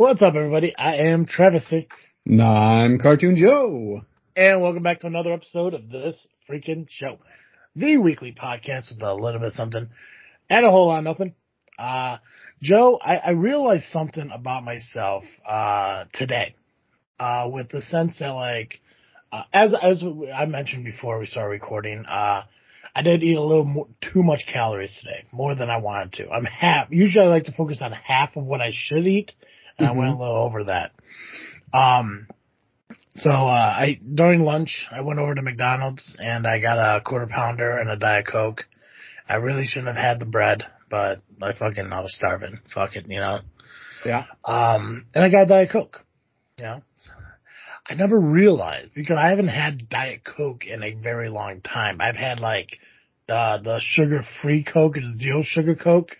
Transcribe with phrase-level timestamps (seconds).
[0.00, 0.74] What's up, everybody?
[0.74, 1.66] I am Travis.
[1.68, 1.86] Travesty.
[2.40, 4.00] I'm Cartoon Joe.
[4.34, 7.18] And welcome back to another episode of this freaking show.
[7.76, 9.90] The weekly podcast with a little bit of something
[10.48, 11.34] and a whole lot of nothing.
[11.78, 12.16] Uh,
[12.62, 16.54] Joe, I, I realized something about myself, uh, today,
[17.18, 18.80] uh, with the sense that like,
[19.30, 20.02] uh, as, as
[20.34, 22.44] I mentioned before we started recording, uh,
[22.96, 26.30] I did eat a little more, too much calories today, more than I wanted to.
[26.30, 29.32] I'm half, usually I like to focus on half of what I should eat,
[29.80, 29.98] and mm-hmm.
[29.98, 30.92] I went a little over that.
[31.72, 32.26] Um,
[33.14, 37.26] so, uh, I, during lunch, I went over to McDonald's and I got a quarter
[37.26, 38.64] pounder and a Diet Coke.
[39.28, 42.60] I really shouldn't have had the bread, but I fucking, I was starving.
[42.72, 43.40] Fuck it, you know?
[44.04, 44.26] Yeah.
[44.44, 46.00] Um, and I got Diet Coke,
[46.56, 46.82] you know?
[47.88, 52.00] I never realized because I haven't had Diet Coke in a very long time.
[52.00, 52.78] I've had like
[53.28, 56.16] uh, the sugar free Coke and zero sugar Coke,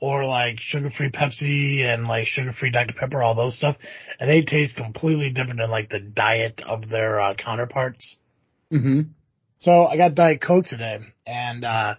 [0.00, 3.76] or like sugar free Pepsi and like sugar free Dr Pepper, all those stuff,
[4.20, 8.18] and they taste completely different than like the diet of their uh, counterparts.
[8.70, 9.02] hmm
[9.58, 11.94] So I got Diet Coke today, and uh,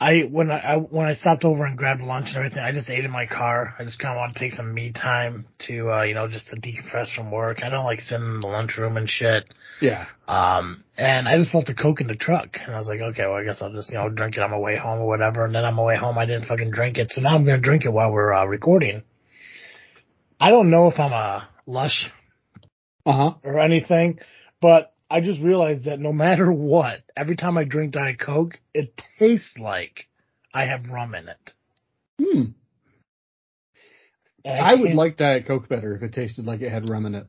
[0.00, 2.88] I when I, I, when I stopped over and grabbed lunch and everything, I just
[2.88, 3.74] ate in my car.
[3.78, 6.48] I just kind of want to take some me time to uh, you know just
[6.50, 7.64] to decompress from work.
[7.64, 9.44] I don't like sitting in the lunchroom and shit.
[9.80, 10.06] Yeah.
[10.28, 13.26] Um, and I just left the coke in the truck, and I was like, okay,
[13.26, 15.44] well I guess I'll just you know drink it on my way home or whatever.
[15.44, 17.58] And then on my way home, I didn't fucking drink it, so now I'm gonna
[17.58, 19.02] drink it while we're uh, recording.
[20.40, 22.08] I don't know if I'm a lush,
[23.04, 24.20] uh huh, or anything,
[24.60, 29.00] but I just realized that no matter what, every time I drink Diet Coke, it
[29.18, 30.06] tastes like
[30.52, 31.52] I have rum in it.
[32.20, 32.42] Hmm.
[34.44, 37.14] I, I would like Diet Coke better if it tasted like it had rum in
[37.14, 37.26] it.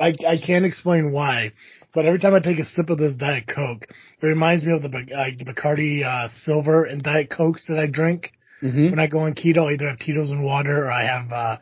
[0.00, 1.52] I, I can't explain why,
[1.94, 4.82] but every time I take a sip of this Diet Coke, it reminds me of
[4.82, 8.90] the uh, Bacardi uh, Silver and Diet Cokes that I drink mm-hmm.
[8.90, 9.68] when I go on keto.
[9.68, 11.56] I either have Tito's and water or I have uh,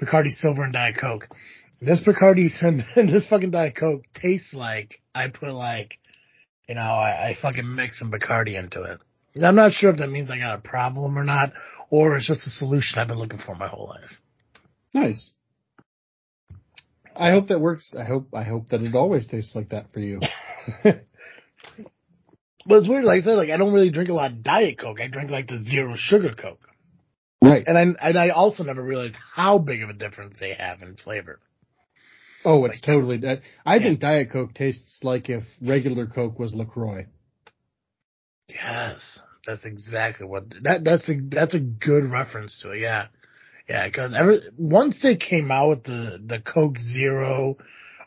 [0.00, 1.28] Bacardi Silver and Diet Coke.
[1.80, 5.98] This Bacardi and this fucking Diet Coke tastes like I put like,
[6.68, 9.00] you know, I, I fucking mix some Bacardi into it.
[9.42, 11.52] I'm not sure if that means I got a problem or not,
[11.88, 14.20] or it's just a solution I've been looking for my whole life.
[14.92, 15.32] Nice.
[17.14, 17.94] I hope that works.
[17.98, 20.20] I hope I hope that it always tastes like that for you.
[20.84, 21.02] but
[22.68, 25.00] it's weird, like I said, like I don't really drink a lot of Diet Coke.
[25.00, 26.60] I drink like the zero sugar Coke.
[27.42, 27.64] Right.
[27.66, 30.96] And I and I also never realized how big of a difference they have in
[30.96, 31.40] flavor.
[32.44, 33.20] Oh, it's like, totally.
[33.66, 33.82] I yeah.
[33.82, 37.06] think Diet Coke tastes like if regular Coke was Lacroix.
[38.48, 40.82] Yes, that's exactly what that.
[40.84, 42.80] That's a that's a good reference to it.
[42.80, 43.06] Yeah,
[43.68, 43.86] yeah.
[43.86, 47.56] Because ever once they came out with the the Coke Zero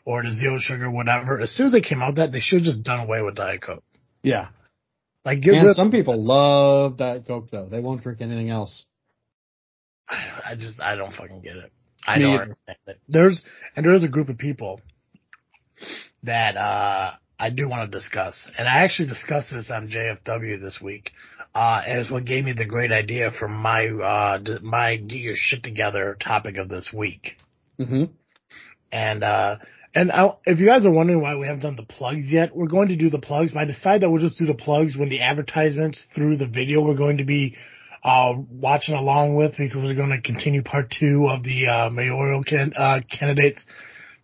[0.04, 2.74] or the zero sugar, whatever, as soon as they came out, that they should have
[2.74, 3.84] just done away with Diet Coke.
[4.22, 4.48] Yeah.
[5.24, 7.66] Like, and some people love Diet Coke though.
[7.70, 8.84] They won't drink anything else.
[10.06, 11.72] I, I just I don't fucking get it.
[12.06, 13.00] I don't understand it.
[13.08, 13.42] There's
[13.76, 14.80] and there's a group of people
[16.22, 20.80] that uh I do want to discuss, and I actually discussed this on JFW this
[20.80, 21.10] week.
[21.52, 25.62] Uh, as what gave me the great idea for my uh my get your shit
[25.62, 27.36] together topic of this week.
[27.78, 28.04] Mm-hmm.
[28.92, 29.56] And uh
[29.96, 32.66] and I, if you guys are wondering why we haven't done the plugs yet, we're
[32.66, 33.52] going to do the plugs.
[33.52, 36.82] But I decided that we'll just do the plugs when the advertisements through the video
[36.82, 37.56] we're going to be
[38.04, 42.44] uh, watching along with because we're going to continue part two of the uh, mayoral
[42.44, 43.64] can, uh, candidates.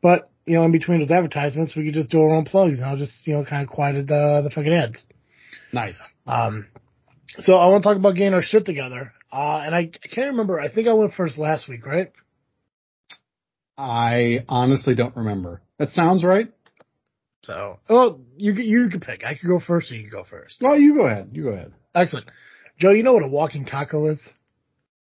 [0.03, 2.87] But you know, in between those advertisements, we could just do our own plugs, and
[2.87, 5.05] I'll just you know kind of quiet the the fucking ads.
[5.73, 6.01] Nice.
[6.27, 6.67] Um,
[7.39, 9.13] so I want to talk about getting our shit together.
[9.33, 10.59] Uh, and I, I can't remember.
[10.59, 12.13] I think I went first last week, right?
[13.79, 15.63] I honestly don't remember.
[15.79, 16.53] That sounds right.
[17.45, 19.25] So, well, you you can pick.
[19.25, 20.59] I could go first, or you can go first.
[20.61, 21.31] Well, you go ahead.
[21.33, 21.73] You go ahead.
[21.95, 22.27] Excellent.
[22.81, 24.19] Joe, you know what a walking taco is?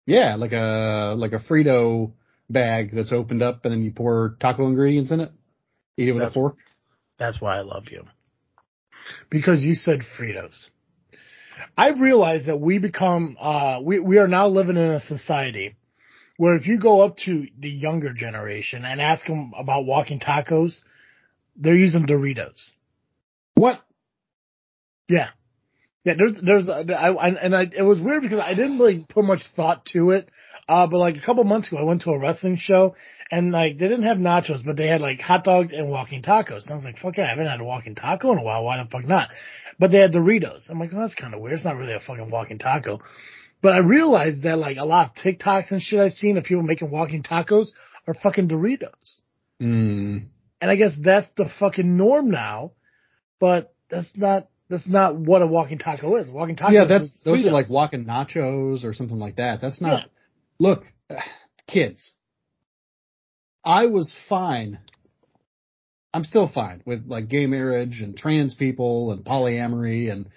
[0.06, 2.14] Yeah, like a like a Frito
[2.50, 5.32] bag that's opened up and then you pour taco ingredients in it.
[5.98, 6.58] Eat it with that's, a fork.
[7.20, 8.06] That's why I love you.
[9.30, 10.70] Because you said Fritos.
[11.78, 15.76] I've realized that we become uh we, we are now living in a society
[16.38, 20.80] where if you go up to the younger generation and ask them about walking tacos,
[21.58, 22.72] they're using Doritos.
[23.56, 23.82] What?
[25.10, 25.30] Yeah.
[26.06, 29.26] Yeah, there's, there's, I, I, and I, it was weird because I didn't really put
[29.26, 30.30] much thought to it.
[30.70, 32.96] Uh, but like a couple months ago, I went to a wrestling show
[33.32, 36.64] and like they didn't have nachos, but they had like hot dogs and walking tacos.
[36.64, 38.64] And I was like, fuck yeah, I haven't had a walking taco in a while.
[38.64, 39.30] Why the fuck not?
[39.80, 40.70] But they had Doritos.
[40.70, 41.56] I'm like, well, that's kind of weird.
[41.56, 43.02] It's not really a fucking walking taco.
[43.64, 46.62] But I realized that like a lot of TikToks and shit I've seen of people
[46.62, 47.70] making walking tacos
[48.08, 49.22] are fucking Doritos.
[49.60, 50.28] Mm.
[50.62, 52.74] And I guess that's the fucking norm now,
[53.40, 56.30] but that's not that's not what a walking taco is.
[56.30, 56.74] Walking taco.
[56.74, 59.62] Yeah, that's those are like walking nachos or something like that.
[59.62, 60.02] That's not.
[60.02, 60.06] Yeah.
[60.60, 60.84] Look,
[61.68, 62.14] kids,
[63.64, 64.80] I was fine.
[66.14, 70.30] I'm still fine with like gay marriage and trans people and polyamory and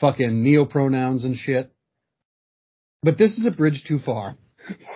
[0.00, 1.70] fucking neo pronouns and shit.
[3.02, 4.36] But this is a bridge too far.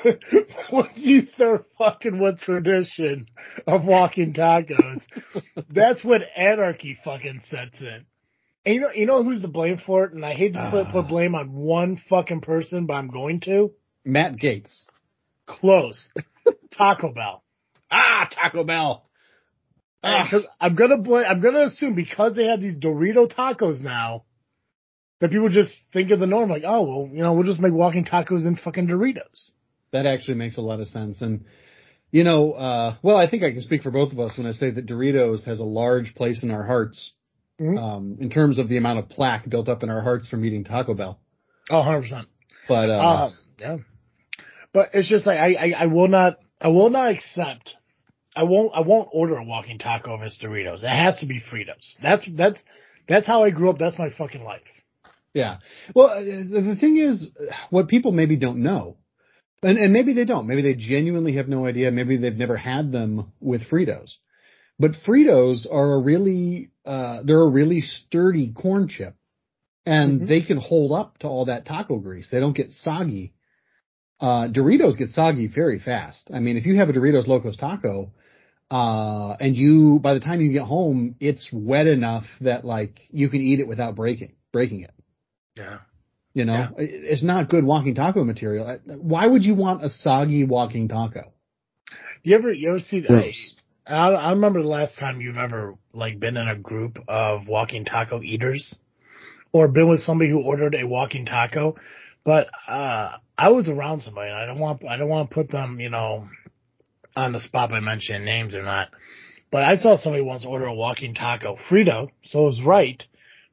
[0.72, 3.26] Once you start fucking with tradition
[3.66, 5.02] of walking tacos,
[5.70, 8.04] that's when anarchy fucking sets in.
[8.66, 10.12] And you know, you know who's to blame for it?
[10.12, 10.92] And I hate to put, Ah.
[10.92, 13.72] put blame on one fucking person, but I'm going to.
[14.04, 14.86] Matt Gaetz.
[15.46, 16.10] Close.
[16.70, 17.42] Taco Bell.
[17.90, 19.06] Ah, Taco Bell.
[20.02, 20.24] Ah.
[20.24, 24.24] Because I'm gonna blame, I'm gonna assume because they have these Dorito tacos now,
[25.20, 27.72] that people just think of the norm like, oh well, you know, we'll just make
[27.72, 29.52] walking tacos in fucking Doritos.
[29.92, 31.20] That actually makes a lot of sense.
[31.20, 31.44] And,
[32.10, 34.52] you know, uh, well, I think I can speak for both of us when I
[34.52, 37.12] say that Doritos has a large place in our hearts,
[37.60, 37.78] Mhm.
[37.78, 40.64] um, in terms of the amount of plaque built up in our hearts from eating
[40.64, 41.20] Taco Bell.
[41.68, 42.28] Oh, 100 percent.
[42.68, 43.76] But, uh, Um, yeah.
[44.72, 47.76] But it's just like I, I, I will not I will not accept
[48.34, 50.84] I won't I won't order a walking taco if it's Doritos.
[50.84, 51.96] It has to be Fritos.
[52.02, 52.62] That's that's
[53.08, 53.78] that's how I grew up.
[53.78, 54.62] That's my fucking life.
[55.34, 55.58] yeah.
[55.94, 57.32] Well, uh, the the thing is,
[57.70, 58.96] what people maybe don't know,
[59.62, 62.92] and, and maybe they don't, maybe they genuinely have no idea, maybe they've never had
[62.92, 64.14] them with Fritos.
[64.81, 69.15] But Fritos are a really, uh, they're a really sturdy corn chip.
[69.85, 70.27] And Mhm.
[70.27, 72.31] they can hold up to all that taco grease.
[72.31, 73.35] They don't get soggy.
[74.21, 76.31] Uh, Doritos get soggy very fast.
[76.32, 78.12] I mean, if you have a Doritos Locos taco,
[78.71, 83.29] uh, and you, by the time you get home, it's wet enough that like you
[83.29, 84.94] can eat it without breaking, breaking it.
[85.56, 85.79] Yeah.
[86.32, 86.71] You know, Yeah.
[86.79, 88.79] It's not good walking taco material.
[88.87, 91.32] Why would you want a soggy walking taco?
[92.23, 93.56] You ever you ever see Gross.
[93.87, 97.85] I, I remember the last time you've ever like been in a group of walking
[97.85, 98.75] taco eaters
[99.53, 101.77] or been with somebody who ordered a walking taco.
[102.25, 105.50] But uh I was around somebody and I don't want I don't want to put
[105.50, 106.29] them, you know,
[107.17, 108.88] on the spot by mentioning names or not.
[109.50, 113.03] But I saw somebody once order a walking taco, Frito, so it was right,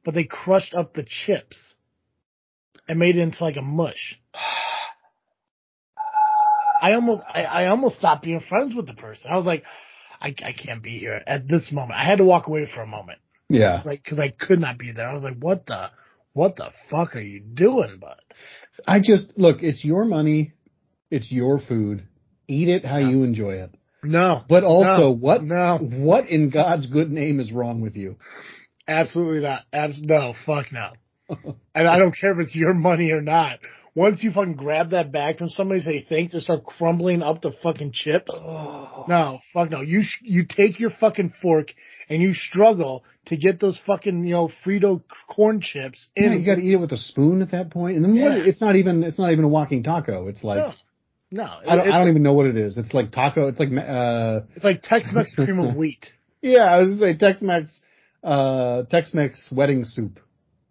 [0.04, 1.74] but they crushed up the chips
[2.86, 4.20] and made it into like a mush.
[6.80, 9.32] I almost I, I almost stopped being friends with the person.
[9.32, 9.64] I was like,
[10.20, 11.98] I, I can't be here at this moment.
[11.98, 13.18] I had to walk away for a moment,
[13.48, 13.82] Yeah.
[13.84, 15.08] like because I could not be there.
[15.08, 15.90] I was like, what the
[16.32, 18.16] what the fuck are you doing, bud?
[18.86, 20.52] I just look, it's your money,
[21.10, 22.06] it's your food.
[22.48, 23.08] Eat it how Yeah.
[23.10, 23.74] you enjoy it.
[24.02, 25.10] No, But also, No.
[25.10, 25.78] what No.
[25.78, 28.16] what in God's good name is wrong with you?
[28.86, 29.62] absolutely not.
[29.72, 30.92] Abs- no, fuck no.
[31.74, 33.58] and I don't care if it's your money or not.
[33.94, 37.52] Once you fucking grab that bag from somebody, say thanks, and start crumbling up the
[37.62, 38.30] fucking chips.
[39.08, 39.80] No, fuck no.
[39.80, 41.68] You sh- you take your fucking fork
[42.08, 46.56] and you struggle to get those fucking you know Frito corn chips Yeah, you got
[46.56, 47.96] to eat it with a spoon at that point.
[47.96, 48.32] and then what?
[48.38, 48.44] Yeah.
[48.44, 50.28] It's not even it's not even a walking taco.
[50.28, 50.74] It's like no,
[51.32, 51.44] no.
[51.68, 52.78] I don't I don't even know what it is.
[52.78, 53.48] It's like taco.
[53.48, 56.12] It's like uh it's like Tex-Mex cream of wheat.
[56.42, 57.80] yeah, I was gonna say Tex-Mex
[58.22, 60.20] uh Tex-Mex wedding soup.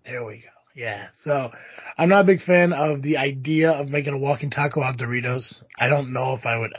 [0.05, 0.49] There we go.
[0.77, 1.07] Yeah.
[1.24, 1.50] So
[1.97, 5.07] I'm not a big fan of the idea of making a walking taco out of
[5.09, 5.63] Doritos.
[5.78, 6.71] I don't know if I would.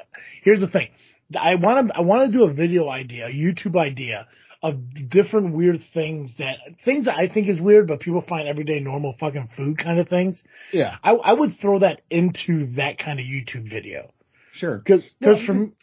[0.44, 0.90] Here's the thing.
[1.38, 4.28] I want to, I want to do a video idea, a YouTube idea
[4.62, 4.76] of
[5.10, 9.16] different weird things that, things that I think is weird, but people find everyday normal
[9.18, 10.42] fucking food kind of things.
[10.72, 14.12] Yeah, I, I would throw that into that kind of YouTube video.
[14.52, 14.82] sure.
[14.86, 15.74] Cause, cause from,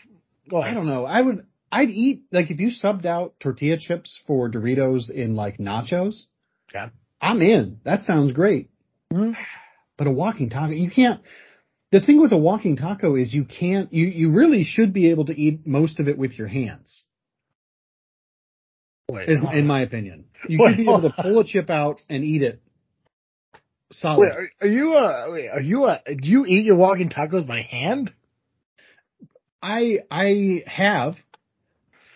[0.49, 0.71] go ahead.
[0.71, 1.05] I don't know.
[1.05, 1.45] I would.
[1.71, 6.23] I'd eat like if you subbed out tortilla chips for Doritos in like nachos.
[6.73, 6.89] Yeah.
[7.25, 7.79] I'm in.
[7.83, 8.69] That sounds great.
[9.11, 9.35] Mhm.
[9.97, 11.21] But a walking taco, you can't.
[11.91, 13.91] The thing with a walking taco is you can't.
[13.93, 17.03] You you really should be able to eat most of it with your hands.
[19.09, 20.25] Wait, Is in my opinion.
[20.47, 22.61] You Wait, should be able to pull a chip out and eat it.
[23.91, 24.19] Solid.
[24.19, 27.45] Wait, are, are you, uh, wait, are you, uh, do you eat your walking tacos
[27.47, 28.11] by hand?
[29.61, 31.15] I I have.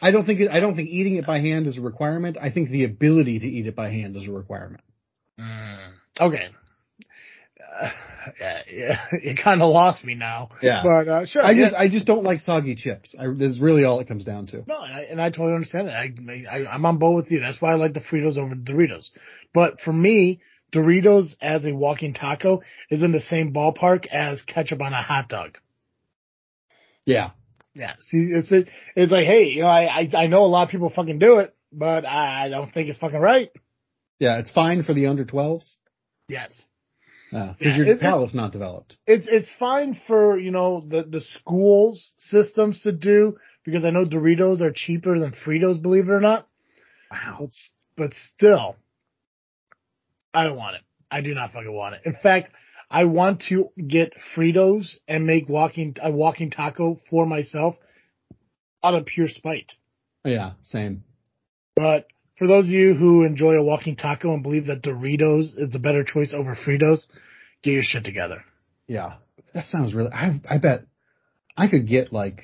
[0.02, 2.38] I don't think it, I don't think eating it by hand is a requirement.
[2.42, 4.84] I think the ability to eat it by hand is a requirement.
[6.20, 6.50] Okay.
[7.82, 7.90] Uh,
[8.40, 10.50] yeah, yeah, you kind of lost me now.
[10.62, 10.82] Yeah.
[10.84, 11.44] But uh, sure.
[11.44, 11.74] I just.
[11.74, 13.16] I just don't like soggy chips.
[13.20, 14.64] I, this is really all it comes down to.
[14.68, 15.92] no, and I, and I totally understand it.
[15.92, 17.40] I, I I'm on board with you.
[17.40, 19.10] That's why I like the Fritos over the Doritos.
[19.54, 20.42] But for me,
[20.74, 25.30] Doritos as a walking taco is in the same ballpark as ketchup on a hot
[25.30, 25.58] dog.
[27.06, 27.32] Yeah.
[27.74, 27.94] Yeah.
[28.00, 30.70] See, it's it, it's like, hey, you know, I, I I know a lot of
[30.70, 33.50] people fucking do it, but I, I don't think it's fucking right.
[34.20, 35.76] Yeah, it's fine for the under 12s
[36.30, 36.68] Yes.
[37.32, 38.98] because Yeah, your it's- palate's not developed.
[39.06, 44.06] it's it's fine for you know the the schools systems to do because I know
[44.06, 46.48] Doritos are cheaper than Fritos, believe it or not.
[47.12, 47.38] Wow.
[47.42, 47.50] But
[47.98, 48.76] but still,
[50.34, 50.82] I don't want it.
[51.12, 52.02] I do not fucking want it.
[52.06, 52.52] In fact,
[52.90, 57.76] I want to get Fritos and make walking a walking taco for myself
[58.84, 59.74] out of pure spite.
[60.24, 61.04] Yeah, same.
[61.76, 62.08] But
[62.40, 65.80] for those of you who enjoy a walking taco and believe that Doritos is a
[65.80, 67.06] better choice over Fritos,
[67.62, 68.44] get your shit together.
[68.88, 69.16] Yeah,
[69.54, 70.12] that sounds really.
[70.12, 70.86] I I bet
[71.56, 72.42] I could get like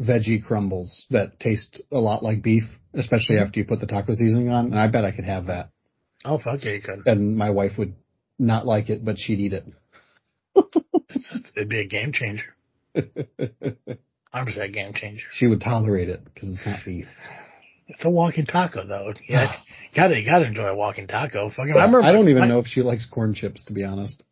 [0.00, 2.62] veggie crumbles that taste a lot like beef,
[2.94, 3.42] especially Mhm.
[3.46, 4.66] after you put the taco seasoning on.
[4.66, 5.70] And I bet I could have that.
[6.24, 7.02] Oh fuck yeah, you could.
[7.06, 7.94] And my wife would
[8.38, 9.66] not like it, but she'd eat it.
[11.56, 12.54] It'd be a game changer.
[14.32, 15.26] I'm just a game changer.
[15.32, 17.06] she would tolerate it because it's not beef.
[17.88, 19.12] It's a walking taco though.
[19.28, 19.54] Yeah,
[19.94, 21.50] gotta gotta enjoy a walking taco.
[21.50, 22.02] Fucking, I remember.
[22.02, 24.22] I don't even my- know if she likes corn chips, to be honest.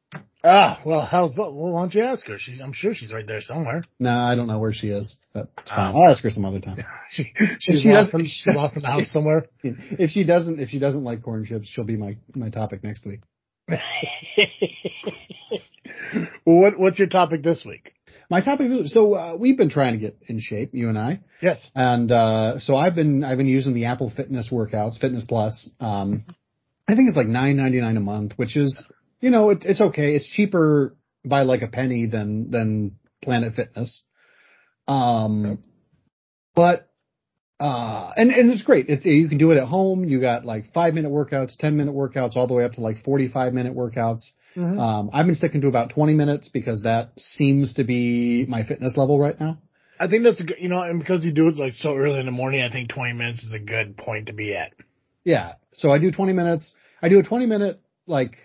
[0.44, 1.52] Ah, well, how's well?
[1.52, 2.38] Why don't you ask her?
[2.38, 3.82] She's, I'm sure she's right there somewhere.
[3.98, 5.94] No, I don't know where she is, but it's fine.
[5.94, 6.02] Oh.
[6.04, 6.78] I'll ask her some other time.
[7.10, 8.14] She, she's she lost.
[8.14, 9.46] In, she's lost in the house somewhere.
[9.62, 13.04] If she doesn't, if she doesn't like corn chips, she'll be my my topic next
[13.04, 13.20] week.
[13.68, 13.78] well,
[16.44, 17.92] what what's your topic this week?
[18.28, 18.68] My topic.
[18.86, 21.58] So uh, we've been trying to get in shape, you and I, Yes.
[21.74, 25.68] and uh, so I've been I've been using the Apple Fitness workouts, Fitness Plus.
[25.80, 26.24] Um,
[26.88, 28.82] I think it's like nine ninety nine a month, which is
[29.20, 30.14] you know it, it's okay.
[30.16, 34.02] It's cheaper by like a penny than than Planet Fitness.
[34.88, 35.62] Um,
[36.54, 36.85] but
[37.58, 38.86] uh, and and it's great.
[38.88, 40.04] It's you can do it at home.
[40.04, 43.02] You got like five minute workouts, ten minute workouts, all the way up to like
[43.04, 44.24] forty five minute workouts.
[44.56, 44.78] Mhm.
[44.78, 48.96] Um, I've been sticking to about 20 minutes because that seems to be my fitness
[48.96, 49.58] level right now.
[50.00, 52.20] I think that's a good, you know, and because you do it like so early
[52.20, 54.72] in the morning, I think 20 minutes is a good point to be at.
[55.24, 55.54] Yeah.
[55.74, 56.72] So I do 20 minutes.
[57.02, 58.36] I do a 20 minute like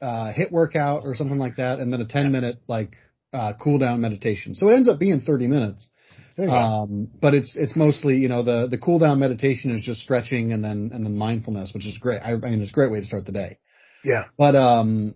[0.00, 2.94] uh, HIIT workout or something like that, and then a 10 minute like
[3.32, 4.54] uh, cool down meditation.
[4.54, 5.86] So it ends up being 30 minutes.
[6.36, 6.56] There you go.
[6.56, 10.52] Um, but it's it's mostly you know the the cool down meditation is just stretching
[10.52, 12.20] and then and then mindfulness, which is great.
[12.20, 13.58] I, I mean, it's a great way to start the day.
[14.04, 14.24] yeah.
[14.36, 15.14] But um,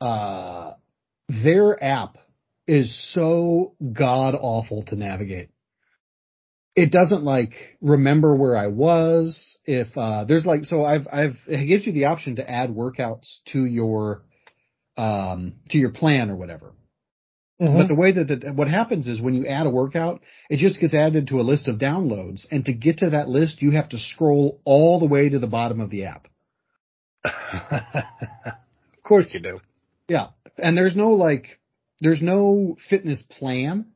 [0.00, 0.72] uh,
[1.28, 2.18] their app
[2.66, 5.50] is so god awful to navigate.
[6.74, 9.58] It doesn't like remember where I was.
[9.64, 13.36] If uh, there's like so, I've I've it gives you the option to add workouts
[13.52, 14.22] to your
[14.96, 16.72] um to your plan or whatever.
[17.60, 17.76] Mhm.
[17.78, 20.80] But the way that the, what happens is when you add a workout, it just
[20.80, 23.88] gets added to a list of downloads, and to get to that list, you have
[23.90, 26.26] to scroll all the way to the bottom of the app.
[27.24, 29.60] of course you do.
[30.08, 30.28] Yeah.
[30.58, 31.60] And there's no like,
[32.00, 33.86] there's no fitness plan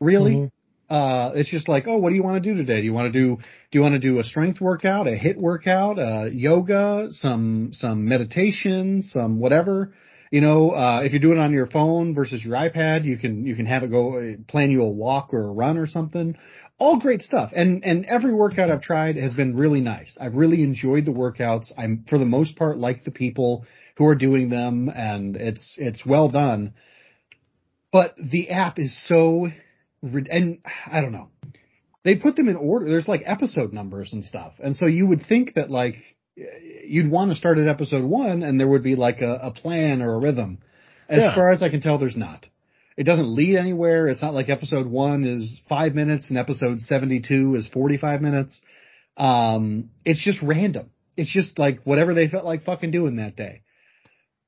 [0.00, 0.34] really.
[0.34, 0.50] Mhm.
[0.90, 2.80] Uh, it's just like, oh, what do you want to do today?
[2.80, 5.38] Do you want to do, do you want to do a strength workout, a HIIT
[5.38, 9.94] workout, uh, yoga, some, some meditation, some whatever?
[10.32, 13.44] You know, uh, if you're doing it on your phone versus your iPad, you can,
[13.44, 16.38] you can have it go, plan you a walk or a run or something.
[16.78, 17.52] All great stuff.
[17.54, 20.16] And, and every workout I've tried has been really nice.
[20.18, 21.70] I've really enjoyed the workouts.
[21.76, 23.66] I'm, for the most part, like the people
[23.98, 26.72] who are doing them and it's, it's well done.
[27.92, 29.48] But the app is so,
[30.02, 30.60] and
[30.90, 31.28] I don't know.
[32.06, 32.88] They put them in order.
[32.88, 34.54] There's like episode numbers and stuff.
[34.60, 35.96] And so you would think that like,
[36.36, 40.02] you'd want to start at episode one and there would be like a, a plan
[40.02, 40.58] or a rhythm.
[41.08, 41.34] As Yeah.
[41.34, 42.46] far as I can tell, there's not.
[42.96, 44.08] It doesn't lead anywhere.
[44.08, 48.60] It's not like episode one is five minutes and episode 72 is 45 minutes.
[49.16, 50.90] Um, it's just random.
[51.16, 53.62] It's just like whatever they felt like fucking doing that day.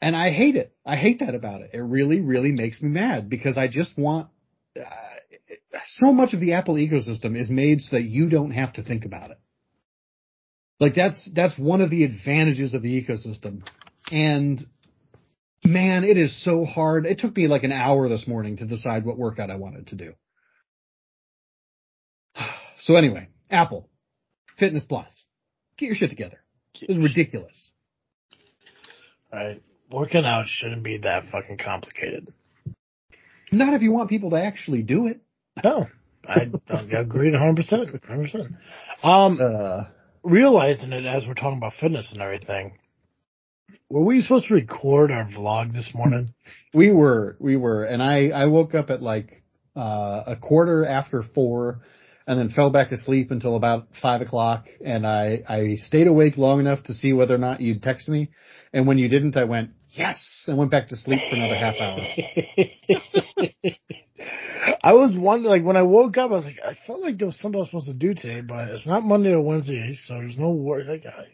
[0.01, 0.75] And I hate it.
[0.85, 1.71] I hate that about it.
[1.73, 4.29] It really, really makes me mad because I just want,
[4.79, 4.83] uh,
[5.87, 9.05] so much of the Apple ecosystem is made so that you don't have to think
[9.05, 9.39] about it.
[10.81, 13.67] Like that's, that's one of the advantages of the ecosystem.
[14.11, 14.61] And
[15.65, 17.07] man, it is so hard.
[17.07, 19.97] It took me like an hour this morning to decide what workout I wanted to
[19.97, 20.13] do.
[22.81, 23.89] So anyway, Apple,
[24.59, 25.25] Fitness Plus,
[25.79, 26.41] get your shit together.
[26.83, 27.71] It's ridiculous.
[29.33, 29.63] Right.
[29.91, 32.33] Working out shouldn't be that fucking complicated.
[33.53, 35.21] Not if you want people to actually do it.
[35.63, 35.87] No,
[36.29, 38.09] I, I agree 100%.
[38.11, 38.57] 100%.
[39.03, 39.85] Um, Uh,
[40.25, 42.79] realizing it as we're talking about fitness and everything,
[43.89, 46.35] were we supposed to record our vlog this morning?
[46.75, 49.43] we were, we were, and I, I woke up at like,
[49.77, 51.81] uh, a quarter after four
[52.27, 54.67] and then fell back asleep until about five o'clock.
[54.85, 58.31] And I, I stayed awake long enough to see whether or not you'd text me.
[58.73, 61.75] And when you didn't, I went, yes, and went back to sleep for another half
[61.81, 62.01] hour.
[64.83, 67.27] I was wondering, like, when I woke up, I was like, I felt like there
[67.27, 70.15] was something I was supposed to do today, but it's not Monday or Wednesday, so
[70.15, 70.87] there's no work.
[70.89, 71.27] Like, I,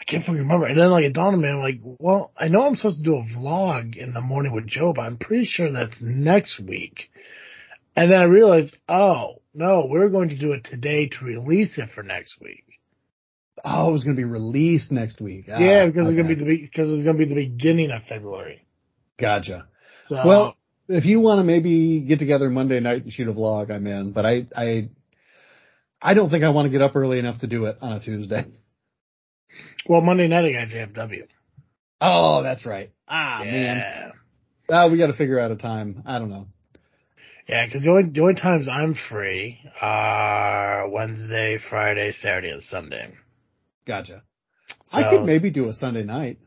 [0.00, 0.66] I can't fucking remember.
[0.66, 3.02] And then, like, it dawned on me, I'm like, well, I know I'm supposed to
[3.02, 7.10] do a vlog in the morning with Joe, but I'm pretty sure that's next week.
[7.96, 11.90] And then I realized, oh, no, we're going to do it today to release it
[11.94, 12.64] for next week.
[13.64, 15.46] Oh, it was going to be released next week.
[15.52, 18.64] Ah, yeah, because it's gonna be the because it's gonna be the beginning of February.
[19.18, 19.66] Gotcha.
[20.06, 20.56] So Well,
[20.88, 24.12] if you want to maybe get together Monday night and shoot a vlog, I'm in.
[24.12, 24.88] But I, I,
[26.00, 28.00] I don't think I want to get up early enough to do it on a
[28.00, 28.46] Tuesday.
[29.86, 31.26] Well, Monday night I got JFW.
[32.00, 32.90] Oh, that's right.
[33.08, 33.50] Ah, yeah.
[33.50, 34.12] man.
[34.70, 36.02] Oh, we got to figure out a time.
[36.06, 36.46] I don't know.
[37.48, 43.08] Yeah, because the only the only times I'm free are Wednesday, Friday, Saturday, and Sunday.
[43.86, 44.22] Gotcha.
[44.84, 46.38] So, I could maybe do a Sunday night,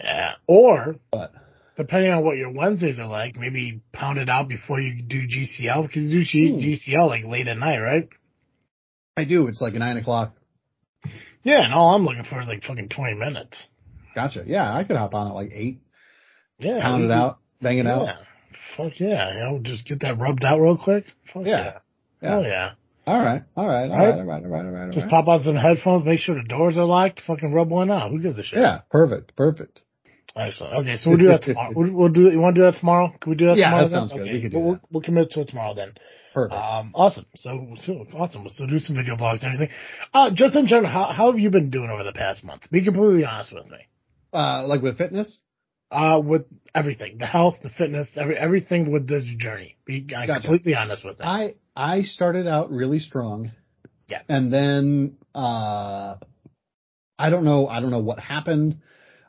[0.00, 1.32] yeah, or but
[1.76, 5.82] depending on what your Wednesdays are like, maybe pound it out before you do GCL
[5.86, 6.58] because you do G- Hmm.
[6.94, 8.08] GCL like late at night, right?
[9.16, 9.46] I do.
[9.48, 10.34] It's like nine o'clock.
[11.42, 13.66] Yeah, and all I'm looking for is like fucking twenty minutes.
[14.14, 14.44] Gotcha.
[14.46, 15.80] Yeah, I could hop on at like eight,
[16.58, 17.94] Yeah, pound it out, bang it yeah.
[17.94, 18.08] out.
[18.76, 21.04] Fuck yeah, you know, just get that rubbed out real quick.
[21.32, 21.50] Fuck Yeah.
[21.50, 21.78] yeah.
[22.22, 22.30] Yeah.
[22.30, 22.70] Hell yeah.
[23.06, 23.42] All right.
[23.54, 23.90] All right.
[23.90, 24.08] All Right?
[24.08, 24.18] right.
[24.18, 24.42] All right.
[24.44, 24.64] All right.
[24.64, 24.92] All right.
[24.92, 28.10] Just pop on some headphones, make sure the doors are locked, fucking rub one out.
[28.10, 28.58] Who gives a shit?
[28.60, 28.80] Yeah.
[28.90, 29.36] Perfect.
[29.36, 29.82] Perfect.
[30.36, 30.74] Excellent.
[30.78, 31.72] Okay, so we'll do that tomorrow.
[31.74, 32.30] We'll, we'll do.
[32.30, 33.12] You want to do that tomorrow?
[33.20, 33.84] Can we do that Yeah, tomorrow?
[33.84, 34.00] that then?
[34.00, 34.22] sounds good.
[34.22, 34.32] Okay.
[34.32, 34.80] We could do we'll, that.
[34.90, 35.92] We'll commit to it tomorrow then.
[36.34, 36.54] Perfect.
[36.60, 37.26] Um, awesome.
[37.36, 38.46] So, so awesome.
[38.50, 39.74] So do some video vlogs and everything.
[40.12, 42.62] Uh, just in general, how, how have you been doing over the past month?
[42.72, 43.78] Be completely honest with me.
[44.32, 45.38] Uh, like with fitness.
[45.92, 49.76] Uh, with everything, the health, the fitness, every, everything with this journey.
[49.84, 50.40] Be uh, Gotcha.
[50.40, 51.24] completely honest with me.
[51.24, 53.52] I I started out really strong.
[54.08, 54.22] Yeah.
[54.28, 56.16] And then uh
[57.16, 58.78] I don't know I don't know what happened.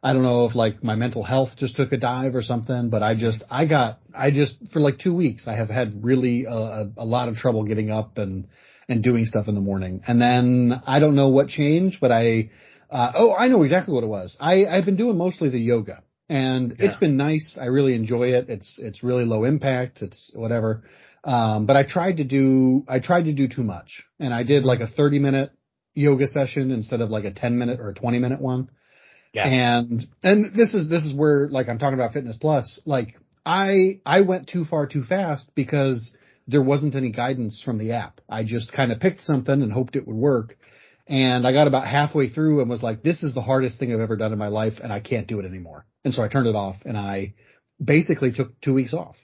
[0.06, 3.02] I don't know if like my mental health just took a dive or something, but
[3.02, 6.92] I just I got I just for like 2 weeks I have had really a,
[6.96, 8.48] a lot of trouble getting up and
[8.88, 10.02] and doing stuff in the morning.
[10.08, 12.52] And then I don't know what changed, but I
[12.92, 14.38] uh oh, I know exactly what it was.
[14.40, 16.04] I I've been doing mostly the yoga.
[16.30, 17.58] And it's been nice.
[17.60, 18.46] I really enjoy it.
[18.48, 20.04] It's it's really low impact.
[20.04, 20.84] It's whatever.
[21.24, 24.64] Um, but I tried to do, I tried to do too much and I did
[24.64, 25.52] like a 30 minute
[25.96, 28.70] yoga session instead of like a 10 minute or a 20 minute one.
[29.36, 29.48] Yeah.
[29.48, 34.00] And, and this is, this is where like I'm talking about fitness plus, like I,
[34.06, 36.16] I went too far too fast because
[36.48, 38.22] there wasn't any guidance from the app.
[38.30, 40.58] I just kind of picked something and hoped it would work.
[41.08, 44.00] And I got about halfway through and was like, this is the hardest thing I've
[44.00, 45.86] ever done in my life and I can't do it anymore.
[46.04, 47.34] And so I turned it off and I
[47.84, 49.18] basically took two weeks off.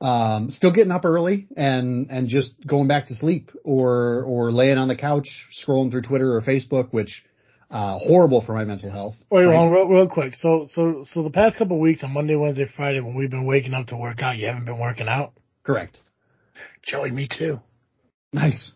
[0.00, 4.76] Um, still getting up early and, and just going back to sleep or, or laying
[4.76, 7.24] on the couch scrolling through Twitter or Facebook, which,
[7.70, 9.14] uh, horrible for my mental health.
[9.30, 9.70] Wait, Right?
[9.70, 10.34] real, real quick.
[10.36, 13.74] So, so, so the past couple weeks on Monday, Wednesday, Friday, when we've been waking
[13.74, 15.32] up to work out, you haven't been working out.
[15.64, 15.98] Correct.
[16.82, 17.60] Joey, me too.
[18.32, 18.72] Nice.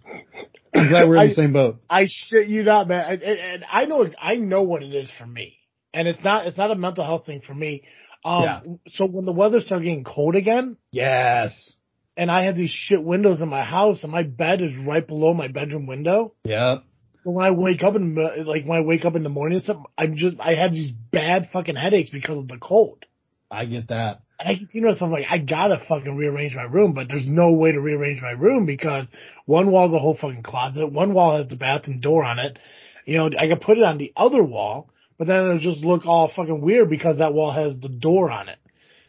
[0.75, 1.81] I'm glad we're in I- the same boat.
[1.91, 3.05] I shit you not, man.
[3.15, 5.59] And, and, and I know, I know what it is for me,
[5.95, 7.83] and it's not, it's not a mental health thing for me.
[8.25, 8.61] Um, Yeah.
[8.89, 11.75] so when the weather started getting cold again, Yes.
[12.17, 15.35] and I have these shit windows in my house, and my bed is right below
[15.35, 16.35] my bedroom window.
[16.45, 16.85] Yep.
[17.33, 18.15] When I wake up in
[18.47, 20.93] like when I wake up in the morning, and stuff, I'm just, I have these
[20.93, 23.05] bad fucking headaches because of the cold.
[23.51, 24.23] I get that.
[24.41, 27.53] And I thinking to myself, like, I gotta fucking rearrange my room, but there's no
[27.53, 29.11] way to rearrange my room because
[29.47, 32.59] one wall's a whole fucking closet, one wall has the bathroom door on it.
[33.05, 36.07] You know, I could put it on the other wall, but then it'll just look
[36.07, 38.59] all fucking weird because that wall has the door on it.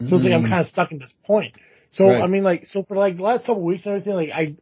[0.07, 0.49] So it's like I'm Mm.
[0.49, 1.55] kind of stuck in this point.
[1.91, 2.21] So Right.
[2.23, 4.55] I mean, like, so for like the last couple of weeks and everything, like I,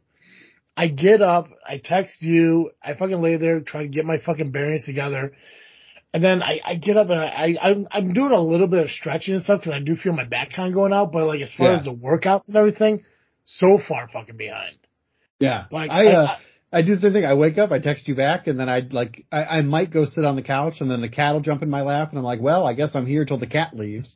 [0.78, 4.52] I get up, I text you, I fucking lay there, try to get my fucking
[4.52, 5.32] bearings together,
[6.14, 8.84] and then I, I get up and I, I I'm, I'm doing a little bit
[8.84, 11.26] of stretching and stuff because I do feel my back kind of going out, but
[11.26, 11.78] like as far Yeah.
[11.80, 13.04] as the workouts and everything,
[13.44, 14.76] so far fucking behind.
[15.40, 15.64] Yeah.
[15.72, 16.36] Like I, uh, I-
[16.70, 17.24] I do the same thing.
[17.24, 20.04] I wake up, I text you back, and then I'd like, I, I might go
[20.04, 22.24] sit on the couch, and then the cat will jump in my lap, and I'm
[22.26, 24.14] like, well, I guess I'm here till the cat leaves.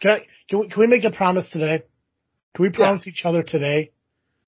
[0.00, 1.82] Can I, can we, can we make a promise today?
[2.54, 3.90] Can we promise each other today?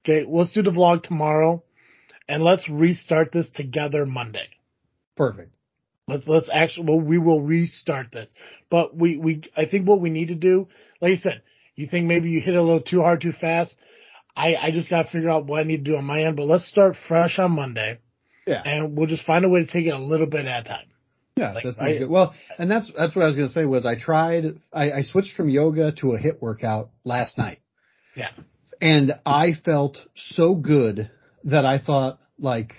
[0.05, 1.63] Okay, let's do the vlog tomorrow
[2.29, 4.49] and let's restart this together Monday.
[5.17, 5.53] Perfect.
[6.07, 8.31] Let's, let's actually, well, we will restart this,
[8.71, 10.69] but we, we, I think what we need to do,
[11.03, 11.43] like I said,
[11.75, 13.75] you think maybe you HIIT a little too hard, too fast.
[14.35, 16.37] I, I just got to figure out what I need to do on my end,
[16.37, 17.99] but let's start fresh on Monday
[18.47, 18.63] Yeah.
[18.65, 20.87] and we'll just find a way to take it a little bit at a time.
[21.37, 22.09] Yeah, Like, that sounds I- good.
[22.11, 25.37] Well, and that's that's what I was gonna say was I tried I, I switched
[25.37, 27.61] from yoga to a hit workout last night.
[28.17, 28.31] Yeah.
[28.81, 31.11] And I felt so good
[31.45, 32.73] that I thought like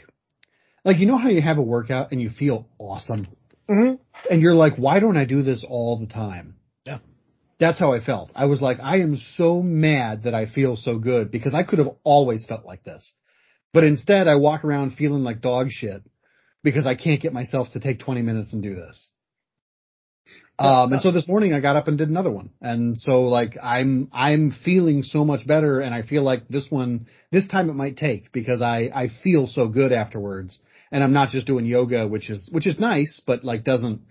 [0.86, 3.28] like you know how you have a workout and you feel awesome
[3.70, 3.96] Mm-hmm.
[4.32, 6.56] and you're like, why don't I do this all the time?
[6.86, 6.98] Yeah.
[7.60, 8.32] That's how I felt.
[8.36, 11.78] I was like, I am so mad that I feel so good because I could
[11.78, 13.14] have always felt like this.
[13.72, 16.02] But instead I walk around feeling like dog shit
[16.64, 19.12] because I can't get myself to take 20 minutes and do this.
[20.60, 22.50] Um, and so this morning I got up and did another one.
[22.62, 27.08] And so like I'm, I'm feeling so much better and I feel like this one,
[27.32, 30.60] this time it might take because I, I feel so good afterwards.
[30.92, 34.02] And I'm not just doing yoga, which is, which is nice, but like doesn't,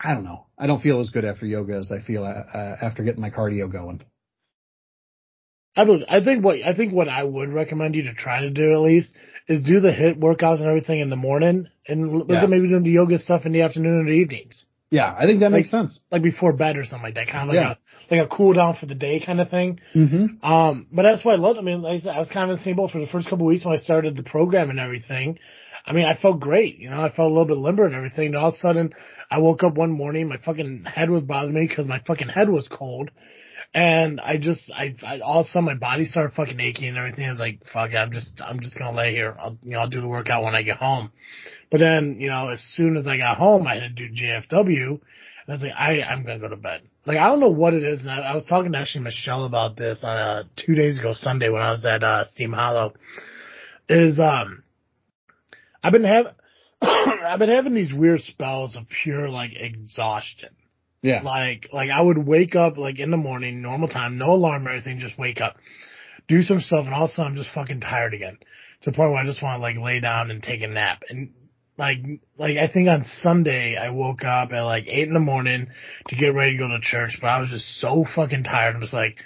[0.00, 0.46] I don't know.
[0.58, 3.70] I don't feel as good after yoga as I feel uh, after getting my cardio
[3.70, 4.02] going.
[5.76, 8.72] I I think what, I think what I would recommend you to try to do
[8.72, 9.14] at least
[9.48, 12.44] is do the HIIT workouts and everything in the morning and Yeah.
[12.46, 14.66] maybe doing the yoga stuff in the afternoon or evenings.
[14.92, 15.98] Yeah, I think that makes sense.
[16.10, 17.26] Like before bed or something like that.
[17.26, 17.74] Kind of like Yeah.
[18.10, 19.80] a, like a cool down for the day kind of thing.
[19.94, 20.44] Mm-hmm.
[20.44, 21.58] Um, but that's what I loved.
[21.58, 23.06] I mean, like I said, I was kind of in the same boat for the
[23.06, 25.38] first couple of weeks when I started the program and everything.
[25.86, 26.78] I mean, I felt great.
[26.78, 28.26] You know, I felt a little bit limber and everything.
[28.26, 28.92] And all of a sudden,
[29.30, 32.50] I woke up one morning, my fucking head was bothering me because my fucking head
[32.50, 33.10] was cold.
[33.74, 36.98] And I just, I, I, all of a sudden my body started fucking aching and
[36.98, 37.26] everything.
[37.26, 39.36] I was like, fuck it, I'm just, I'm just gonna lay here.
[39.38, 41.10] I'll, you know, I'll do the workout when I get home.
[41.70, 44.90] But then, you know, as soon as I got home, I had to do JFW.
[44.90, 45.00] And
[45.48, 46.82] I was like, I, I'm gonna go to bed.
[47.06, 48.00] Like, I don't know what it is.
[48.00, 51.48] And I, I was talking to actually Michelle about this, uh, two days ago Sunday
[51.48, 52.94] when I was at, uh, Steam Hollow.
[53.88, 54.62] Is, um,
[55.82, 56.32] I've been having,
[56.82, 60.50] I've been having these weird spells of pure, like, exhaustion.
[61.02, 61.22] Yeah.
[61.22, 64.70] Like, like I would wake up like in the morning, normal time, no alarm or
[64.70, 65.56] anything, just wake up,
[66.28, 68.38] do some stuff, and all of a sudden I'm just fucking tired again.
[68.82, 71.02] To the point where I just want to like lay down and take a nap.
[71.08, 71.32] And
[71.76, 71.98] like,
[72.38, 75.68] like I think on Sunday I woke up at like eight in the morning
[76.08, 78.76] to get ready to go to church, but I was just so fucking tired.
[78.76, 79.16] I'm just like,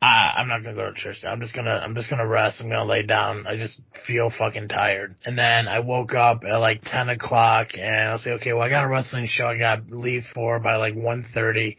[0.00, 1.24] I, I'm not gonna go to church.
[1.24, 2.60] I'm just gonna, I'm just gonna rest.
[2.60, 3.46] I'm gonna lay down.
[3.48, 5.16] I just feel fucking tired.
[5.24, 8.62] And then I woke up at like 10 o'clock and I was like, okay, well
[8.62, 11.76] I got a wrestling show I got leave for by like 1.30.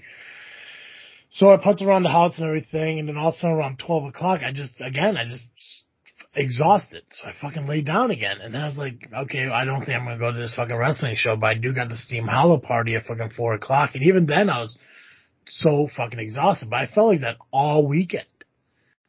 [1.29, 3.79] So I putzed around the house and everything and then all of a sudden around
[3.79, 5.47] 12 o'clock I just, again, I just
[6.35, 7.03] exhausted.
[7.11, 8.39] So I fucking laid down again.
[8.41, 10.75] And then I was like, okay, I don't think I'm gonna go to this fucking
[10.75, 13.91] wrestling show, but I do got the Steam Hollow party at fucking 4 o'clock.
[13.93, 14.77] And even then I was
[15.49, 18.25] so fucking exhausted, but I felt like that all weekend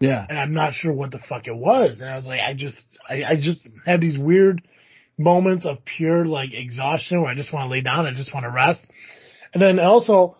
[0.00, 0.26] Yeah.
[0.28, 2.00] and I'm not sure what the fuck it was.
[2.00, 4.62] And I was like, I just, I, I just had these weird
[5.18, 8.06] moments of pure like exhaustion where I just want to lay down.
[8.06, 8.80] I just want to rest.
[9.52, 10.36] And then also,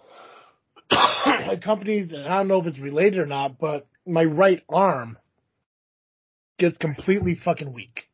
[1.62, 5.18] companies, and I don't know if it's related or not, but my right arm
[6.58, 8.04] gets completely fucking weak.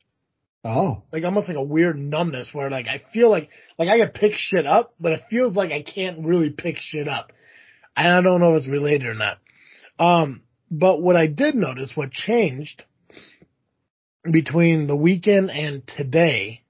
[0.64, 1.02] Oh.
[1.12, 4.32] Like almost like a weird numbness where like I feel like, like I can pick
[4.36, 7.30] shit up, but it feels like I can't really pick shit up.
[7.96, 9.38] And I don't know if it's related or not.
[9.98, 12.84] Um, but what I did notice, what changed
[14.30, 16.62] between the weekend and today,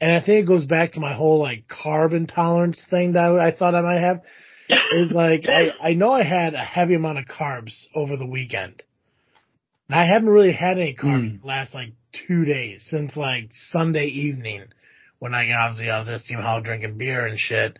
[0.00, 3.52] and I think it goes back to my whole like carb intolerance thing that I
[3.52, 4.22] thought I might have,
[4.92, 8.82] is like I, I know I had a heavy amount of carbs over the weekend.
[9.88, 11.44] And I haven't really had any carbs Mm.
[11.44, 11.92] last like
[12.26, 14.64] two days since like Sunday evening
[15.20, 17.78] when I obviously I was at Steam Hall drinking beer and shit.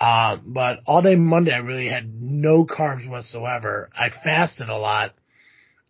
[0.00, 3.90] Um, but all day Monday I really had no carbs whatsoever.
[3.94, 5.14] I fasted a lot,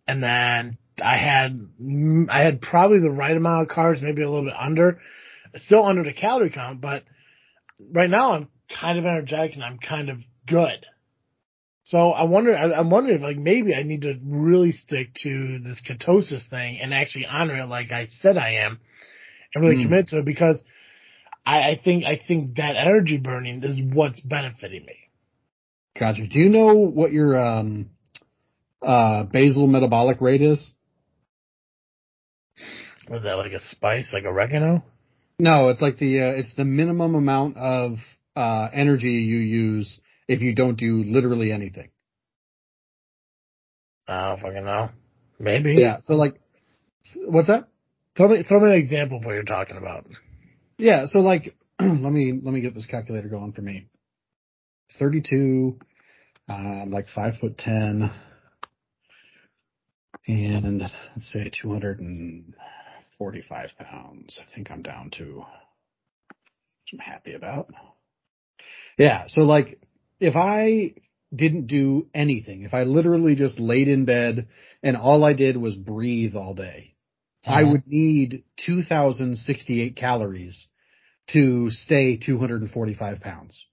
[0.07, 4.29] and then I had mm, I had probably the right amount of carbs, maybe a
[4.29, 4.99] little bit under,
[5.55, 6.81] still under the calorie count.
[6.81, 7.03] But
[7.79, 8.49] right now I'm
[8.81, 10.85] kind of energetic and I'm kind of good.
[11.83, 15.59] So I wonder, I, I'm wondering if like maybe I need to really stick to
[15.63, 18.79] this ketosis thing and actually honor it like I said I am,
[19.53, 19.83] and really Hmm.
[19.83, 20.61] commit to it because
[21.47, 24.95] I, I think I think that energy burning is what's benefiting me.
[25.97, 26.27] Gotcha.
[26.27, 27.89] Do you know what your um
[28.81, 30.73] uh basal metabolic rate is?
[33.09, 34.83] Was that like a spice, like oregano?
[35.39, 37.93] No, it's like the uh, it's the minimum amount of
[38.35, 41.89] uh energy you use if you don't do literally anything.
[44.05, 44.89] I don't fucking know.
[45.39, 45.75] Maybe.
[45.75, 45.99] Yeah.
[46.01, 46.41] So like
[47.15, 47.69] what's that?
[48.17, 50.07] Throw me throw me an example of what you're talking about.
[50.77, 53.87] Yeah, so like let me let me get this calculator going for me.
[54.99, 55.79] 32
[56.49, 58.09] um like 5 foot 10
[60.27, 64.39] and let's say 245 pounds.
[64.41, 65.45] I think I'm down to which
[66.93, 67.69] I'm happy about.
[68.97, 69.81] Yeah, so like
[70.19, 70.93] if I
[71.33, 74.47] didn't do anything, if I literally just laid in bed
[74.83, 76.93] and all I did was breathe all day,
[77.47, 80.67] I would need 2,068 calories
[81.31, 83.65] to stay 245 pounds.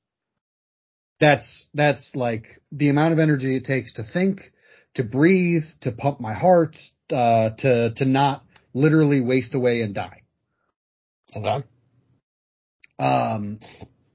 [1.20, 4.52] That's, that's like the amount of energy it takes to think,
[4.94, 6.76] to breathe, to pump my heart,
[7.10, 10.22] uh, to, to not literally waste away and die.
[11.37, 11.64] Okay.
[12.98, 13.60] Um,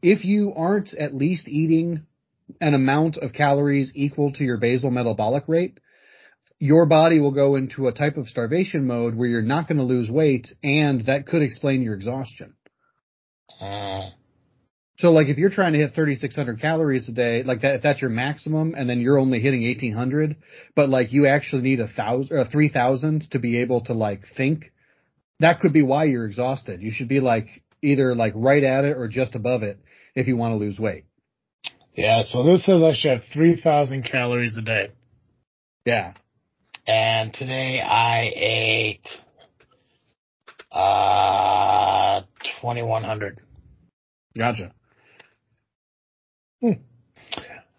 [0.01, 2.05] if you aren't at least eating
[2.61, 5.79] an amount of calories equal to your basal metabolic rate,
[6.59, 9.83] your body will go into a type of starvation mode where you're not going to
[9.83, 12.53] lose weight and that could explain your exhaustion.
[13.59, 14.09] Uh,
[14.99, 18.01] So like if you're trying to hit 3600 calories a day, like that, if that's
[18.01, 20.35] your maximum and then you're only hitting 1800,
[20.75, 24.73] but like you actually need a thousand or 3000 to be able to like think,
[25.39, 26.81] that could be why you're exhausted.
[26.81, 27.47] You should be like
[27.81, 29.79] either like right at it or just above it
[30.13, 31.05] if you want to lose weight.
[31.95, 34.91] Yeah, so this says I should have 3,000 calories a day.
[35.85, 36.13] Yeah.
[36.87, 39.07] And today I ate,
[40.71, 42.21] uh,
[42.61, 43.41] 2,100.
[44.37, 44.71] Gotcha.
[46.61, 46.71] Hmm.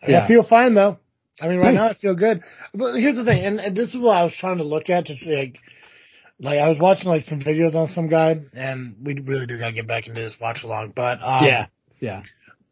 [0.07, 0.25] Yeah.
[0.25, 0.99] I feel fine though.
[1.41, 1.81] I mean, right Nice.
[1.81, 2.43] now I feel good.
[2.75, 5.07] But here's the thing, and, and this is what I was trying to look at
[5.07, 5.59] to like,
[6.39, 9.73] like I was watching like some videos on some guy, and we really do gotta
[9.73, 10.93] get back into this watch along.
[10.95, 11.67] But um, Yeah.
[12.01, 12.23] Yeah.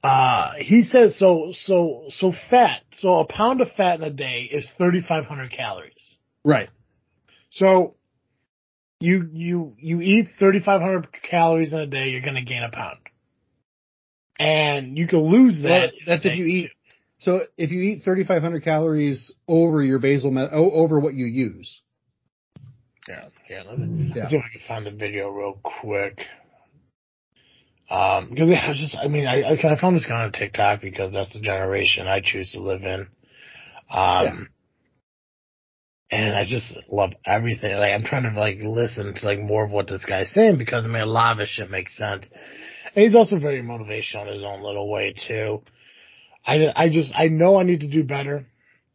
[0.04, 1.52] uh, he says so.
[1.52, 2.82] So so fat.
[2.92, 6.17] So a pound of fat in a day is 3,500 calories.
[6.48, 6.70] Right.
[7.50, 7.94] So
[9.00, 12.98] you you you eat 3,500 calories in a day, you're gonna gain a pound,
[14.38, 15.92] and you can lose Well, that.
[16.06, 16.70] that's if you eat.
[17.18, 21.82] So if you eat 3,500 calories over your basal met, over what you use.
[23.06, 23.64] Yeah, yeah.
[23.68, 24.22] Let me Yeah.
[24.22, 26.18] let's see if I can find the video real quick.
[27.90, 30.80] Um, because I was just, I mean, I, I I found this guy on TikTok
[30.80, 33.06] because that's the generation I choose to live in.
[33.90, 34.48] Um,
[36.10, 37.76] and I just love everything.
[37.76, 40.84] Like, I'm trying to like listen to like more of what this guy's saying because
[40.84, 42.28] I mean, a lot of his shit makes sense.
[42.94, 45.62] And he's also very motivational in his own little way too.
[46.46, 48.46] I, I just, I know I need to do better.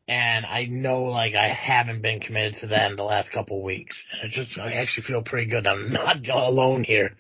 [0.08, 3.64] And I know like I haven't been committed to that in the last couple of
[3.64, 4.02] weeks.
[4.22, 5.68] And it just, I actually feel pretty good.
[5.68, 7.12] I'm not alone here.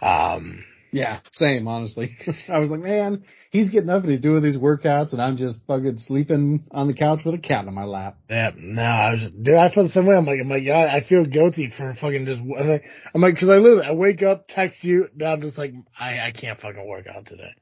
[0.00, 1.20] Um, Yeah.
[1.32, 2.16] Same, honestly.
[2.48, 5.60] I was like, man, he's getting up and he's doing these workouts and I'm just
[5.66, 8.16] fucking sleeping on the couch with a cat on my lap.
[8.28, 10.16] Yeah, no, I was, dude, I feel the same way.
[10.16, 12.82] I'm like, I'm like, yeah, I feel guilty for fucking just, I'm like,
[13.14, 16.18] I'm like, cause I literally, I wake up, text you, now I'm just like, I,
[16.18, 17.54] I can't fucking work out today.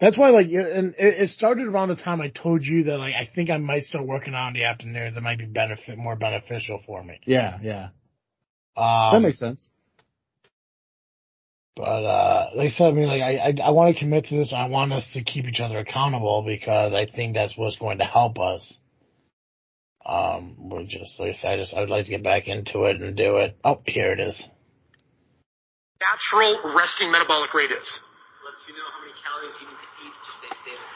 [0.00, 3.14] That's why, like, and it, it started around the time I told you that, like,
[3.14, 5.16] I think I might start working out in the afternoons.
[5.16, 7.18] It might be benefit, more beneficial for me.
[7.24, 7.56] Yeah.
[7.62, 7.88] Yeah.
[8.76, 9.70] Um, that makes sense.
[11.76, 14.36] But uh like I said, I mean, like I I, I want to commit to
[14.36, 14.52] this.
[14.56, 18.04] I want us to keep each other accountable because I think that's what's going to
[18.04, 18.80] help us.
[20.06, 22.96] Um, we're just like I said, I just I'd like to get back into it
[23.00, 23.56] and do it.
[23.62, 24.48] Oh, here it is.
[26.00, 27.88] natural resting metabolic rate is.
[28.44, 30.88] lets you know how many calories you need to eat to stay stable.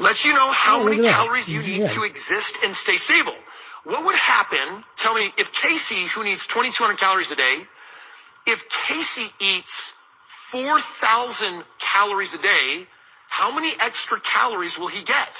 [0.00, 1.94] Lets you know how Oh, many calories you need Yeah.
[1.94, 3.36] to exist and stay stable.
[3.84, 7.62] What would happen, tell me, if Casey, who needs 2,200 calories a day,
[8.46, 8.58] if
[8.88, 9.92] Casey eats
[10.52, 12.86] 4,000 calories a day,
[13.28, 15.32] how many extra calories will he get?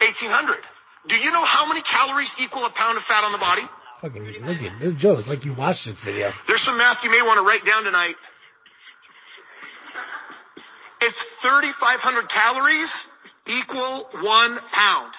[0.00, 0.56] 1,800.
[1.08, 3.62] Do you know how many calories equal a pound of fat on the body?
[4.00, 5.18] Fucking look at this, Joe.
[5.18, 6.32] It's like you watched this video.
[6.46, 8.14] There's some math you may want to write down tonight.
[11.00, 12.90] It's 3,500 calories
[13.46, 15.12] equal one pound.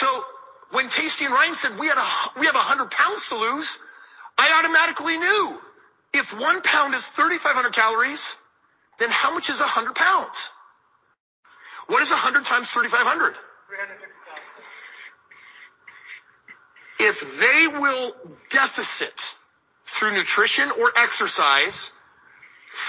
[0.00, 0.24] So
[0.72, 3.68] when Casey and Ryan said we had a we have 100 pounds to lose,
[4.36, 5.58] I automatically knew
[6.14, 8.20] if one pound is 3,500 calories,
[8.98, 10.36] then how much is 100 pounds?
[11.86, 13.34] What is 100 times 3,500?
[17.00, 18.14] If they will
[18.50, 19.16] deficit
[19.98, 21.76] through nutrition or exercise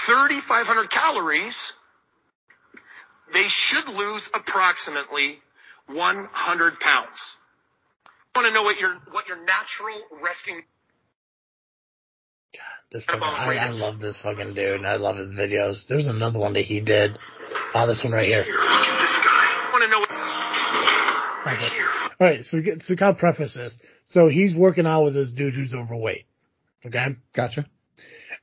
[0.06, 1.56] 3,500 calories,
[3.32, 5.38] they should lose approximately
[5.88, 7.18] 100 pounds.
[8.34, 10.62] I want to know what your what your natural resting
[12.52, 15.86] God, This fucking, I, I love this fucking dude, and I love his videos.
[15.88, 17.18] There's another one that he did.
[17.74, 18.44] Oh, this one right here.
[18.46, 19.44] Look at this guy.
[19.50, 20.10] I want to know what
[21.46, 21.68] Okay.
[22.20, 23.76] All right, so we get, so we gotta preface this.
[24.06, 26.26] So he's working out with this dude who's overweight.
[26.86, 27.16] Okay.
[27.34, 27.66] Gotcha.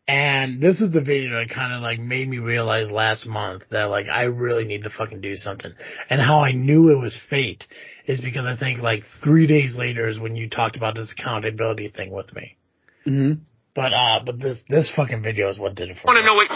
[0.07, 3.85] And this is the video that kind of like made me realize last month that
[3.85, 5.71] like I really need to fucking do something.
[6.09, 7.65] And how I knew it was fate
[8.07, 11.89] is because I think like three days later is when you talked about this accountability
[11.89, 12.57] thing with me.
[13.05, 13.33] hmm
[13.75, 16.35] But uh, but this this fucking video is what did it for want to know
[16.35, 16.47] what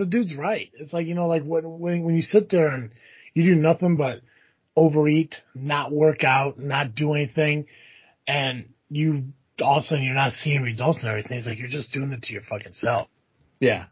[0.00, 0.70] the dude's right.
[0.74, 2.90] It's like, you know, like when, when, when you sit there and
[3.34, 4.20] you do nothing but
[4.76, 7.66] overeat, not work out, not do anything,
[8.26, 9.24] and you
[9.62, 11.36] all of a sudden you're not seeing results and everything.
[11.36, 13.08] It's like you're just doing it to your fucking self.
[13.60, 13.86] Yeah.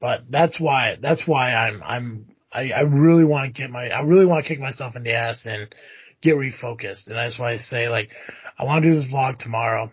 [0.00, 4.02] But that's why that's why I'm I'm I, I really want to get my I
[4.02, 5.74] really want to kick myself in the ass and
[6.22, 7.08] get refocused.
[7.08, 8.10] And that's why I say like
[8.58, 9.90] I want to do this vlog tomorrow.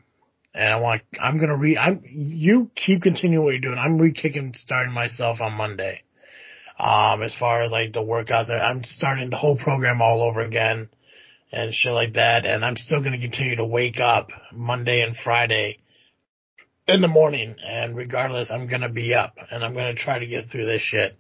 [0.53, 3.77] And I want I'm gonna re I'm you keep continuing what you're doing.
[3.77, 6.01] I'm re kicking starting myself on Monday.
[6.79, 10.89] Um, as far as like the workouts, I'm starting the whole program all over again
[11.51, 12.45] and shit like that.
[12.45, 15.79] And I'm still to continue to wake up Monday and Friday
[16.87, 17.55] in the morning.
[17.65, 21.19] And regardless, I'm to be up and I'm to try to get through this shit.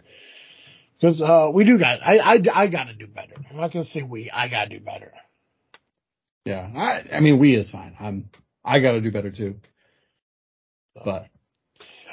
[1.01, 3.33] Cause, uh, we do got, I, I, I got to do better.
[3.49, 5.13] I'm not to say we, I got to do better.
[6.43, 6.69] Yeah.
[6.75, 7.95] I, I mean, we is fine.
[7.99, 8.29] I'm,
[8.63, 9.55] I got to do better too.
[10.95, 11.27] But.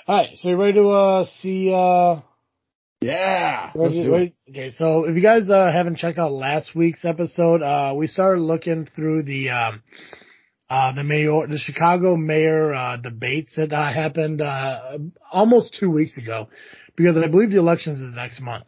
[0.06, 0.36] All right.
[0.36, 2.20] So you ready to, uh, see, uh,
[3.00, 3.72] yeah.
[3.74, 4.32] Let's do it.
[4.48, 8.40] Okay, so if you guys uh, haven't checked out last week's episode, uh, we started
[8.40, 9.82] looking through the um,
[10.70, 14.98] uh, the mayor, the Chicago mayor uh, debates that uh, happened uh,
[15.30, 16.48] almost two weeks ago,
[16.96, 18.66] because I believe the elections is next month.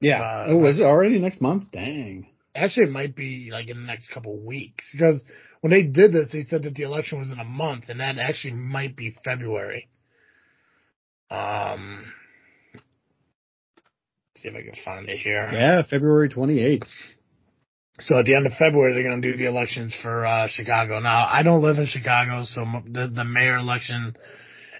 [0.00, 0.20] Yeah.
[0.20, 1.70] Uh, oh, is it already next month?
[1.72, 2.28] Dang.
[2.54, 5.24] Actually, it might be like in the next couple weeks because
[5.60, 8.18] when they did this, they said that the election was in a month, and that
[8.18, 9.88] actually might be February.
[11.30, 12.04] Um,
[14.36, 15.48] see if I can find it here.
[15.52, 16.88] Yeah, February 28th.
[18.00, 20.98] So at the end of February, they're going to do the elections for uh, Chicago.
[21.00, 24.16] Now, I don't live in Chicago, so the, the mayor election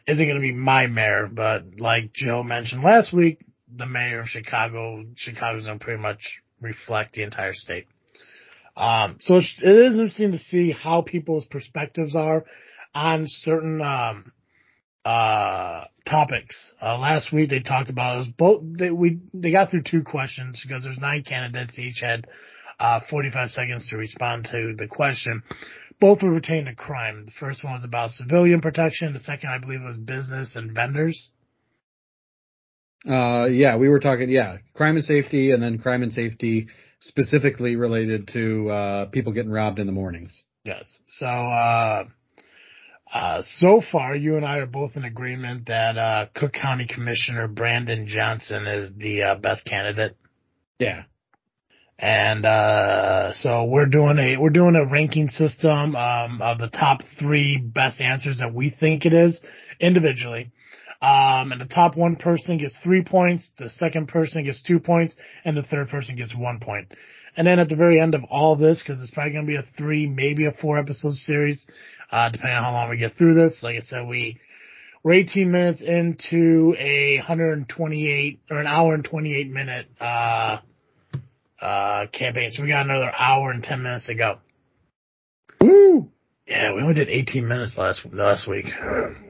[0.06, 1.28] isn't going to be my mayor.
[1.30, 3.44] But like Joe mentioned last week,
[3.76, 7.86] the mayor of Chicago, Chicago's going to pretty much reflect the entire state.
[8.76, 12.44] Um, so it is interesting to see how people's perspectives are
[12.94, 14.32] on certain um,
[15.04, 16.74] uh, topics.
[16.80, 18.62] Uh, last week they talked about it was both.
[18.78, 21.78] They, we they got through two questions because there's nine candidates.
[21.78, 22.26] Each had
[22.78, 25.42] uh, 45 seconds to respond to the question.
[26.00, 27.26] Both were pertaining to crime.
[27.26, 29.12] The first one was about civilian protection.
[29.12, 31.30] The second, I believe, was business and vendors.
[33.06, 36.68] Uh, yeah, we were talking, yeah, crime and safety and then crime and safety
[37.00, 40.44] specifically related to, uh, people getting robbed in the mornings.
[40.64, 40.84] Yes.
[41.08, 42.04] So, uh,
[43.12, 47.48] uh, so far, you and I are both in agreement that uh, Cook County Commissioner
[47.48, 50.16] Brandon Johnson is the uh, best candidate.
[50.78, 51.02] Yeah,
[51.98, 57.00] and uh, so we're doing a we're doing a ranking system um, of the top
[57.18, 59.38] three best answers that we think it is
[59.80, 60.52] individually.
[61.02, 65.14] Um, and the top one person gets three points, the second person gets two points,
[65.44, 66.92] and the third person gets one point.
[67.36, 69.56] And then at the very end of all this, because it's probably going to be
[69.56, 71.66] a three, maybe a four episode series,
[72.10, 73.62] uh, depending on how long we get through this.
[73.62, 74.38] Like I said, we,
[75.02, 80.58] we're 18 minutes into a 128 or an hour and 28 minute, uh,
[81.62, 82.50] uh, campaign.
[82.50, 84.38] So we got another hour and 10 minutes to go.
[85.62, 86.10] Woo!
[86.46, 88.66] Yeah, we only did 18 minutes last, last week.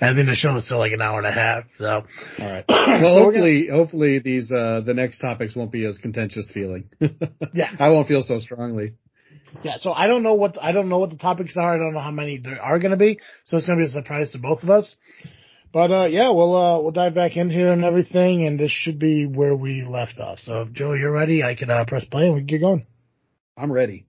[0.00, 1.64] I think the show is still like an hour and a half.
[1.74, 2.04] So, all
[2.38, 2.64] right.
[2.68, 6.90] Well, so hopefully, gonna, hopefully these uh the next topics won't be as contentious feeling.
[7.52, 8.92] yeah, I won't feel so strongly.
[9.62, 11.74] Yeah, so I don't know what I don't know what the topics are.
[11.74, 13.20] I don't know how many there are going to be.
[13.44, 14.94] So it's going to be a surprise to both of us.
[15.72, 19.00] But uh yeah, we'll uh we'll dive back in here and everything, and this should
[19.00, 20.38] be where we left off.
[20.38, 22.86] So if Joe, you're ready, I can uh, press play and we can get going.
[23.56, 24.06] I'm ready.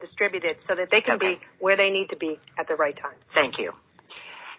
[0.00, 1.34] Distributed so that they can okay.
[1.34, 3.16] be where they need to be at the right time.
[3.34, 3.72] Thank you.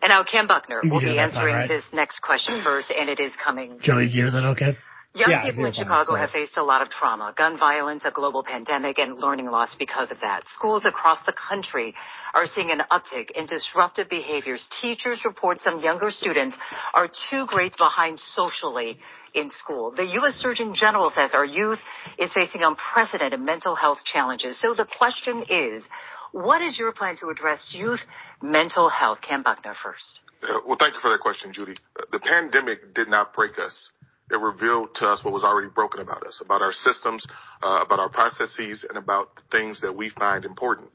[0.01, 1.67] And now Kam Buckner will be answering right.
[1.67, 3.79] this next question first, and it is coming.
[3.81, 4.77] Joey, you hear that okay?
[5.15, 8.43] Young yeah, people in Chicago have faced a lot of trauma, gun violence, a global
[8.43, 10.47] pandemic, and learning loss because of that.
[10.47, 11.95] Schools across the country
[12.35, 14.67] are seeing an uptick in disruptive behaviors.
[14.79, 16.55] Teachers report some younger students
[16.93, 18.99] are two grades behind socially
[19.33, 19.91] in school.
[19.91, 20.35] The U.S.
[20.35, 21.79] Surgeon General says our youth
[22.19, 24.61] is facing unprecedented mental health challenges.
[24.61, 25.83] So the question is,
[26.31, 28.01] what is your plan to address youth
[28.41, 29.19] mental health?
[29.21, 30.19] Kam Buckner first.
[30.41, 31.75] Uh, well, thank you for that question, Judy.
[32.11, 33.91] The pandemic did not break us
[34.31, 37.25] it revealed to us what was already broken about us, about our systems,
[37.63, 40.89] uh, about our processes, and about the things that we find important.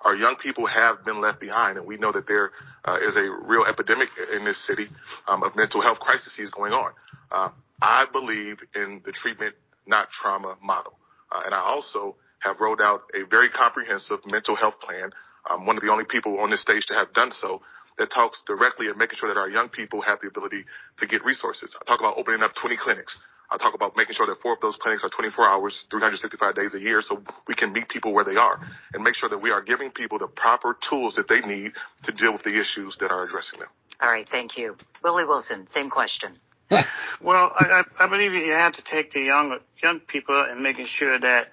[0.00, 2.50] Our young people have been left behind, and we know that there
[2.84, 4.88] uh, is a real epidemic in this city
[5.28, 6.92] um, of mental health crises going on.
[7.30, 9.54] Uh, I believe in the treatment,
[9.86, 10.94] not trauma model,
[11.30, 15.10] uh, and I also have rolled out a very comprehensive mental health plan.
[15.46, 17.62] I'm one of the only people on this stage to have done so
[17.98, 20.64] that talks directly and making sure that our young people have the ability
[20.98, 21.74] to get resources.
[21.80, 23.18] I talk about opening up 20 clinics.
[23.50, 26.72] I talk about making sure that four of those clinics are 24 hours, 365 days
[26.74, 28.60] a year so we can meet people where they are
[28.94, 31.72] and make sure that we are giving people the proper tools that they need
[32.04, 33.68] to deal with the issues that are addressing them.
[34.00, 34.76] All right, thank you.
[35.02, 36.38] Willie Wilson, same question.
[36.70, 41.18] well, I, I believe you have to take the young young people and making sure
[41.18, 41.48] that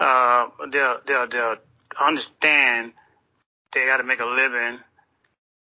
[0.00, 1.56] uh, they'll they'll they'll
[2.00, 2.94] understand
[3.74, 4.80] they got to make a living.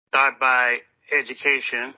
[0.10, 0.78] Start by
[1.12, 1.94] education,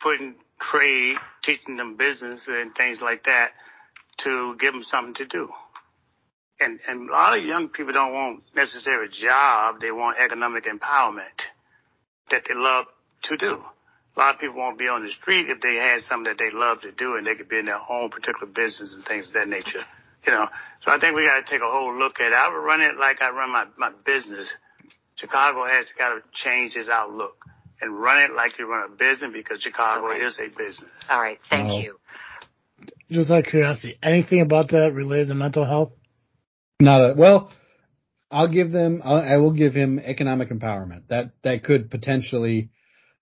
[0.00, 0.34] putting
[0.70, 3.50] trade, teaching them business and things like that
[4.24, 5.48] to give them something to do.
[6.58, 10.64] And and a lot of young people don't want necessarily a job; they want economic
[10.64, 11.38] empowerment
[12.30, 12.86] that they love
[13.24, 13.62] to do.
[14.16, 16.50] A lot of people won't be on the street if they had something that they
[16.50, 19.34] love to do and they could be in their own particular business and things of
[19.34, 19.84] that nature.
[20.26, 20.46] You know,
[20.84, 22.34] so I think we got to take a whole look at it.
[22.34, 24.48] I would run it like I run my, my business.
[25.16, 27.36] Chicago has got to change its outlook
[27.80, 30.90] and run it like you run a business because Chicago is a business.
[31.08, 31.38] All right.
[31.50, 31.98] Thank you.
[33.10, 35.92] Just out of curiosity, anything about that related to mental health?
[36.80, 37.50] Not a, well,
[38.30, 41.08] I'll give them, I'll, I will give him economic empowerment.
[41.08, 42.70] That, that could potentially,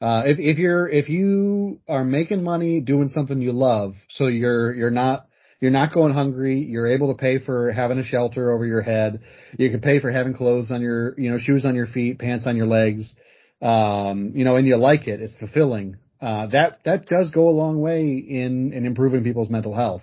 [0.01, 4.75] uh, if, if you're, if you are making money doing something you love, so you're,
[4.75, 5.29] you're not,
[5.61, 6.61] you're not going hungry.
[6.61, 9.23] You're able to pay for having a shelter over your head.
[9.59, 12.47] You can pay for having clothes on your, you know, shoes on your feet, pants
[12.47, 13.15] on your legs.
[13.63, 15.23] Um, you know, and you like it.
[15.23, 15.97] It's fulfilling.
[16.21, 20.03] Uh, that, that does go a long way in, in improving people's mental health.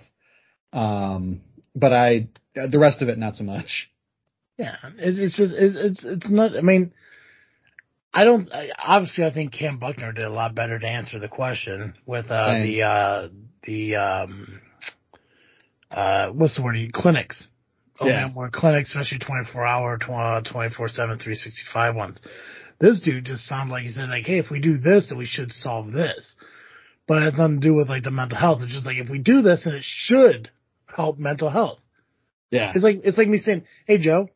[0.72, 1.42] Um,
[1.74, 3.90] but I, the rest of it, not so much.
[4.58, 4.76] Yeah.
[4.98, 6.92] It, it's just, it, it's, it's not, I mean,
[8.12, 8.48] I don't,
[8.78, 12.58] obviously I think Kam Buckner did a lot better to answer the question with, uh,
[12.62, 13.28] the, uh,
[13.64, 14.60] the, um,
[15.94, 16.76] uh, what's the word?
[16.92, 17.48] Clinics.
[18.00, 18.26] Oh, Yeah.
[18.26, 22.20] man, more clinics, especially 24 hour, 24 7, 365 ones.
[22.80, 25.26] This dude just sounded like he said like, hey, if we do this, then we
[25.26, 26.34] should solve this.
[27.06, 28.62] But it has nothing to do with like the mental health.
[28.62, 30.50] It's just like, if we do this, then it should
[30.86, 31.78] help mental health.
[32.50, 32.72] Yeah.
[32.74, 34.28] It's like, it's like me saying, hey, Joe,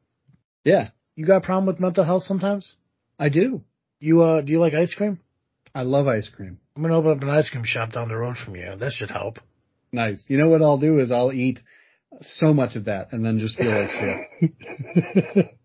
[0.65, 0.91] Yeah.
[1.17, 2.77] you got a problem with mental health sometimes?
[3.19, 3.63] I do.
[3.99, 5.19] You, uh, do you like ice cream?
[5.75, 6.59] I love ice cream.
[6.77, 8.77] I'm gonna open up an ice cream shop down the road from you.
[8.79, 9.39] That should help.
[9.93, 10.25] Nice.
[10.29, 11.61] You know what I'll do is I'll eat
[12.21, 15.55] so much of that and then just feel like shit.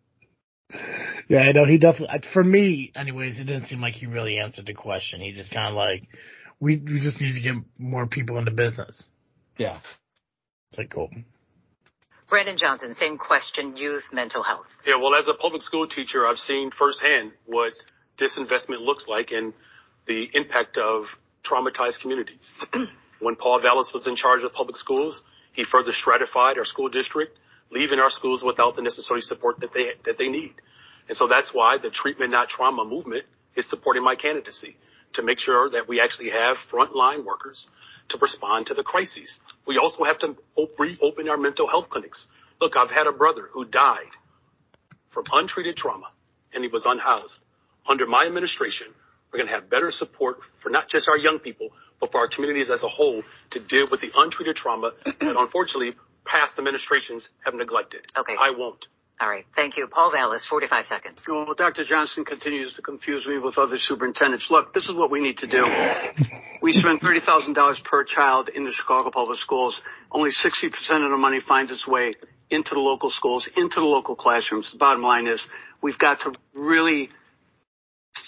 [1.28, 1.66] Yeah, I know.
[1.66, 5.22] He definitely, for me, anyways, it didn't seem like he really answered the question.
[5.22, 6.08] He just kind of like,
[6.60, 9.10] we, we just need to get more people into business.
[9.58, 9.80] Yeah.
[10.70, 11.10] It's like, cool.
[12.30, 14.66] Brandon Johnson, same question, youth mental health.
[14.86, 17.74] Yeah, well, as a public school teacher, I've seen firsthand what
[18.20, 19.54] disinvestment looks like and
[20.08, 21.06] the impact of
[21.46, 22.40] traumatized communities.
[23.24, 25.22] when Paul Vallas was in charge of public schools,
[25.54, 27.38] he further stratified our school district,
[27.72, 30.54] leaving our schools without the necessary support that they that they need.
[31.08, 34.78] And so that's why the treatment not trauma movement is supporting my candidacy
[35.14, 37.68] to make sure that we actually have frontline workers
[38.10, 39.40] to respond to the crises.
[39.68, 40.36] We also have to
[40.78, 42.26] reopen our mental health clinics.
[42.60, 44.12] Look, I've had a brother who died
[45.14, 46.08] from untreated trauma
[46.54, 47.34] and he was unhoused.
[47.88, 48.88] Under my administration,
[49.32, 51.70] we're going to have better support for not just our young people,
[52.04, 55.94] but for our communities as a whole to deal with the untreated trauma that unfortunately
[56.26, 58.02] past administrations have neglected.
[58.18, 58.36] Okay.
[58.38, 58.86] I won't.
[59.22, 59.46] All right.
[59.56, 59.88] Thank you.
[59.88, 61.24] Paul Vallas, 45 seconds.
[61.26, 61.86] Well, Dr.
[61.86, 64.48] Johnson continues to confuse me with other superintendents.
[64.50, 65.64] Look, this is what we need to do.
[66.62, 69.80] We spend $30,000 per child in the Chicago Public Schools.
[70.12, 70.66] Only 60%
[71.06, 72.16] of the money finds its way
[72.50, 74.70] into the local schools, into the local classrooms.
[74.74, 75.40] The bottom line is
[75.82, 77.10] we've got to really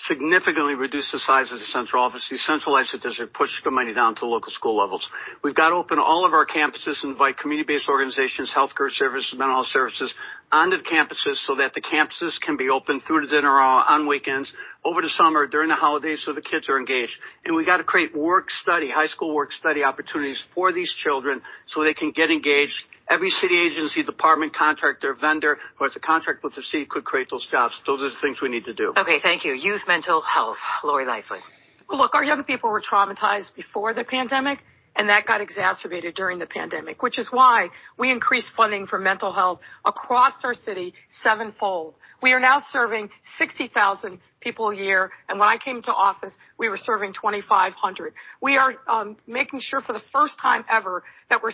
[0.07, 4.15] significantly reduce the size of the central office, decentralize the district, push the money down
[4.15, 5.07] to local school levels.
[5.43, 9.55] We've got to open all of our campuses and invite community-based organizations, healthcare services, mental
[9.55, 10.13] health services
[10.51, 14.07] onto the campuses so that the campuses can be open through the dinner hour on
[14.07, 14.51] weekends,
[14.83, 17.13] over the summer, during the holidays so the kids are engaged.
[17.43, 21.41] And we've got to create work study, high school work study opportunities for these children
[21.67, 22.75] so they can get engaged.
[23.09, 27.27] Every city agency, department, contractor, vendor who has a contract with the city could create
[27.29, 27.75] those jobs.
[27.85, 28.93] Those are the things we need to do.
[28.97, 29.53] Okay, thank you.
[29.53, 30.57] Youth mental health.
[30.83, 31.39] Lori Lightfoot.
[31.87, 34.57] Well, look, our young people were traumatized before the pandemic,
[34.95, 39.31] and that got exacerbated during the pandemic, which is why we increased funding for mental
[39.31, 41.93] health across our city sevenfold.
[42.23, 46.69] We are now serving 60,000 people a year, and when I came to office, we
[46.69, 48.13] were serving 2,500.
[48.41, 51.51] We are um, making sure for the first time ever that we're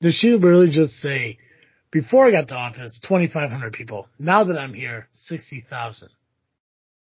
[0.00, 1.38] Did she really just say,
[1.90, 4.08] before I got to office, 2,500 people.
[4.18, 6.08] Now that I'm here, 60,000.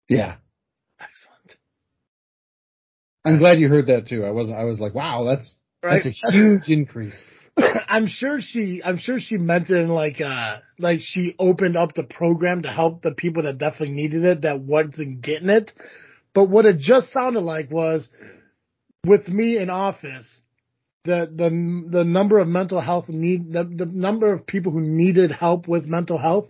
[0.10, 0.36] Yeah.
[1.00, 1.56] Excellent.
[3.24, 4.26] I'm glad you heard that too.
[4.26, 6.04] I wasn't, I was like, wow, that's, Right?
[6.04, 7.30] that's a huge increase.
[7.88, 11.94] I'm sure she, I'm sure she meant it in like, uh, like she opened up
[11.96, 15.72] the program to help the people that definitely needed it that wasn't getting it.
[16.34, 18.10] But what it just sounded like was
[19.06, 20.42] with me in office,
[21.04, 25.32] the, the, the number of mental health need, the, the number of people who needed
[25.32, 26.48] help with mental health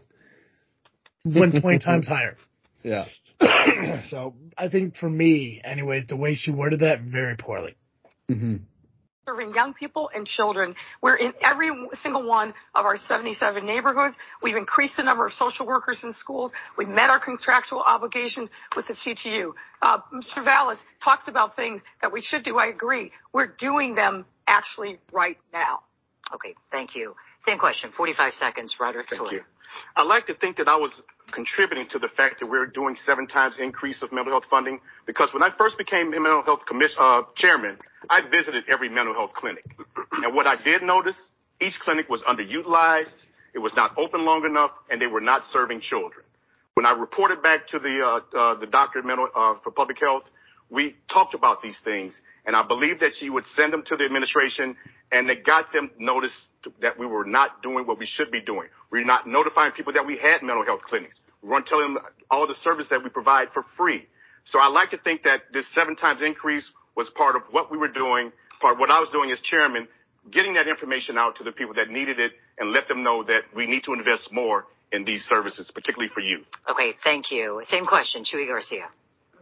[1.24, 2.38] went 20 times higher.
[2.84, 3.06] Yeah.
[4.10, 7.76] so I think for me, anyways, the way she worded that very poorly.
[8.30, 8.58] Mm-hmm.
[9.26, 10.74] Serving young people and children.
[11.00, 11.70] We're in every
[12.02, 14.16] single one of our 77 neighborhoods.
[14.42, 16.52] We've increased the number of social workers in schools.
[16.76, 19.52] We've met our contractual obligations with the CTU.
[19.80, 20.44] Uh, Mr.
[20.44, 22.58] Vallas talks about things that we should do.
[22.58, 23.12] I agree.
[23.32, 25.82] We're doing them actually right now.
[26.34, 27.16] Okay, thank you.
[27.46, 29.34] Same question, 45 seconds, Roderick Thank Sawyer.
[29.34, 29.42] you.
[29.96, 30.92] I like to think that I was
[31.32, 35.30] contributing to the fact that we're doing seven times increase of mental health funding because
[35.34, 37.78] when I first became mental health commission, uh, chairman,
[38.10, 39.66] I visited every mental health clinic.
[40.12, 41.16] And what I did notice,
[41.60, 43.16] each clinic was underutilized,
[43.54, 46.26] it was not open long enough, and they were not serving children.
[46.74, 50.00] When I reported back to the, uh, uh, the doctor of mental, uh, for public
[50.00, 50.24] health,
[50.70, 52.14] we talked about these things,
[52.46, 54.78] and I believe that she would send them to the administration,
[55.12, 56.32] and it got them notice
[56.82, 58.68] that we were not doing what we should be doing.
[58.92, 61.16] We're not notifying people that we had mental health clinics.
[61.42, 64.08] We weren't telling them all the service that we provide for free.
[64.46, 67.78] So I like to think that this seven times increase was part of what we
[67.78, 68.32] were doing,
[68.62, 69.88] part of what I was doing as chairman,
[70.32, 73.42] getting that information out to the people that needed it and let them know that
[73.56, 76.44] we need to invest more in these services, particularly for you.
[76.70, 77.62] Okay, thank you.
[77.72, 78.90] Same question, Chuy Garcia.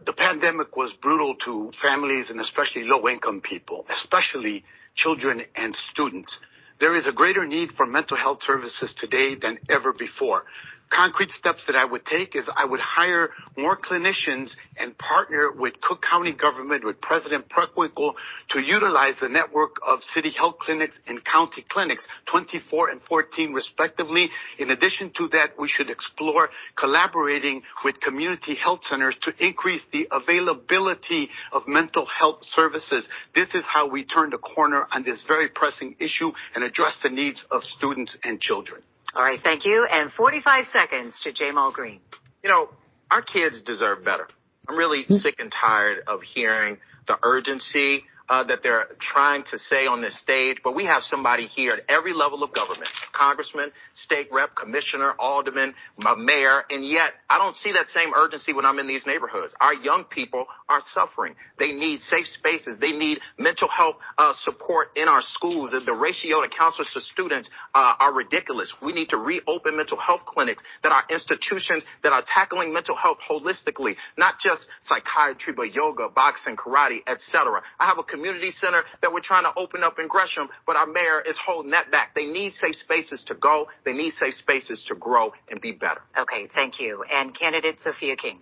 [0.06, 4.64] the pandemic was brutal to families and especially low income people, especially
[4.94, 6.32] children and students.
[6.80, 10.44] There is a greater need for mental health services today than ever before.
[10.90, 15.80] Concrete steps that I would take is I would hire more clinicians and partner with
[15.80, 18.14] Cook County government, with President Preckwinkle
[18.50, 24.30] to utilize the network of city health clinics and county clinics, 24 and 14 respectively.
[24.58, 30.08] In addition to that, we should explore collaborating with community health centers to increase the
[30.10, 33.04] availability of mental health services.
[33.32, 37.10] This is how we turn the corner on this very pressing issue and address the
[37.10, 38.82] needs of students and children.
[39.14, 39.86] All right, thank you.
[39.90, 42.00] And 45 seconds to Ja'Mal Green.
[42.42, 42.68] You know,
[43.10, 44.28] our kids deserve better.
[44.68, 45.14] I'm really hmm.
[45.14, 50.16] sick and tired of hearing the urgency uh, that they're trying to say on this
[50.20, 55.14] stage, but we have somebody here at every level of government, congressman, state rep, commissioner,
[55.18, 55.74] alderman,
[56.16, 59.52] mayor, and yet I don't see that same urgency when I'm in these neighborhoods.
[59.60, 61.34] Our young people are suffering.
[61.58, 62.78] They need safe spaces.
[62.80, 65.72] They need mental health uh, support in our schools.
[65.72, 68.72] The ratio to counselors to students uh, are ridiculous.
[68.80, 73.18] We need to reopen mental health clinics that are institutions that are tackling mental health
[73.28, 77.60] holistically, not just psychiatry, but yoga, boxing, karate, etc.
[77.80, 80.86] I have a community center that we're trying to open up in Gresham, but our
[80.86, 82.14] mayor is holding that back.
[82.14, 83.68] They need safe spaces to go.
[83.84, 86.02] They need safe spaces to grow and be better.
[86.18, 87.04] Okay, thank you.
[87.10, 88.40] And candidate Sophia King.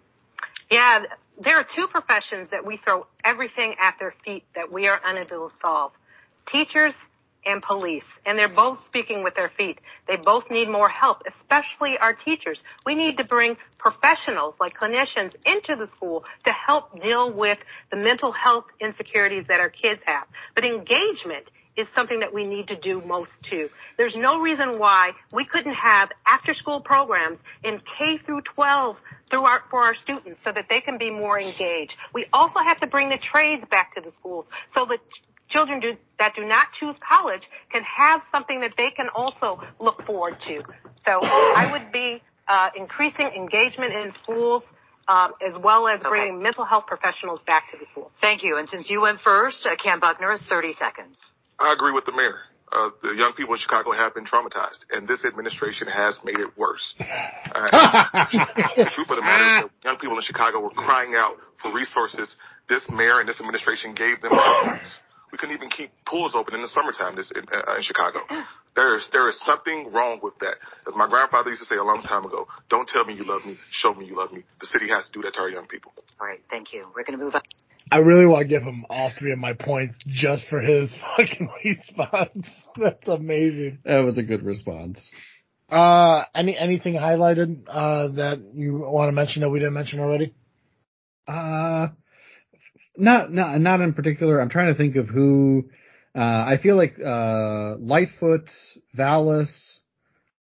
[0.71, 1.05] Yeah,
[1.41, 5.49] there are two professions that we throw everything at their feet that we are unable
[5.49, 5.93] to solve.
[6.51, 6.95] Teachers
[7.49, 8.05] and police.
[8.27, 9.79] And they're both speaking with their feet.
[10.07, 12.59] They both need more help, especially our teachers.
[12.85, 17.59] We need to bring professionals like clinicians into the school to help deal with
[17.91, 20.27] the mental health insecurities that our kids have.
[20.55, 21.47] But engagement
[21.77, 23.69] is something that we need to do most too.
[23.97, 28.97] There's no reason why we couldn't have after school programs in K through 12
[29.31, 31.95] through our, for our students so that they can be more engaged.
[32.13, 34.99] We also have to bring the trades back to the schools so that
[35.51, 37.43] children do, that do not choose college
[37.73, 40.63] can have something that they can also look forward to.
[41.05, 44.63] So I would be uh, increasing engagement in schools
[45.09, 46.09] um, as well as Okay.
[46.09, 48.13] bringing mental health professionals back to the schools.
[48.21, 48.57] Thank you.
[48.59, 51.21] And since you went first, uh, Kam Buckner, 30 seconds.
[51.59, 52.39] I agree with the mayor.
[52.71, 56.51] Uh, the young people in Chicago have been traumatized, and this administration has made it
[56.59, 56.95] worse.
[57.49, 58.27] Uh,
[58.77, 61.73] the truth of the matter is that young people in Chicago were crying out for
[61.73, 62.37] resources.
[62.69, 64.83] This mayor and this administration gave them problems.
[65.33, 68.21] We couldn't even keep pools open in the summertime this in, uh, in Chicago.
[68.75, 70.57] There is there is something wrong with that.
[70.87, 73.45] As my grandfather used to say a long time ago, "Don't tell me you love
[73.45, 75.67] me, show me you love me." The city has to do that to our young
[75.67, 75.93] people.
[76.21, 76.87] All right, thank you.
[76.95, 77.43] We're going to move on.
[77.91, 81.49] I really want to give him all three of my points just for his fucking
[81.65, 82.49] response.
[82.77, 83.79] That's amazing.
[83.85, 85.13] That was a good response.
[85.71, 90.35] Uh, any anything highlighted uh that you want to mention that we didn't mention already?
[91.27, 91.89] Uh,
[92.99, 94.41] not, not, not in particular.
[94.41, 95.71] I'm trying to think of who,
[96.15, 98.51] uh, I feel like, uh, Lightfoot,
[98.95, 99.81] Vallas,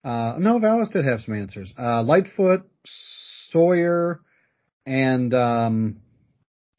[0.03, 1.73] uh, no, Vallas did have some answers.
[1.77, 4.21] Uh, Lightfoot, Sawyer,
[4.85, 5.97] and, um,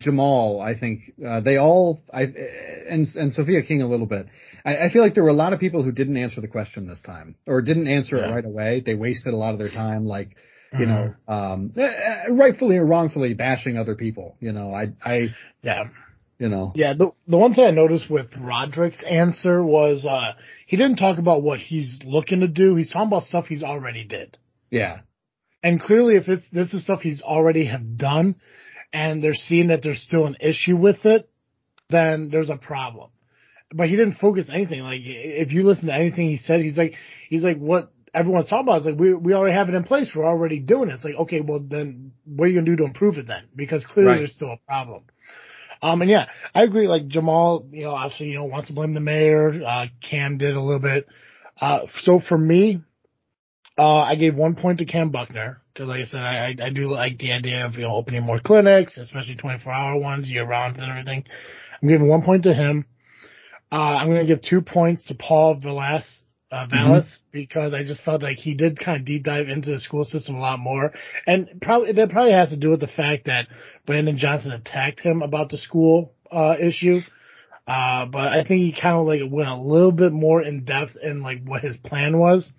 [0.03, 4.27] Ja'Mal, I think, uh, they all, I, and, and Sophia King a little bit.
[4.65, 6.87] I, I feel like there were a lot of people who didn't answer the question
[6.87, 8.81] this time, or didn't answer it right away.
[8.85, 10.37] They wasted a lot of their time, like,
[10.73, 14.37] you know, um, eh, rightfully or wrongfully bashing other people.
[14.41, 15.29] You know, I, I,
[15.63, 15.85] Yeah.
[16.39, 20.33] you know, Yeah, the the one thing I noticed with Roderick's answer was uh
[20.67, 22.75] he didn't talk about what he's looking to do.
[22.77, 24.37] He's talking about stuff he's already did.
[24.71, 25.01] yeah,
[25.63, 28.37] And clearly, if it's this is stuff he's already have done,
[28.93, 31.29] and they're seeing that there's still an issue with it,
[31.91, 33.11] then there's a problem.
[33.73, 34.81] But he didn't focus anything.
[34.81, 36.95] Like if you listen to anything he said, he's like
[37.29, 38.79] he's like what everyone's talking about.
[38.79, 40.11] It's like we we already have it in place.
[40.15, 40.95] We're already doing it.
[40.95, 43.45] It's like okay, well then what are you gonna do to improve it then?
[43.55, 44.19] Because clearly Right.
[44.19, 45.05] there's still a problem.
[45.81, 46.89] Um, and yeah, I agree.
[46.89, 49.63] Like Ja'Mal, you know, obviously, you know, wants to blame the mayor.
[49.65, 51.07] Uh, Kam did a little bit.
[51.61, 52.83] Uh, so for me,
[53.77, 56.91] uh, I gave one point to Kam Buckner because, like I said, I, I do
[56.91, 60.77] like the idea of you know opening more clinics, especially 24 hour ones, year round
[60.79, 61.25] and everything.
[61.81, 62.85] I'm giving one point to him.
[63.71, 66.05] Uh, I'm going to give two points to Paul Velas,
[66.51, 69.81] uh, Vallas because I just felt like he did kind of deep dive into the
[69.81, 70.93] school system a lot more,
[71.27, 73.49] and probably that probably has to do with the fact that
[73.87, 77.01] Brandon Johnson attacked him about the school uh, issue.
[77.67, 80.97] Uh, but I think he kind of like went a little bit more in depth
[81.03, 82.51] in like what his plan was.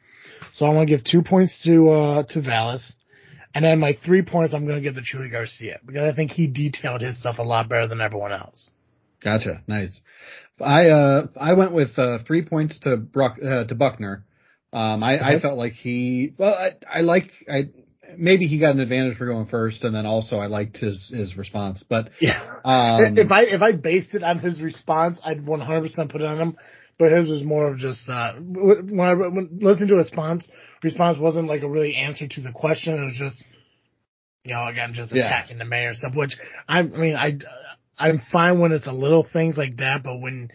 [0.54, 2.96] So I'm gonna give two points to uh to Vallas,
[3.56, 6.46] and then my three points I'm gonna give to Chuy Garcia because I think he
[6.46, 8.72] detailed his stuff a lot better than everyone else.
[9.24, 9.64] Gotcha.
[9.68, 10.00] Nice.
[10.62, 14.26] I uh I went with uh three points to Bruck uh, to Buckner.
[14.74, 17.70] Um I, I felt like he well I I like I
[18.18, 21.38] maybe he got an advantage for going first and then also I liked his his
[21.38, 21.84] response.
[21.88, 22.42] But Yeah.
[22.64, 26.40] um if I if I based it on his response, I'd 100% put it on
[26.40, 26.58] him.
[26.98, 30.48] But his was more of just uh when I when listening to his response,
[30.84, 33.02] response wasn't like a really answer to the question.
[33.02, 33.46] It was just
[34.44, 35.28] you know again just Yeah.
[35.28, 36.14] attacking the mayor stuff.
[36.16, 37.38] Which I, I mean I
[38.00, 40.50] I'm fine when it's a little things like that, but when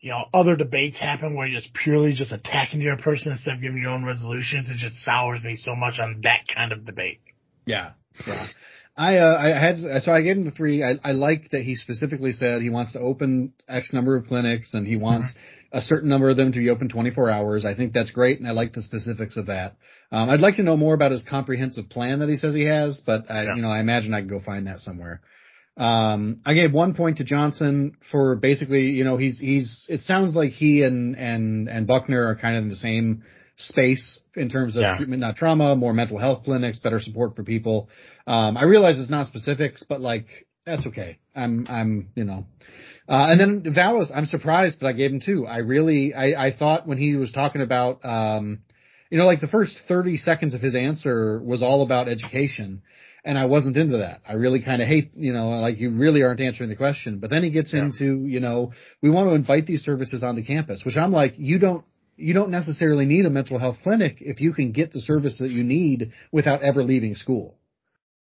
[0.00, 3.60] you know other debates happen where you're just purely just attacking your person instead of
[3.60, 7.20] giving your own resolutions, it just sours me so much on that kind of debate.
[7.66, 7.92] Yeah,
[8.26, 8.46] yeah.
[8.96, 10.82] I uh, I had so I gave him the three.
[10.82, 14.74] I, I like that he specifically said he wants to open X number of clinics
[14.74, 15.34] and he wants
[15.72, 17.64] a certain number of them to be open 24 hours.
[17.64, 19.76] I think that's great, and I like the specifics of that.
[20.10, 23.02] Um, I'd like to know more about his comprehensive plan that he says he has,
[23.04, 23.54] but I, Yeah.
[23.56, 25.20] you know, I imagine I can go find that somewhere.
[25.78, 29.86] Um, I gave one point to Johnson for basically, you know, he's he's.
[29.88, 33.22] It sounds like he and and and Buckner are kind of in the same
[33.56, 34.96] space in terms of Yeah.
[34.96, 37.88] treatment, not trauma, more mental health clinics, better support for people.
[38.26, 40.26] Um, I realize it's not specifics, but like
[40.66, 41.18] that's okay.
[41.34, 42.46] I'm I'm you know.
[43.08, 45.46] Uh, and then Vallas, I'm surprised, but I gave him two.
[45.46, 48.58] I really, I, I thought when he was talking about, um,
[49.10, 52.82] you know, like the first 30 seconds of his answer was all about education.
[53.24, 54.20] And I wasn't into that.
[54.26, 57.18] I really kind of hate, you know, like you really aren't answering the question.
[57.18, 57.84] But then he gets Yeah.
[57.84, 61.58] into, you know, we want to invite these services onto campus, which I'm like, you
[61.58, 61.84] don't,
[62.16, 65.50] you don't necessarily need a mental health clinic if you can get the service that
[65.50, 67.58] you need without ever leaving school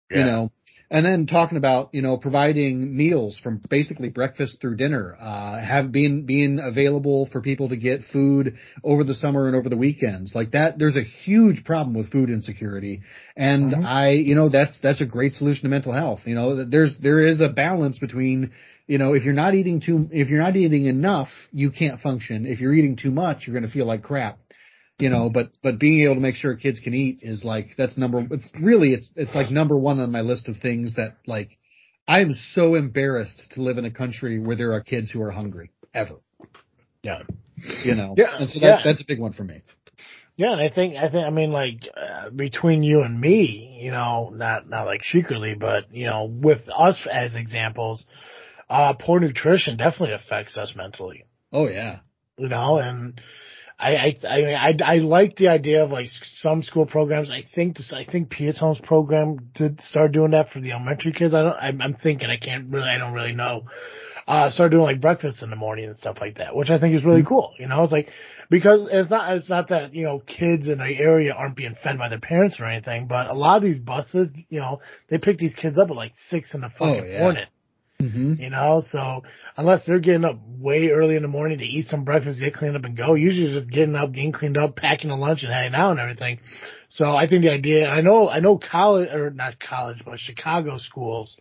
[0.10, 0.52] you know,
[0.90, 5.92] and then talking about, you know, providing meals from basically breakfast through dinner, uh, have
[5.92, 10.34] been, being available for people to get food over the summer and over the weekends.
[10.34, 13.02] Like that, there's a huge problem with food insecurity.
[13.36, 13.86] And Mhm.
[13.86, 16.22] I, you know, that's, that's a great solution to mental health.
[16.26, 18.52] You know, there's, there is a balance between,
[18.88, 22.46] you know, if you're not eating too, if you're not eating enough, you can't function.
[22.46, 24.40] If you're eating too much, you're going to feel like crap
[25.00, 27.98] you know, but, but being able to make sure kids can eat is like, that's
[27.98, 31.58] number, it's really, it's, it's like number one on my list of things that like,
[32.08, 35.32] I am so embarrassed to live in a country where there are kids who are
[35.32, 36.16] hungry ever,
[37.04, 37.24] Yeah.
[37.84, 38.16] you know?
[38.18, 38.80] Yeah, And so yeah.
[38.84, 39.62] that's a big one for me.
[40.38, 43.90] Yeah, and I think I think I mean like uh, between you and me, you
[43.90, 48.06] know, not not like secretly, but you know, with us as examples,
[48.70, 51.26] uh, poor nutrition definitely affects us mentally.
[51.52, 52.02] Oh yeah.
[52.38, 53.20] You know, and
[53.80, 57.30] I I I mean, I, I like the idea of like some school programs.
[57.30, 61.34] I think this, I think Piatone's program did start doing that for the elementary kids.
[61.34, 61.56] I don't.
[61.62, 62.90] I'm, I'm thinking I can't really.
[62.90, 63.66] I don't really know.
[64.28, 66.96] Uh, start doing like breakfast in the morning and stuff like that, which I think
[66.96, 67.54] is really cool.
[67.60, 68.10] You know, it's like
[68.50, 71.98] because it's not it's not that you know kids in the area aren't being fed
[71.98, 75.38] by their parents or anything, but a lot of these buses, you know, they pick
[75.38, 77.20] these kids up at like six in the fucking Oh, yeah.
[77.20, 77.46] morning.
[78.02, 78.34] Mm-hmm.
[78.40, 79.24] You know, so
[79.56, 82.76] unless they're getting up way early in the morning to eat some breakfast, get cleaned
[82.76, 85.74] up and go, usually just getting up, getting cleaned up, packing a lunch and hanging
[85.74, 86.40] out and everything.
[86.90, 90.78] So I think the idea, I know, I know college, or not college, but Chicago
[90.78, 91.36] schools,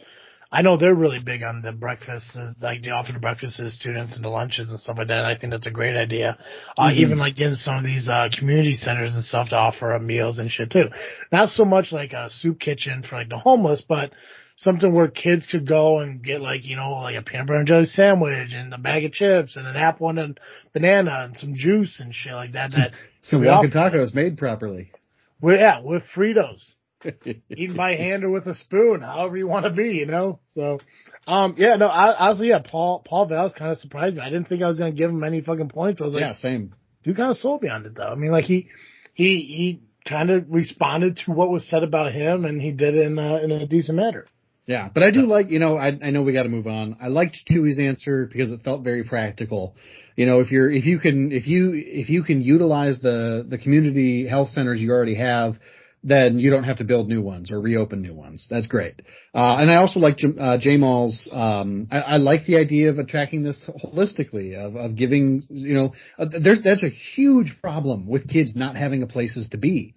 [0.50, 3.70] I know they're really big on the breakfasts, like they offer the breakfasts to the
[3.70, 5.24] students and the lunches and stuff like that.
[5.26, 6.38] I think that's a great idea.
[6.78, 6.96] Uh, Mhm.
[6.96, 10.38] even like in some of these, uh, community centers and stuff to offer uh, meals
[10.38, 10.88] and shit too.
[11.30, 14.12] Not so much like a soup kitchen for like the homeless, but
[14.56, 17.68] something where kids could go and get like, you know, like a peanut butter and
[17.68, 20.34] jelly sandwich and a bag of chips and an apple and a
[20.72, 22.70] banana and some juice and shit like that.
[22.72, 24.90] That So we offer- tacos made properly.
[25.40, 26.74] well, yeah, with Fritos.
[27.50, 30.40] Eaten by hand or with a spoon, however you want to be, you know?
[30.54, 30.80] So,
[31.26, 34.22] um, yeah, no, I, honestly, yeah, Paul, Paul Val's kind of surprised me.
[34.22, 36.00] I didn't think I was going to give him any fucking points.
[36.00, 36.74] I was like, yeah, same.
[37.04, 38.08] dude kind of sold me on it though.
[38.08, 38.70] I mean, like he,
[39.12, 43.06] he, he kind of responded to what was said about him, and he did it
[43.06, 44.26] in a, in a decent manner.
[44.66, 46.96] Yeah, but I do like, you know, I, I know we got to move on.
[47.00, 49.76] I liked Chuy's answer because it felt very practical.
[50.16, 53.58] You know, if you're, if you can, if you, if you can utilize the, the
[53.58, 55.54] community health centers you already have,
[56.02, 58.48] then you don't have to build new ones or reopen new ones.
[58.50, 59.02] That's great.
[59.34, 63.44] Uh, and I also like uh, Ja'Mal's, um, I, I, like the idea of attacking
[63.44, 68.56] this holistically, of, of giving, you know, uh, there's, that's a huge problem with kids
[68.56, 69.94] not having a places to be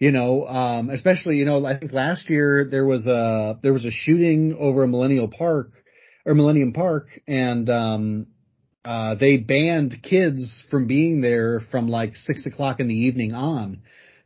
[0.00, 3.84] you know, um, especially, you know, I think last year there was a, there was
[3.84, 5.72] a shooting over a Millennial Park
[6.24, 8.26] or Millennium Park and, um,
[8.82, 13.82] uh, they banned kids from being there from like six o'clock in the evening on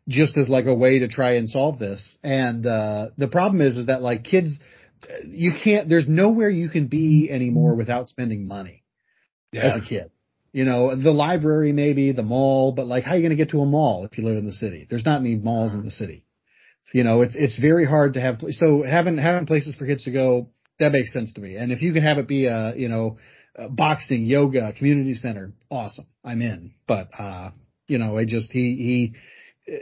[0.08, 2.16] just as like a way to try and solve this.
[2.22, 4.60] And, uh, the problem is, is that like kids,
[5.26, 8.84] you can't, there's nowhere you can be anymore without spending money
[9.50, 9.62] yeah.
[9.62, 10.12] as a kid.
[10.54, 13.50] You know, the library maybe, the mall, but like how are you going to get
[13.50, 14.86] to a mall if you live in the city?
[14.88, 16.24] There's not any malls in the city.
[16.92, 20.12] You know, it's, it's very hard to have, so having, having places for kids to
[20.12, 21.56] go, that makes sense to me.
[21.56, 23.18] And if you can have it be a, you know,
[23.56, 26.06] a boxing, yoga, community center, awesome.
[26.24, 26.74] I'm in.
[26.86, 27.50] But, uh,
[27.88, 29.12] you know, I just, he,
[29.66, 29.74] he,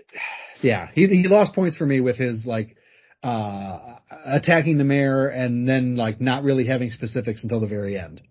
[0.67, 2.79] yeah, he, he lost points for me with his like,
[3.23, 8.23] uh, attacking the mayor and then like not really having specifics until the very end.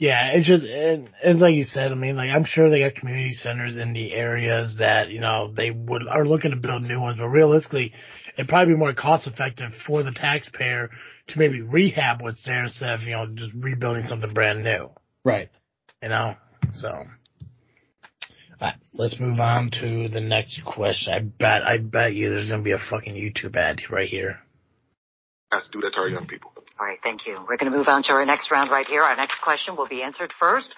[0.00, 1.92] Yeah, it's just it, it's like you said.
[1.92, 5.52] I mean, like I'm sure they got community centers in the areas that you know
[5.54, 7.92] they would are looking to build new ones, but realistically,
[8.34, 10.88] it'd probably be more cost effective for the taxpayer
[11.28, 14.88] to maybe rehab what's there instead of you know just rebuilding something brand new.
[15.22, 15.50] Right.
[16.02, 16.34] You know,
[16.72, 16.88] so.
[18.58, 21.12] Right, let's move on to the next question.
[21.12, 24.38] I bet, I bet you there's gonna be a fucking YouTube ad right here.
[25.52, 26.52] Has to do that to our young people.
[26.78, 27.34] All right, thank you.
[27.48, 29.02] We're going to move on to our next round right here.
[29.02, 30.72] Our next question will be answered first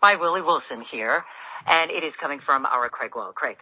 [0.00, 1.24] by Willie Wilson here,
[1.66, 3.10] and it is coming from our Craig.
[3.34, 3.56] Craig.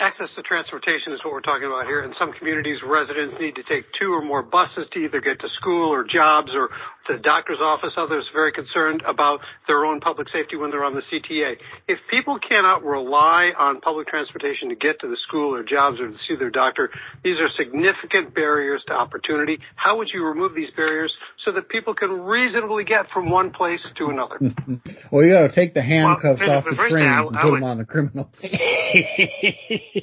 [0.00, 2.02] Access to transportation is what we're talking about here.
[2.02, 5.48] In some communities, residents need to take two or more buses to either get to
[5.48, 6.70] school or jobs or
[7.06, 7.94] to the doctor's office.
[7.96, 11.60] Others are very concerned about their own public safety when they're on the CTA.
[11.86, 16.10] If people cannot rely on public transportation to get to the school or jobs or
[16.10, 16.90] to see their doctor,
[17.22, 19.60] these are significant barriers to opportunity.
[19.76, 23.86] How would you remove these barriers so that people can reasonably get from one place
[23.96, 24.40] to another?
[25.12, 27.78] well, you got to take the handcuffs well, off the trains and put them on
[27.78, 28.26] the criminals.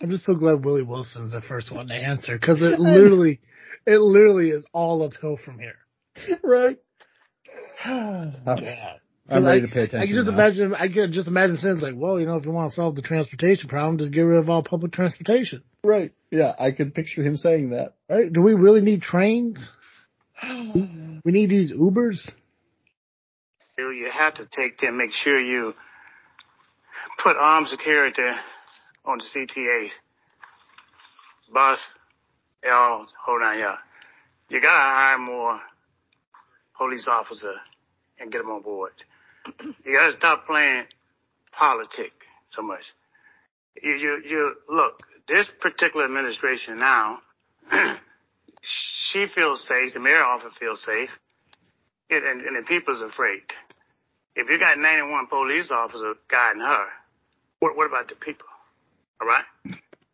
[0.00, 3.40] I'm just so glad Willie Wilson's the first one to answer because it literally,
[3.86, 5.76] it literally is all uphill from here.
[6.42, 6.78] Right.
[7.86, 8.32] Oh,
[8.62, 8.94] yeah.
[9.28, 10.00] I'm ready to pay attention.
[10.00, 10.34] I can just now.
[10.34, 10.74] imagine.
[10.74, 13.02] I can just imagine saying like, well, you know, if you want to solve the
[13.02, 15.62] transportation problem, just get rid of all public transportation.
[15.82, 16.12] Right.
[16.30, 17.94] Yeah, I can picture him saying that.
[18.08, 18.30] Right?
[18.30, 19.70] Do we really need trains?
[20.42, 22.30] we need these Ubers.
[23.76, 24.98] You have to take them.
[24.98, 25.74] Make sure you
[27.24, 28.20] put armed security
[29.06, 29.88] on the CTA
[31.52, 31.78] bus,
[32.70, 33.76] all hold on, yeah.
[34.50, 35.58] You gotta hire more
[36.76, 37.56] police officers
[38.20, 38.92] and get them on board.
[39.84, 40.84] You gotta stop playing
[41.52, 42.12] politics
[42.50, 42.82] so much.
[43.82, 47.20] You, you, you, look, this particular administration now,
[49.10, 51.10] she feels safe, the mayor often feels safe,
[52.10, 53.40] and, and the people's afraid.
[54.36, 56.86] If you got 91 police officers guiding her,
[57.64, 58.46] what, what about the people?
[59.20, 59.44] All right?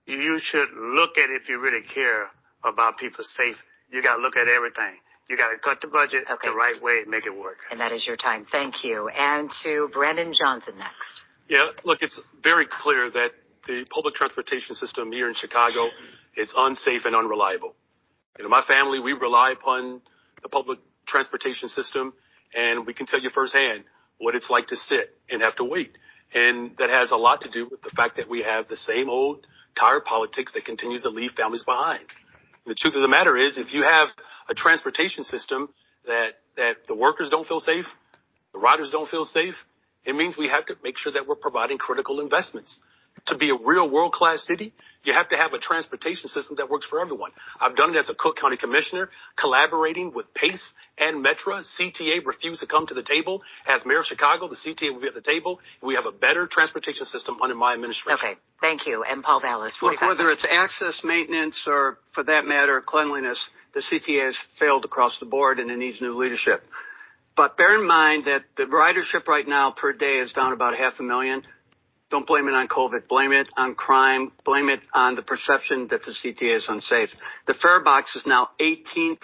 [0.06, 2.30] You should look at if you really care
[2.62, 3.58] about people's safety.
[3.90, 5.02] You got to look at everything.
[5.28, 6.48] You got to cut the budget okay.
[6.48, 7.58] the right way and make it work.
[7.70, 8.46] And that is your time.
[8.50, 9.08] Thank you.
[9.08, 11.22] And to Brandon Johnson next.
[11.48, 13.30] Yeah, look, it's very clear that
[13.66, 15.88] the public transportation system here in Chicago
[16.36, 17.74] is unsafe and unreliable.
[18.38, 20.02] You know, my family, we rely upon
[20.42, 22.12] the public transportation system,
[22.54, 23.84] and we can tell you firsthand
[24.18, 25.98] what it's like to sit and have to wait.
[26.34, 29.08] And that has a lot to do with the fact that we have the same
[29.08, 29.46] old
[29.78, 32.04] tired politics that continues to leave families behind.
[32.66, 34.08] The truth of the matter is, if you have
[34.48, 35.70] a transportation system
[36.06, 37.86] that, that the workers don't feel safe,
[38.52, 39.54] the riders don't feel safe,
[40.04, 42.78] it means we have to make sure that we're providing critical investments
[43.26, 46.68] to be a real world class city, you have to have a transportation system that
[46.68, 47.30] works for everyone.
[47.58, 49.08] I've done it as a Cook County commissioner,
[49.38, 50.62] collaborating with PACE
[50.98, 51.64] and Metra.
[51.78, 53.42] CTA refused to come to the table.
[53.66, 55.60] As mayor of Chicago, the CTA will be at the table.
[55.82, 58.18] We have a better transportation system under my administration.
[58.22, 59.02] Okay, thank you.
[59.02, 59.74] And Paul Vallas.
[59.80, 63.38] Look, whether it's access, maintenance, or for that matter, cleanliness,
[63.72, 66.62] the CTA has failed across the board and it needs new leadership.
[67.36, 70.94] But bear in mind that the ridership right now per day is down about half
[70.98, 71.42] a million.
[72.10, 73.08] Don't blame it on COVID.
[73.08, 74.32] Blame it on crime.
[74.44, 77.10] Blame it on the perception that the CTA is unsafe.
[77.46, 79.16] The fare box is now 18%.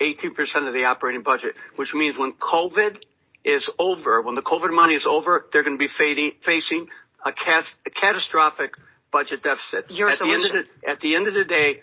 [0.00, 2.98] 18% of the operating budget, which means when COVID
[3.44, 6.88] is over, when the COVID money is over, they're going to be facing
[7.24, 7.32] a,
[7.94, 8.72] catastrophic
[9.12, 9.90] budget deficit.
[9.90, 10.72] Your at the, end of solutions.
[10.82, 11.80] the, at the end of the day,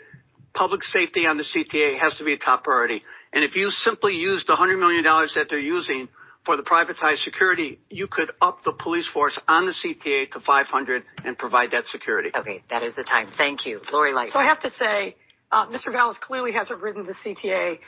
[0.54, 3.02] public safety on the CTA has to be a top priority.
[3.32, 6.08] And if you simply use the $100 million that they're using
[6.46, 11.04] for the privatized security, you could up the police force on the CTA to 500
[11.24, 12.32] and provide that security.
[12.36, 13.30] Okay, that is the time.
[13.38, 13.82] Thank you.
[13.92, 14.32] Lori Light.
[14.34, 15.16] So I have to say,
[15.52, 15.92] uh, Mr.
[15.92, 17.80] Vallas clearly hasn't ridden the CTA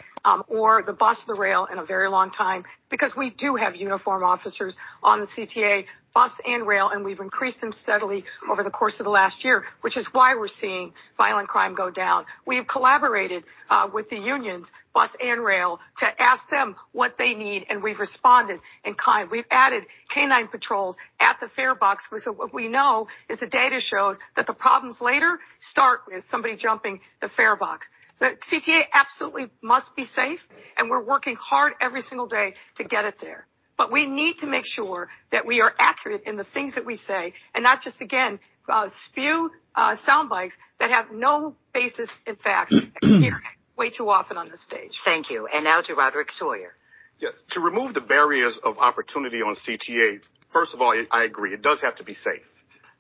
[0.48, 4.24] or the bus the rail in a very long time because we do have uniform
[4.24, 4.74] officers
[5.04, 9.04] on the CTA, bus and rail, and we've increased them steadily over the course of
[9.04, 12.26] the last year, which is why we're seeing violent crime go down.
[12.48, 17.66] We've collaborated uh, with the unions, bus and rail, to ask them what they need,
[17.70, 19.30] and we've responded in kind.
[19.30, 23.82] We've added canine patrols at the fare box because what we know is the data
[23.82, 25.38] shows that the problems later
[25.70, 27.88] start with somebody jumping the fare box.
[28.20, 30.40] The CTA absolutely must be safe,
[30.78, 33.46] and we're working hard every single day to get it there.
[33.78, 36.96] But we need to make sure that we are accurate in the things that we
[36.96, 38.40] say, and not just again
[38.70, 42.74] uh, spew uh, sound bites that have no basis in fact.
[43.02, 43.42] here
[43.78, 44.92] way too often on the stage.
[45.04, 45.48] Thank you.
[45.48, 46.74] And now to Roderick Sawyer.
[47.20, 50.20] Yeah, to remove the barriers of opportunity on CTA,
[50.52, 51.54] first of all, I- I agree.
[51.54, 52.44] It does have to be safe.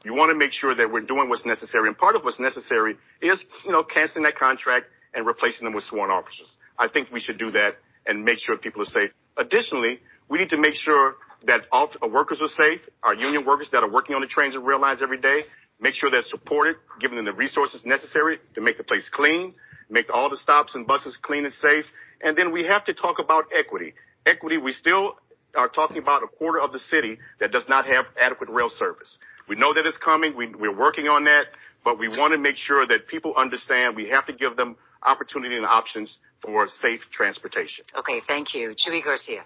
[0.03, 2.95] You want to make sure that we're doing what's necessary, and part of what's necessary
[3.21, 4.85] is, you know, canceling that contract
[5.15, 6.47] and replacing them with sworn officers.
[6.77, 9.11] I think we should do that and make sure people are safe.
[9.37, 9.99] Additionally,
[10.29, 11.15] we need to make sure
[11.47, 14.55] that our uh, workers are safe, our union workers that are working on the trains
[14.55, 15.41] and rail lines every day,
[15.79, 19.53] make sure they're supported, giving them the resources necessary to make the place clean,
[19.89, 21.85] make all the stops and buses clean and safe.
[22.21, 23.93] And then we have to talk about equity.
[24.25, 25.13] Equity, we still
[25.55, 29.17] are talking about a quarter of the city that does not have adequate rail service.
[29.47, 30.35] We know that it's coming.
[30.35, 31.45] We, we're working on that,
[31.83, 35.55] but we want to make sure that people understand we have to give them opportunity
[35.55, 37.85] and options for safe transportation.
[37.97, 38.75] Okay, thank you.
[38.75, 39.43] Chuy Garcia.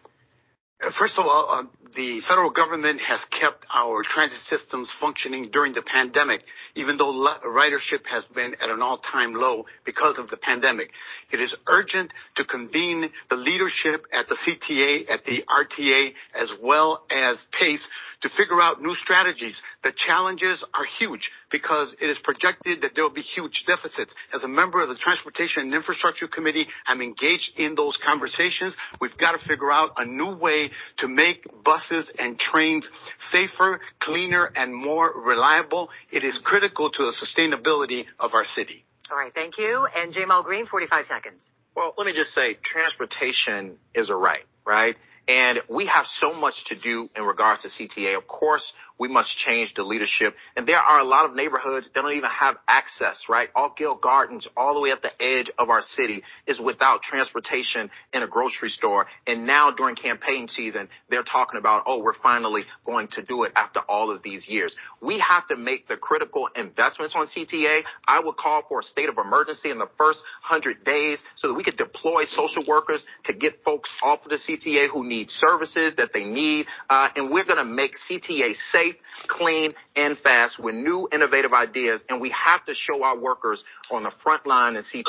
[0.83, 1.63] Uh, First of all, uh,
[1.95, 6.41] the federal government has kept our transit systems functioning during the pandemic,
[6.75, 7.13] even though
[7.45, 10.89] ridership has been at an all-time low because of the pandemic.
[11.31, 17.05] It is urgent to convene the leadership at the CTA, at the RTA, as well
[17.09, 17.85] as PACE
[18.21, 19.55] to figure out new strategies.
[19.83, 24.13] The challenges are huge because it is projected that there will be huge deficits.
[24.35, 28.73] As a member of the Transportation and Infrastructure Committee, I'm engaged in those conversations.
[28.99, 31.45] We've got to figure out a new way to make
[31.79, 32.87] buses and trains
[33.31, 35.89] safer, cleaner, and more reliable.
[36.11, 38.85] It is critical to the sustainability of our city.
[39.11, 39.87] All right, thank you.
[39.95, 41.51] And Ja'Mal Green, 45 seconds.
[41.75, 44.95] Well, let me just say transportation is a right, right?
[45.27, 48.17] And we have so much to do in regards to CTA.
[48.17, 50.35] Of course, we must change the leadership.
[50.55, 53.49] And there are a lot of neighborhoods that don't even have access, right?
[53.53, 58.23] Altgeld Gardens, all the way at the edge of our city is without transportation and
[58.23, 59.07] a grocery store.
[59.25, 63.53] And now during campaign season, they're talking about, oh, we're finally going to do it
[63.55, 64.75] after all of these years.
[65.01, 67.81] We have to make the critical investments on CTA.
[68.05, 71.53] I would call for a state of emergency in the first hundred days so that
[71.53, 75.93] we could deploy social workers to get folks off of the CTA who need services
[75.97, 76.65] that they need.
[76.89, 78.88] Uh, and we're going to make CTA safe,
[79.27, 82.01] clean, and fast with new innovative ideas.
[82.09, 85.03] And we have to show our workers on the front line and see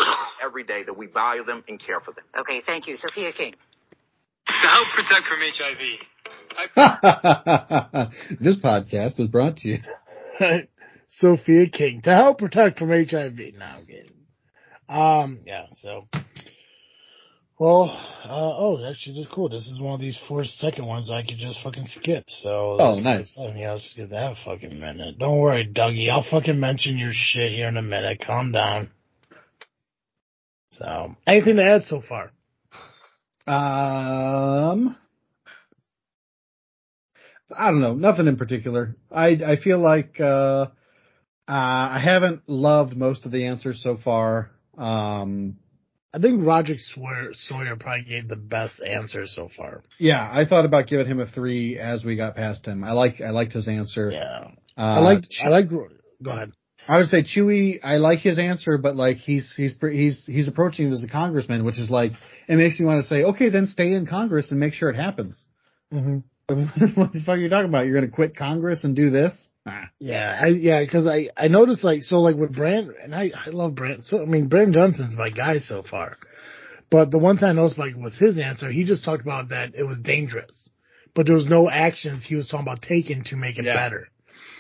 [0.45, 2.25] every day that we value them and care for them.
[2.39, 2.97] Okay, thank you.
[2.97, 3.55] Sophia King.
[4.47, 6.01] To help protect from HIV,
[8.41, 9.79] this podcast is brought to you.
[11.21, 13.39] Sophia King to help protect from HIV.
[13.59, 14.13] Now, I'm kidding.
[14.89, 16.07] Um, yeah, so.
[17.61, 17.91] Well,
[18.25, 19.51] uh, oh, actually, this is cool.
[19.51, 22.25] This is one of these four second ones I could just fucking skip.
[22.31, 22.79] So.
[22.81, 23.37] Oh, let's- nice.
[23.37, 25.19] let's- Yeah, let's give that a fucking minute.
[25.19, 26.09] Don't worry, Dougie.
[26.09, 28.23] I'll fucking mention your shit here in a minute.
[28.27, 28.89] Calm down.
[30.73, 32.33] So, anything to add so far?
[33.47, 34.97] Um,
[37.55, 38.97] I don't know, nothing in particular.
[39.11, 40.69] I I feel like uh, uh
[41.47, 44.51] I haven't loved most of the answers so far.
[44.79, 45.59] Um,
[46.13, 49.85] I think Roderick Sawyer, Sawyer probably gave the best answer so far.
[49.99, 52.83] yeah, I thought about giving him a three as we got past him.
[52.83, 54.11] I like I liked his answer.
[54.13, 55.25] Yeah, uh, I like.
[55.43, 55.71] I like.
[55.71, 56.53] Go ahead.
[56.89, 57.79] I would say Chuy.
[57.83, 61.65] I like his answer, but like he's he's he's he's approaching it as a congressman,
[61.65, 62.13] which is like
[62.49, 64.97] it makes me want to say, okay, then stay in Congress and make sure it
[64.97, 65.45] happens.
[65.93, 66.19] Mm-hmm.
[67.01, 67.87] what the fuck are you talking about?
[67.87, 69.49] You're going to quit Congress and do this?
[69.99, 73.51] Yeah, I, yeah, because I I noticed like so like with Brand and I I
[73.51, 74.05] love Brand.
[74.05, 76.17] So I mean Brand Johnson's my guy so far,
[76.91, 79.75] but the one thing I noticed like with his answer, he just talked about that
[79.75, 80.71] it was dangerous,
[81.15, 83.75] but there was no actions he was talking about taking to make it Yeah.
[83.75, 84.09] better.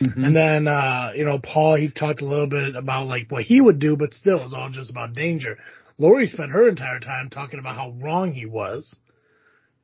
[0.00, 0.26] Mhm.
[0.26, 3.60] And then uh you know Paul he talked a little bit about like what he
[3.60, 5.56] would do, but still it was all just about danger.
[5.98, 8.96] Lori spent her entire time talking about how wrong he was.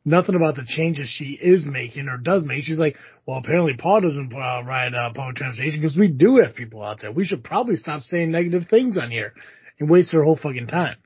[0.07, 2.62] Nothing about the changes she is making or does make.
[2.62, 2.96] She's like,
[3.26, 7.00] well, apparently Paul doesn't uh, ride uh, public transportation because we do have people out
[7.00, 7.11] there.
[7.11, 9.34] We should probably stop saying negative things on here
[9.80, 10.96] and waste their whole fucking time.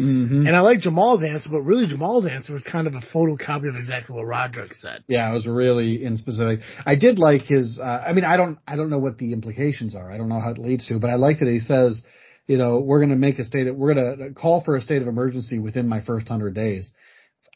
[0.00, 0.46] Mm-hmm.
[0.46, 3.76] And I like Ja'Mal's answer, but really Ja'Mal's answer was kind of a photocopy of
[3.76, 5.02] exactly what Roderick said.
[5.08, 6.60] Yeah, it was really in specific.
[6.84, 7.80] I did like his.
[7.80, 10.10] Uh, I mean, I don't, I don't know what the implications are.
[10.10, 12.02] I don't know how it leads to, but I like that he says,
[12.46, 13.66] you know, we're going to make a state.
[13.66, 16.90] Of, we're going to call for a state of emergency within my first hundred days.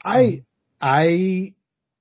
[0.05, 0.43] I,
[0.83, 1.55] I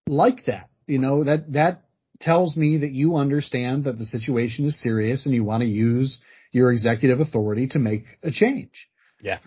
[0.08, 0.70] like that.
[0.88, 1.84] You know that that
[2.20, 6.20] tells me that you understand that the situation is serious and you want to use
[6.52, 8.90] your executive authority to make a change.
[9.22, 9.40] Yeah.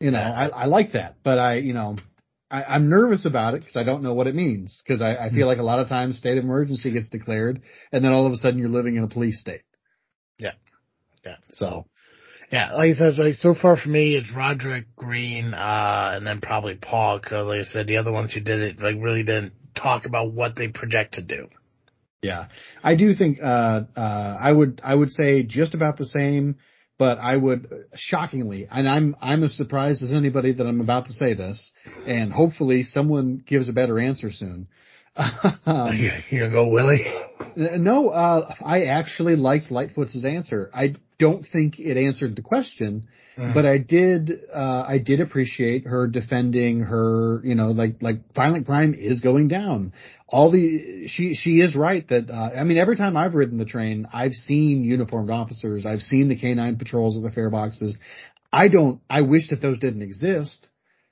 [0.00, 1.96] You know, I, I like that, but I, you know,
[2.50, 4.80] I, I'm nervous about it because I don't know what it means.
[4.84, 5.46] Because I, I feel mm-hmm.
[5.48, 7.62] like a lot of times state of emergency gets declared,
[7.92, 9.62] and then all of a sudden you're living in a police state.
[10.38, 10.52] Yeah,
[11.24, 11.36] yeah.
[11.50, 11.86] So,
[12.50, 16.40] yeah, like I said, like so far for me, it's Roderick Green, uh, and then
[16.40, 17.18] probably Paul.
[17.18, 20.32] Because like I said, the other ones who did it like really didn't talk about
[20.32, 21.48] what they project to do.
[22.22, 22.46] Yeah,
[22.82, 26.56] I do think uh, uh, I would I would say just about the same
[26.98, 31.12] but I would shockingly, and I'm I'm as surprised as anybody that I'm about to
[31.12, 31.72] say this,
[32.06, 34.66] and hopefully someone gives a better answer soon.
[35.66, 35.96] Um,
[36.30, 37.04] you gonna go Willie?
[37.56, 40.70] No, uh, I actually liked Lightfoot's answer.
[40.72, 43.52] I don't think it answered the question, mm.
[43.52, 47.40] but I did uh, I did appreciate her defending her.
[47.44, 49.92] You know, like like violent crime is going down
[50.28, 53.64] all the she she is right that uh, I mean every time I've ridden the
[53.64, 57.98] train I've seen uniformed officers I've seen the canine patrols of the fare boxes
[58.52, 60.68] I don't I wish that those didn't exist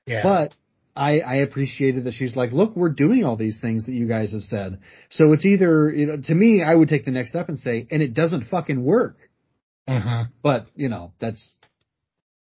[0.07, 0.22] yeah.
[0.22, 0.54] but
[0.97, 4.32] I I appreciated that she's like look we're doing all these things that you guys
[4.32, 4.80] have said
[5.11, 7.86] so it's either you know to me I would take the next step and say
[7.90, 9.16] and it doesn't fucking work
[9.86, 10.24] uh-huh.
[10.42, 11.57] but you know that's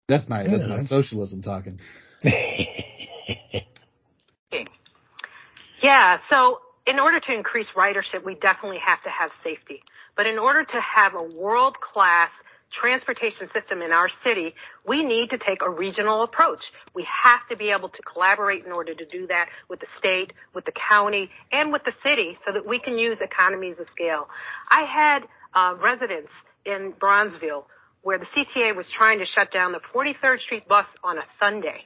[0.08, 1.80] that's my that's my socialism talking
[5.82, 9.82] Yeah, so in order to increase ridership, we definitely have to have safety.
[10.16, 12.32] But in order to have a world class
[12.72, 14.54] transportation system in our city,
[14.88, 16.62] we need to take a regional approach.
[16.94, 20.34] We have to be able to collaborate in order to do that with the state,
[20.54, 24.28] with the county, and with the city so that we can use economies of scale.
[24.70, 26.32] I had uh, residents
[26.66, 27.66] in Bronzeville
[28.02, 31.86] where the CTA was trying to shut down the 43rd Street bus on a Sunday.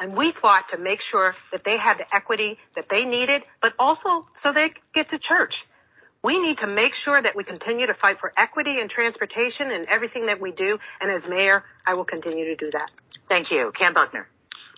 [0.00, 3.74] And we fought to make sure that they had the equity that they needed, but
[3.78, 5.54] also so they could get to church.
[6.24, 9.86] We need to make sure that we continue to fight for equity and transportation in
[9.88, 10.78] everything that we do.
[11.00, 12.90] And as mayor, I will continue to do that.
[13.28, 13.72] Thank you.
[13.76, 14.28] Kam Buckner.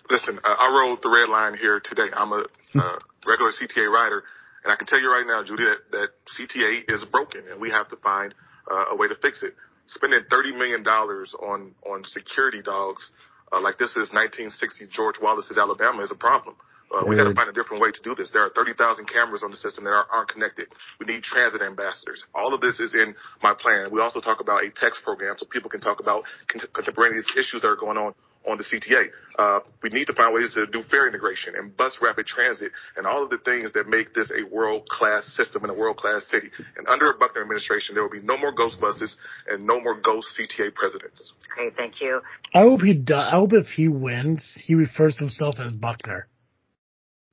[0.09, 2.09] Listen, uh, I rode the red line here today.
[2.13, 4.23] I'm a uh, regular CTA rider,
[4.63, 7.69] and I can tell you right now, Judy, that, that CTA is broken, and we
[7.71, 8.33] have to find
[8.69, 9.55] uh, a way to fix it.
[9.87, 13.11] Spending $30 million on, on security dogs
[13.51, 16.55] uh, like this is 1960 George Wallace's Alabama is a problem.
[16.91, 18.31] Uh, we got to find a different way to do this.
[18.31, 20.67] There are 30,000 cameras on the system that are, aren't connected.
[20.99, 22.23] We need transit ambassadors.
[22.33, 23.91] All of this is in my plan.
[23.91, 27.67] We also talk about a text program so people can talk about contemporaneous issues that
[27.67, 28.13] are going on
[28.47, 29.09] on the CTA.
[29.37, 33.05] Uh, we need to find ways to do fare integration and bus rapid transit and
[33.05, 36.25] all of the things that make this a world class system and a world class
[36.27, 36.49] city.
[36.77, 39.17] And under a Buckner administration, there will be no more ghost buses
[39.49, 41.33] and no more ghost CTA presidents.
[41.55, 42.21] Great, thank you.
[42.53, 43.27] I hope he does.
[43.31, 46.27] I hope if he wins, he refers to himself as Buckner.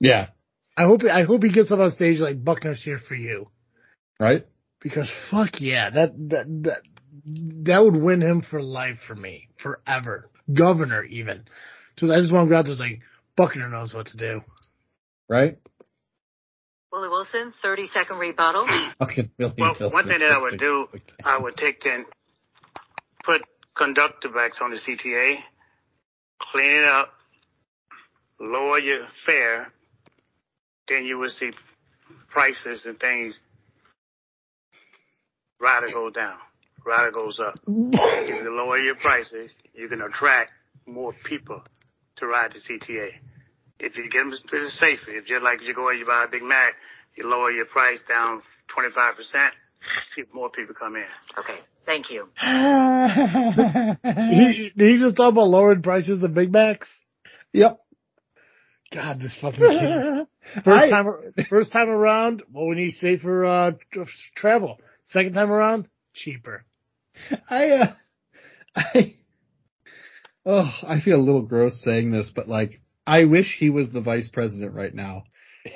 [0.02, 0.28] Yeah.
[0.76, 3.48] I hope I hope he gets up on stage like Buckner's here for you.
[4.18, 4.46] Right?
[4.80, 6.82] Because fuck yeah, that that that
[7.64, 11.44] that would win him for life for me, forever governor even.
[11.94, 13.00] Because I just want to go out there like
[13.36, 14.42] Buckner knows what to do.
[15.28, 15.58] Right?
[16.92, 18.66] Willie Wilson, 30 second rebuttal.
[19.00, 19.92] okay, Willie well, Wilson.
[19.92, 20.88] one thing that I would do,
[21.24, 22.04] I would take then,
[23.24, 23.42] put
[23.74, 25.36] conductor backs on the CTA,
[26.38, 27.12] clean it up,
[28.38, 29.72] lower your fare,
[30.88, 31.52] then you will see
[32.30, 33.38] prices and things
[35.60, 36.38] rider go down,
[36.84, 37.58] rider goes up.
[37.66, 40.50] if you lower your prices, you can attract
[40.86, 41.62] more people
[42.16, 43.10] to ride the CTA.
[43.78, 45.10] If you get them, this is safer.
[45.10, 46.74] If just like you go and you buy a Big Mac,
[47.16, 48.42] you lower your price down
[48.76, 49.50] 25%,
[50.32, 51.04] more people come in.
[51.38, 51.58] Okay.
[51.84, 52.28] Thank you.
[52.40, 52.46] he,
[54.76, 56.88] did he just talk about lowering prices of Big Macs?
[57.52, 57.81] Yep.
[58.92, 60.26] God, this fucking kid.
[60.64, 61.06] First I, time,
[61.48, 63.72] first time around, well, we need safer, uh,
[64.34, 64.78] travel.
[65.04, 66.64] Second time around, cheaper.
[67.50, 67.92] I, uh,
[68.74, 69.14] I,
[70.44, 74.00] oh, I feel a little gross saying this, but like, I wish he was the
[74.00, 75.24] vice president right now.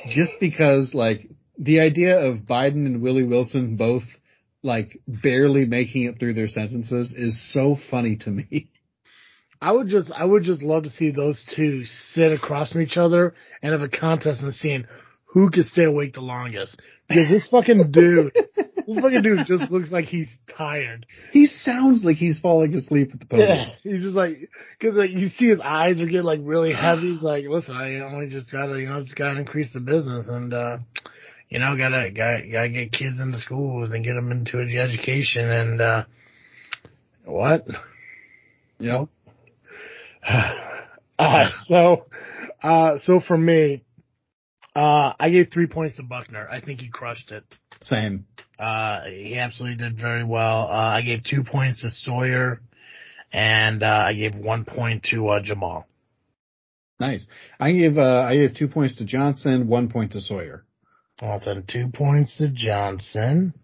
[0.08, 4.04] Just because, like, the idea of Biden and Willie Wilson both,
[4.62, 8.70] like, barely making it through their sentences is so funny to me.
[9.60, 12.96] I would just, I would just love to see those two sit across from each
[12.96, 14.86] other and have a contest and seeing
[15.26, 16.80] who can stay awake the longest.
[17.08, 21.06] Because this fucking dude, this fucking dude just looks like he's tired.
[21.32, 23.48] He sounds like he's falling asleep at the podium.
[23.48, 24.48] Yeah, he's just like,
[24.80, 27.12] cause like you see his eyes are getting like really heavy.
[27.12, 30.52] He's like, listen, I only just gotta, you know, just gotta increase the business and,
[30.52, 30.78] uh,
[31.48, 35.48] you know, gotta, gotta, gotta get kids into schools and get them into the education
[35.48, 36.04] and, uh,
[37.24, 37.66] what?
[38.78, 39.08] Yep.
[41.18, 42.04] Uh, so,
[42.62, 43.82] uh, so for me,
[44.74, 46.46] uh, I gave three points to Buckner.
[46.46, 47.42] I think he crushed it.
[47.80, 48.26] Same.
[48.58, 50.68] Uh, he absolutely did very well.
[50.68, 52.60] Uh, I gave two points to Sawyer
[53.32, 55.84] and, uh, I gave one point to, uh, Ja'Mal.
[57.00, 57.26] Nice.
[57.58, 60.64] I gave, uh, I gave two points to Johnson, one point to Sawyer.
[61.20, 61.64] Awesome.
[61.66, 63.54] Two points to Johnson.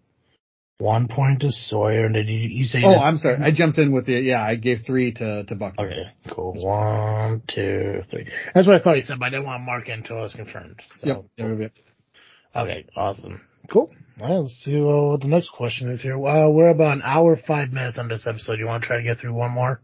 [0.83, 2.07] One point to Sawyer.
[2.07, 2.81] And did you, you say?
[2.85, 3.37] Oh, I'm sorry.
[3.41, 5.87] I jumped in with the, yeah, I gave three to, to Buckner.
[5.87, 6.55] Okay, cool.
[6.57, 8.27] One, two, three.
[8.53, 10.23] That's what I thought he said, but I didn't want to mark it until it
[10.23, 10.81] was confirmed.
[10.97, 11.25] So, Yep.
[11.37, 11.73] Yep, yep.
[12.57, 13.43] okay, awesome.
[13.73, 13.95] Cool.
[14.19, 16.19] Well, let's see what the next question is here.
[16.19, 18.59] Well, we're about an hour, five minutes on this episode.
[18.59, 19.81] You want to try to get through one more?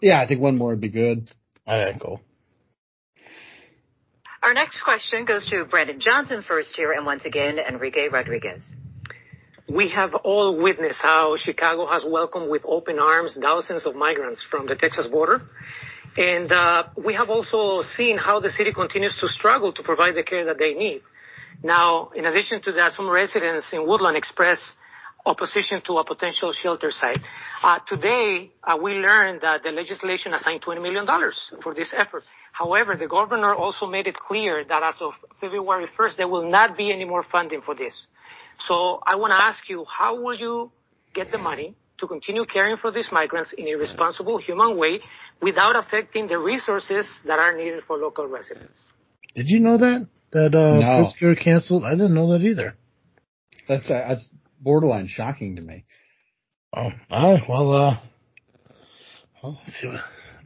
[0.00, 1.28] Yeah, I think one more would be good.
[1.68, 2.22] Okay, cool.
[4.42, 8.64] Our next question goes to Brandon Johnson first here, and once again, Enrique Rodriguez.
[9.68, 14.66] We have all witnessed how Chicago has welcomed with open arms thousands of migrants from
[14.66, 15.42] the Texas border.
[16.16, 20.24] And uh, we have also seen how the city continues to struggle to provide the
[20.24, 21.02] care that they need.
[21.62, 24.58] Now, in addition to that, some residents in Woodlawn express
[25.24, 27.20] opposition to a potential shelter site.
[27.62, 31.06] Uh, today, uh, we learned that the legislation assigned $20 million
[31.62, 32.24] for this effort.
[32.52, 36.76] However, the governor also made it clear that as of February 1st, there will not
[36.76, 38.08] be any more funding for this.
[38.66, 40.70] So I want to ask you, how will you
[41.14, 45.00] get the money to continue caring for these migrants in a responsible, human way
[45.40, 48.78] without affecting the resources that are needed for local residents?
[49.34, 50.06] Did you know that?
[50.32, 51.04] That, uh, No.
[51.04, 51.84] Pritzker canceled?
[51.84, 52.74] I didn't know that either.
[53.68, 54.28] That's, uh, that's
[54.60, 55.84] borderline shocking to me.
[56.74, 57.96] Oh, alright, well, uh,
[59.42, 60.00] well, let's see what,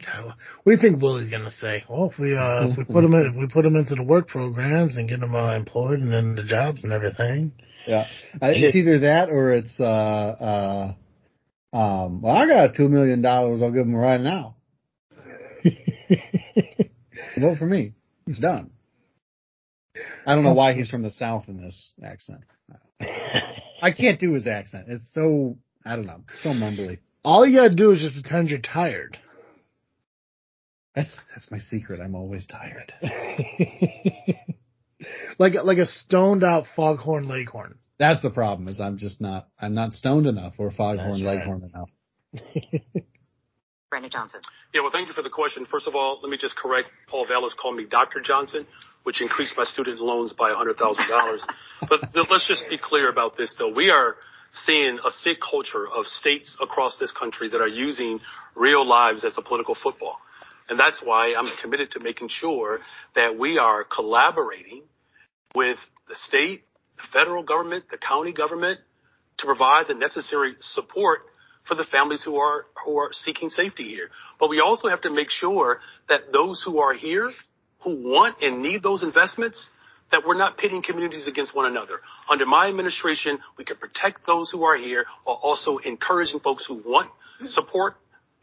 [0.07, 1.85] God, what do you think Willie's gonna say?
[1.89, 4.03] Well, if we, uh, if we put him in, if we put him into the
[4.03, 7.53] work programs and get him, uh, employed and then the jobs and everything.
[7.87, 8.07] Yeah.
[8.41, 10.95] It's either that or it's, uh, uh,
[11.77, 13.63] um, well, I got two million dollars.
[13.63, 14.57] I'll give him right now.
[17.39, 17.93] Vote for me.
[18.27, 18.71] He's done.
[20.27, 22.43] I don't know why he's from the South in this accent.
[23.01, 24.87] I can't do his accent.
[24.89, 26.99] It's so, I don't know, so mumbly.
[27.25, 29.19] All you gotta do is just pretend you're tired.
[30.97, 32.01] That's, that's my secret.
[32.01, 32.91] I'm always tired.
[35.39, 37.77] like, like a stoned out foghorn leghorn.
[37.99, 41.39] That's the problem is I'm just not, I'm not stoned enough or foghorn right.
[41.39, 41.91] leghorn enough.
[43.91, 44.41] Brandon Johnson.
[44.73, 45.67] Yeah, well, thank you for the question.
[45.71, 46.89] First of all, let me just correct.
[47.09, 48.21] Paul Vallas called me Dr.
[48.23, 48.67] Johnson,
[49.03, 51.39] which increased my student loans by $100,000.
[51.91, 53.69] but th- let's just be clear about this, though.
[53.73, 54.17] We are
[54.65, 58.21] seeing a sick culture of states across this country that are using
[58.55, 60.17] real lives as a political football.
[60.69, 62.81] And that's why I'm committed to making sure
[63.15, 64.83] that we are collaborating
[65.55, 66.65] with the state,
[66.97, 68.81] the federal government, the county government
[69.39, 71.21] to provide the necessary support
[71.69, 74.09] for the families who are who are seeking safety here.
[74.39, 77.31] But we also have to make sure that those who are here
[77.81, 79.69] who want and need those investments
[80.11, 82.01] that we're not pitting communities against one another.
[82.31, 86.83] Under my administration, we can protect those who are here while also encouraging folks who
[86.85, 87.11] want
[87.45, 87.97] support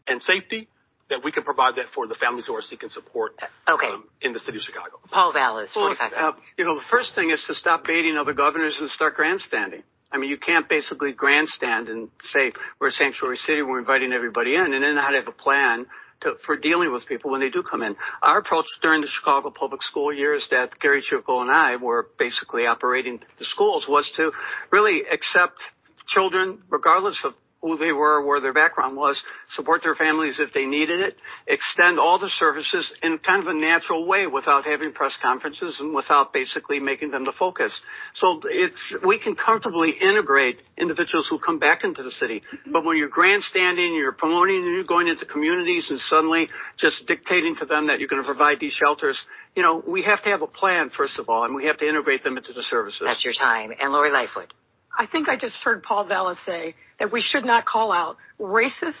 [0.06, 0.68] and safety
[1.14, 3.32] that we can provide that for the families who are seeking support
[3.68, 3.86] Okay.
[3.86, 4.98] um, in the city of Chicago.
[5.10, 6.44] Paul Vallas, Well, 45 uh, seconds.
[6.58, 9.82] you know, the first thing is to stop baiting other governors and start grandstanding.
[10.12, 14.54] I mean, you can't basically grandstand and say we're a sanctuary city, we're inviting everybody
[14.54, 15.86] in, and then not have a plan
[16.22, 17.96] to, for dealing with people when they do come in.
[18.22, 22.66] Our approach during the Chicago public school years that Gary Chico and I were basically
[22.66, 24.30] operating the schools was to
[24.70, 25.58] really accept
[26.06, 27.32] children, regardless of
[27.64, 29.20] who they were, where their background was,
[29.56, 31.16] support their families if they needed it,
[31.46, 35.94] extend all the services in kind of a natural way without having press conferences and
[35.94, 37.72] without basically making them the focus.
[38.16, 42.42] So it's, we can comfortably integrate individuals who come back into the city.
[42.70, 47.56] But when you're grandstanding, you're promoting, and you're going into communities and suddenly just dictating
[47.60, 49.18] to them that you're going to provide these shelters,
[49.56, 51.88] you know, we have to have a plan, first of all, and we have to
[51.88, 53.00] integrate them into the services.
[53.02, 53.70] That's your time.
[53.78, 54.52] And Lori Lightfoot.
[54.98, 58.94] I think I just heard Paul Vallas say that we should not call out racist,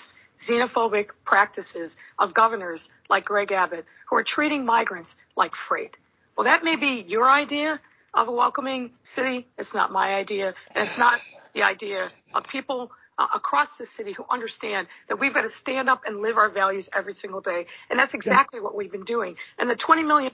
[0.48, 5.96] xenophobic practices of governors like Greg Abbott who are treating migrants like freight.
[6.36, 7.80] Well, that may be your idea
[8.12, 9.46] of a welcoming city.
[9.58, 10.54] It's not my idea.
[10.74, 11.20] And it's not
[11.54, 15.88] the idea of people uh, across the city who understand that we've got to stand
[15.88, 17.66] up and live our values every single day.
[17.88, 19.36] And that's exactly what we've been doing.
[19.58, 20.32] And the 20 million.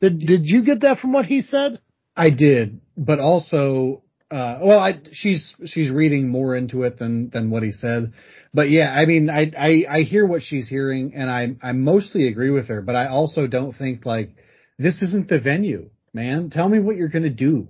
[0.00, 1.80] Did, did you get that from what he said?
[2.16, 7.50] I did, but also, uh, well, I, she's, she's reading more into it than, than
[7.50, 8.12] what he said.
[8.54, 12.28] But yeah, I mean, I, I, I hear what she's hearing and I, I mostly
[12.28, 14.30] agree with her, but I also don't think like,
[14.78, 16.50] this isn't the venue, man.
[16.50, 17.68] Tell me what you're going to do.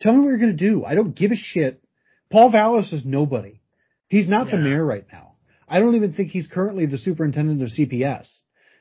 [0.00, 0.84] Tell me what you're going to do.
[0.84, 1.82] I don't give a shit.
[2.30, 3.60] Paul Vallas is nobody.
[4.08, 4.56] He's not yeah.
[4.56, 5.34] the mayor right now.
[5.68, 8.28] I don't even think he's currently the superintendent of CPS.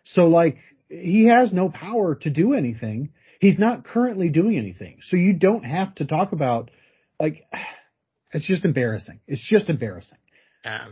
[0.03, 0.57] So like,
[0.89, 3.13] he has no power to do anything.
[3.43, 4.99] He's not currently doing anything.
[5.01, 6.71] So you don't have to talk about,
[7.19, 7.45] like,
[8.33, 9.19] it's just embarrassing.
[9.27, 10.17] It's just embarrassing.
[10.63, 10.85] Yeah.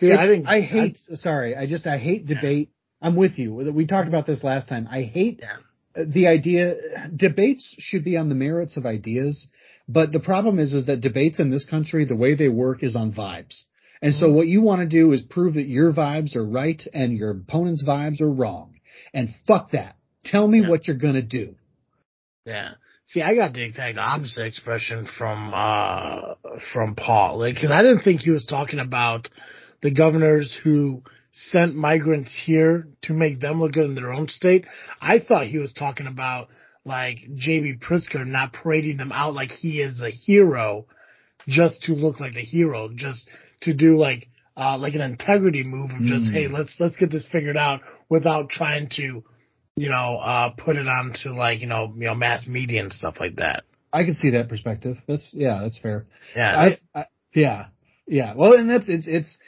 [0.00, 0.98] See, I think I hate.
[1.12, 2.70] I, sorry, I just I hate debate.
[2.72, 3.08] Yeah.
[3.08, 3.54] I'm with you.
[3.72, 4.88] We talked about this last time.
[4.90, 6.04] I hate yeah.
[6.04, 6.74] the idea.
[7.14, 9.46] Debates should be on the merits of ideas,
[9.88, 12.96] but the problem is, is that debates in this country, the way they work, is
[12.96, 13.62] on vibes.
[14.02, 14.20] And mm-hmm.
[14.20, 17.30] so what you want to do is prove that your vibes are right and your
[17.30, 18.80] opponent's vibes are wrong.
[19.12, 19.96] And fuck that.
[20.24, 20.68] Tell me yeah.
[20.70, 21.54] what you're gonna do.
[22.44, 22.72] Yeah.
[23.06, 26.34] See, I got the exact opposite expression from uh
[26.72, 29.28] from Paul, like because I didn't think he was talking about
[29.82, 34.64] the governors who sent migrants here to make them look good in their own state.
[35.00, 36.48] I thought he was talking about
[36.84, 37.76] like J.B.
[37.80, 40.86] Pritzker not parading them out like he is a hero,
[41.46, 43.28] just to look like a hero, just
[43.62, 46.32] to do like uh like an integrity move of just mm.
[46.32, 49.24] hey let's let's get this figured out without trying to
[49.76, 53.16] you know, uh, put it onto like, you know, you know, mass media and stuff
[53.18, 53.64] like that.
[53.92, 54.96] I can see that perspective.
[55.08, 56.06] That's, yeah, that's fair.
[56.36, 56.70] Yeah.
[56.94, 57.66] I, I, yeah.
[58.06, 58.34] Yeah.
[58.36, 59.38] Well, and that's, it's, it's,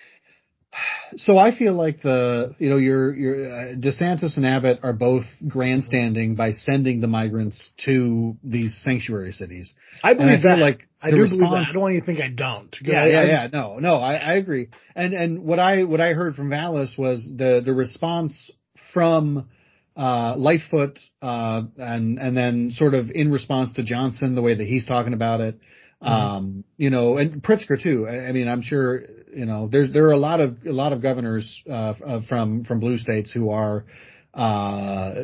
[1.16, 5.24] so I feel like the, you know, your, your, uh, DeSantis and Abbott are both
[5.48, 9.74] grandstanding by sending the migrants to these sanctuary cities.
[10.02, 10.58] I believe I that.
[10.58, 11.70] Like I do response, believe that.
[11.70, 12.76] I don't want you to think I don't.
[12.82, 13.48] Yeah, I, yeah, yeah.
[13.52, 14.68] No, no, I, I agree.
[14.94, 18.50] And, and what I, what I heard from Vallas was the, the response
[18.92, 19.48] from,
[19.96, 24.66] uh, Lightfoot, uh, and, and then sort of in response to Johnson, the way that
[24.66, 25.58] he's talking about it.
[26.02, 26.12] Mm-hmm.
[26.12, 28.06] Um, you know, and Pritzker too.
[28.06, 29.00] I, I, mean, I'm sure,
[29.34, 31.94] you know, there's, there are a lot of, a lot of governors, uh,
[32.28, 33.86] from, from blue states who are,
[34.34, 35.14] uh,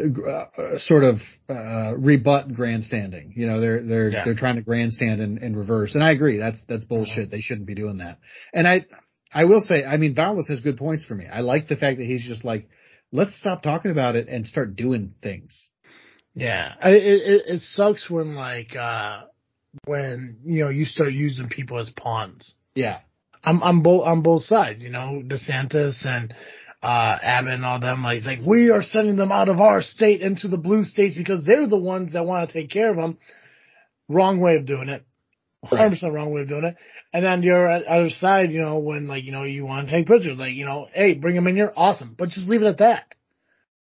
[0.79, 1.17] sort of,
[1.51, 3.35] uh, rebut grandstanding.
[3.37, 4.25] You know, they're, they're, yeah.
[4.25, 5.95] they're trying to grandstand in, in reverse.
[5.95, 6.39] And I agree.
[6.39, 7.27] That's, that's bullshit.
[7.27, 7.31] Mm-hmm.
[7.31, 8.19] They shouldn't be doing that.
[8.55, 8.87] And I,
[9.35, 11.27] I will say, I mean, Vallas has good points for me.
[11.31, 12.71] I like the fact that he's just like,
[13.13, 15.69] let's stop talking about it and start doing things.
[16.35, 19.25] Yeah, it, it, it sucks when like uh
[19.85, 22.57] when you know you start using people as pawns.
[22.75, 23.01] Yeah,
[23.45, 24.83] I'm I'm both on both sides.
[24.83, 26.35] You know, DeSantis and
[26.83, 28.03] uh Abbott and all them.
[28.03, 31.45] Like, like we are sending them out of our state into the blue states because
[31.45, 33.19] they're the ones that want to take care of them.
[34.09, 35.05] Wrong way of doing it.
[35.65, 36.77] 100% wrong way of doing it.
[37.13, 40.07] And then your other side, you know, when like, you know, you want to take
[40.07, 41.73] prisoners, like, you know, hey, bring them in here.
[41.77, 42.15] Awesome.
[42.19, 43.15] But just leave it at that.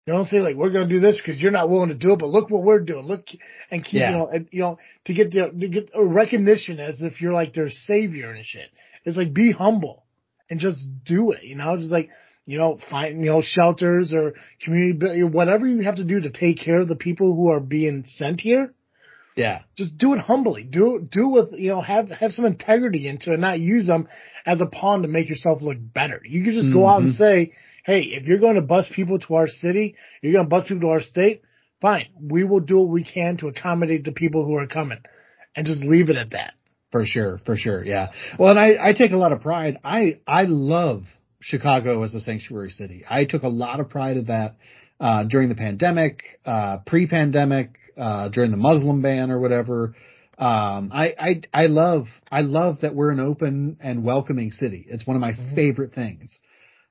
[0.06, 2.12] You don't say like, we're going to do this because you're not willing to do
[2.12, 3.06] it, but look what we're doing.
[3.06, 3.26] Look
[3.70, 4.10] and keep, yeah.
[4.10, 7.32] you know, and, you know, to get the, to get a recognition as if you're
[7.32, 8.68] like their savior and shit.
[9.04, 10.04] It's like, be humble
[10.50, 12.10] and just do it, you know, just like,
[12.44, 16.60] you know, find, you know, shelters or community, whatever you have to do to take
[16.60, 18.74] care of the people who are being sent here
[19.36, 19.62] yeah.
[19.76, 20.62] Just do it humbly.
[20.62, 24.08] Do do with you know have have some integrity into it, not use them
[24.46, 26.20] as a pawn to make yourself look better.
[26.24, 26.74] You can just mm-hmm.
[26.74, 27.16] go out and mm-hmm.
[27.16, 27.52] say,
[27.84, 30.82] hey, if you're going to bus people to our city, you're going to bus people
[30.82, 31.42] to our state.
[31.80, 35.00] Fine, we will do what we can to accommodate the people who are coming,
[35.54, 36.54] and just leave it at that.
[36.92, 38.08] For sure, for sure, yeah.
[38.38, 39.78] Well, and I I take a lot of pride.
[39.82, 41.02] I I love
[41.40, 43.04] Chicago as a sanctuary city.
[43.08, 44.54] I took a lot of pride of that
[45.00, 49.94] uh, during the pandemic, uh, pre-pandemic, uh, during the Muslim ban or whatever.
[50.36, 54.84] Um, I, I, I love, I love that we're an open and welcoming city.
[54.88, 55.54] It's one of my mm-hmm.
[55.54, 56.38] favorite things.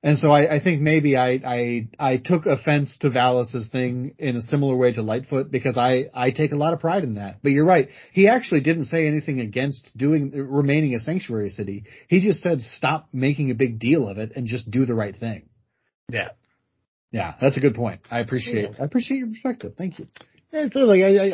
[0.05, 4.35] And so I, I think maybe I, I, I took offense to Vallas's thing in
[4.35, 7.37] a similar way to Lightfoot because I, I take a lot of pride in that.
[7.41, 7.87] But you're right.
[8.11, 11.85] He actually didn't say anything against doing, remaining a sanctuary city.
[12.09, 15.17] He just said stop making a big deal of it and just do the right
[15.17, 15.47] thing.
[16.09, 16.29] Yeah.
[17.11, 18.01] Yeah, that's a good point.
[18.11, 19.73] I appreciate, I appreciate your perspective.
[19.77, 20.07] Thank you.
[20.53, 21.29] Yeah, so like I,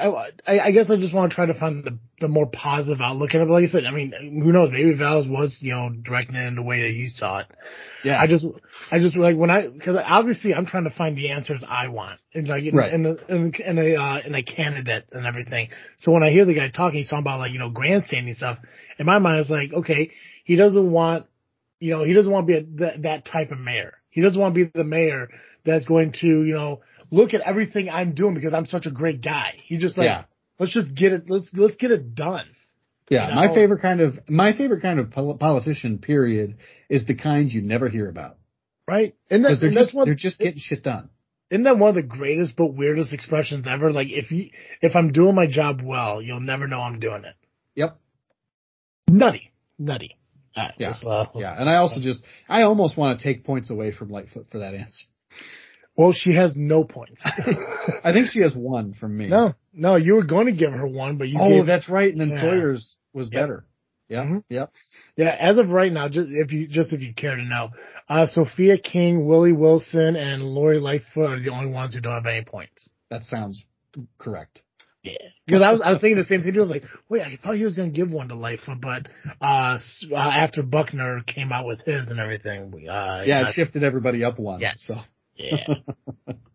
[0.48, 3.34] I, I guess I just want to try to find the, the more positive outlook
[3.34, 3.46] in it.
[3.48, 4.70] But like I said, I mean, who knows?
[4.72, 7.48] Maybe Vallas was, you know, directing it in the way that you saw it.
[8.06, 8.18] Yeah.
[8.18, 8.46] I just,
[8.90, 12.22] I just like when I, because obviously I'm trying to find the answers I want,
[12.34, 12.94] and like in, right.
[12.94, 15.68] in, the, in, in a uh, in a candidate and everything.
[15.98, 18.58] So when I hear the guy talking, he's talking about like you know grandstanding stuff.
[19.00, 20.12] In my mind, it's like okay,
[20.46, 21.26] he doesn't want,
[21.82, 23.96] you know, he doesn't want to be a, that that type of mayor.
[24.12, 25.30] He doesn't want to be the mayor
[25.66, 26.82] that's going to, you know,
[27.12, 29.56] look at everything I'm doing because I'm such a great guy.
[29.66, 30.24] He just like, yeah.
[30.60, 32.46] let's just get it, let's, let's get it done.
[33.10, 36.58] Yeah, You my favorite kind of my favorite kind of politician period
[36.90, 38.38] is the kind you never hear about.
[38.88, 39.16] Right?
[39.30, 41.10] And, that, they're and just one, they're just getting shit done.
[41.50, 43.92] isn't that one of the greatest but weirdest expressions ever?
[43.92, 44.50] Like if you,
[44.82, 47.36] if I'm doing my job well, you'll never know I'm doing it.
[47.76, 48.00] Yep.
[49.10, 49.52] Nutty.
[49.80, 50.16] Nutty.
[50.56, 50.90] Right, Yeah.
[50.90, 54.10] let's, uh, Yeah, and I also just I almost want to take points away from
[54.10, 55.06] Lightfoot for that answer.
[56.00, 57.22] Well, she has no points.
[58.06, 59.28] I think she has one from me.
[59.28, 62.10] no, no, you were going to give her one, but you oh, gave, that's right.
[62.10, 62.40] And then Yeah.
[62.40, 63.42] Sawyer's was Yep.
[63.42, 63.66] better.
[64.08, 64.24] Yeah.
[64.24, 64.44] Mhm.
[64.48, 64.72] Yep.
[65.18, 67.72] Yeah, as of right now, just if you just if you care to know,
[68.08, 72.26] uh, Sophia King, Willie Wilson, and Lori Lightfoot are the only ones who don't have
[72.26, 72.90] any points.
[73.10, 73.66] That sounds
[74.18, 74.62] correct.
[75.04, 76.56] Yeah, because I was I was thinking the same thing.
[76.56, 79.08] I was like, wait, I thought he was going to give one to Lightfoot, but
[79.42, 79.78] uh,
[80.12, 84.24] uh, after Buckner came out with his and everything, we, uh, Yeah, it shifted everybody
[84.24, 84.62] up one.
[84.62, 84.76] Yes.
[84.88, 84.96] So
[85.40, 85.76] yeah,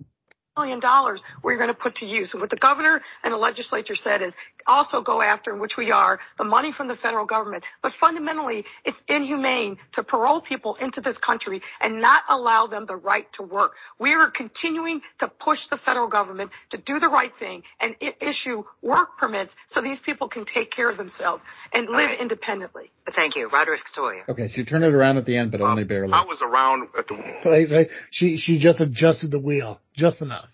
[0.56, 2.30] million dollars we're going to put to use.
[2.32, 4.32] And what the governor and the legislature said is
[4.66, 7.64] also go after, in which we are, the money from the federal government.
[7.82, 12.94] But fundamentally, it's inhumane to parole people into this country and not allow them the
[12.96, 13.72] right to work.
[13.98, 18.14] We are continuing to push the federal government to do the right thing and i-
[18.20, 22.92] issue work permits so these people can take care of themselves and live independently.
[23.14, 23.48] Thank you.
[23.52, 24.22] Roderick Sawyer.
[24.28, 26.12] okay, she turned it around at the end, but only barely.
[26.12, 27.14] I was around at the
[27.44, 27.88] right, right.
[28.10, 30.48] She she just adjusted the wheel just enough,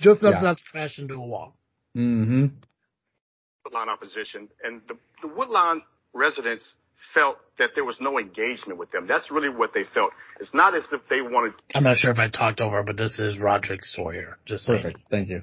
[0.00, 0.40] just enough Yeah.
[0.42, 1.56] not to crash into a wall.
[1.96, 2.46] Mm-hmm.
[3.64, 6.74] Woodlawn opposition, and the, the Woodlawn residents
[7.12, 9.06] felt that there was no engagement with them.
[9.06, 10.10] That's really what they felt.
[10.40, 13.18] It's not as if they wanted I'm not sure if I talked over, but this
[13.18, 14.38] is Roderick Sawyer.
[14.46, 14.94] Just saying.
[15.10, 15.42] Thank you.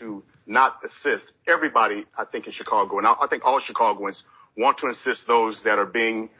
[0.00, 2.98] to not assist everybody, I think, in Chicago.
[2.98, 4.22] And I, I think all Chicagoans
[4.56, 6.30] want to assist those that are being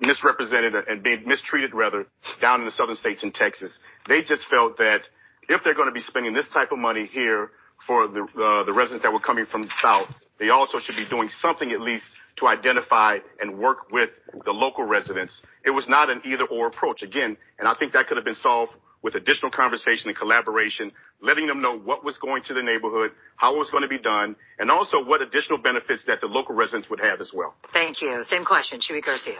[0.00, 2.06] misrepresented and being mistreated, rather,
[2.40, 3.72] down in the southern states in Texas.
[4.08, 5.00] They just felt that
[5.48, 7.50] if they're going to be spending this type of money here
[7.86, 10.08] for the, uh, the residents that were coming from the south,
[10.38, 12.04] they also should be doing something at least
[12.36, 14.10] to identify and work with
[14.44, 15.40] the local residents.
[15.64, 18.34] It was not an either or approach again, and I think that could have been
[18.36, 18.72] solved
[19.02, 20.90] with additional conversation and collaboration,
[21.20, 23.98] letting them know what was going to the neighborhood, how it was going to be
[23.98, 27.54] done, and also what additional benefits that the local residents would have as well.
[27.72, 28.24] Thank you.
[28.30, 29.38] Same question, Chuy Garcia.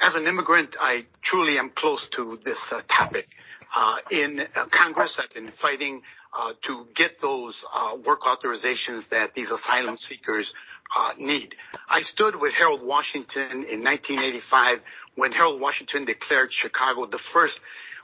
[0.00, 3.28] As an immigrant, I truly am close to this uh, topic.
[3.76, 6.02] Uh, in uh, Congress, I've been fighting
[6.38, 10.52] uh, to get those uh, work authorizations that these asylum seekers
[10.96, 11.54] uh, need.
[11.88, 14.78] I stood with Harold Washington in 1985
[15.16, 17.58] when Harold Washington declared Chicago the first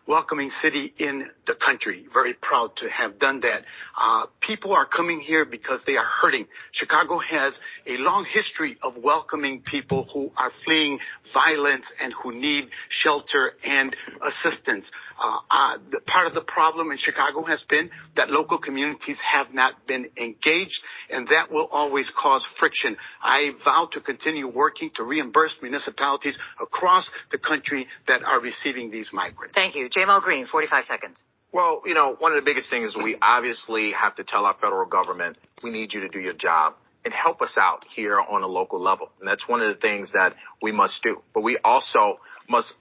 [0.06, 2.06] welcoming city in the country.
[2.12, 3.62] Very proud to have done that.
[4.01, 6.47] Uh, people are coming here because they are hurting.
[6.72, 10.98] Chicago has a long history of welcoming people who are fleeing
[11.32, 14.86] violence and who need shelter and assistance.
[15.22, 19.86] Uh, uh, part of the problem in Chicago has been that local communities have not
[19.86, 22.97] been engaged, and that will always cause friction.
[23.22, 29.09] I vow to continue working to reimburse municipalities across the country that are receiving these
[29.12, 29.55] migrants.
[29.55, 29.89] Thank you.
[29.96, 31.22] Ja'Mal Green, 45 seconds.
[31.52, 34.54] Well, you know, one of the biggest things is we obviously have to tell our
[34.60, 38.42] federal government, we need you to do your job and help us out here on
[38.42, 39.10] a local level.
[39.20, 41.22] And that's one of the things that we must do.
[41.32, 42.18] But we also
[42.48, 42.72] must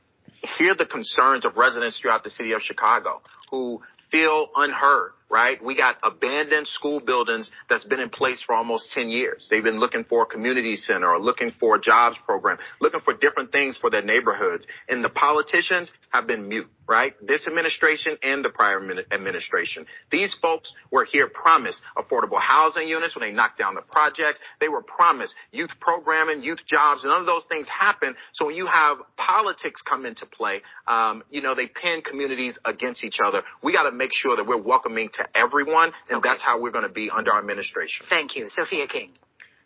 [0.57, 3.21] hear the concerns of residents throughout the city of Chicago
[3.51, 3.81] who
[4.11, 5.63] feel unheard, right?
[5.65, 9.47] We got abandoned school buildings that's been in place for almost 10 years.
[9.49, 13.15] They've been looking for a community center or looking for a jobs program, looking for
[13.15, 14.67] different things for their neighborhoods.
[14.87, 17.15] And the politicians have been mute, right?
[17.25, 18.79] This administration and the prior
[19.11, 19.87] administration.
[20.11, 24.37] These folks were here promised affordable housing units when they knocked down the projects.
[24.59, 28.15] They were promised youth programming, youth jobs, and none of those things happen.
[28.33, 33.03] So when you have politics come into play, um, you know, they pin communities against
[33.03, 33.41] each other.
[33.63, 36.87] We got to make sure that we're welcoming to everyone, and that's how we're going
[36.87, 38.05] to be under our administration.
[38.09, 38.49] Thank you.
[38.49, 39.11] Sophia King.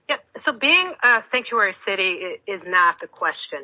[0.10, 3.60] Yeah, so being a sanctuary city is not the question.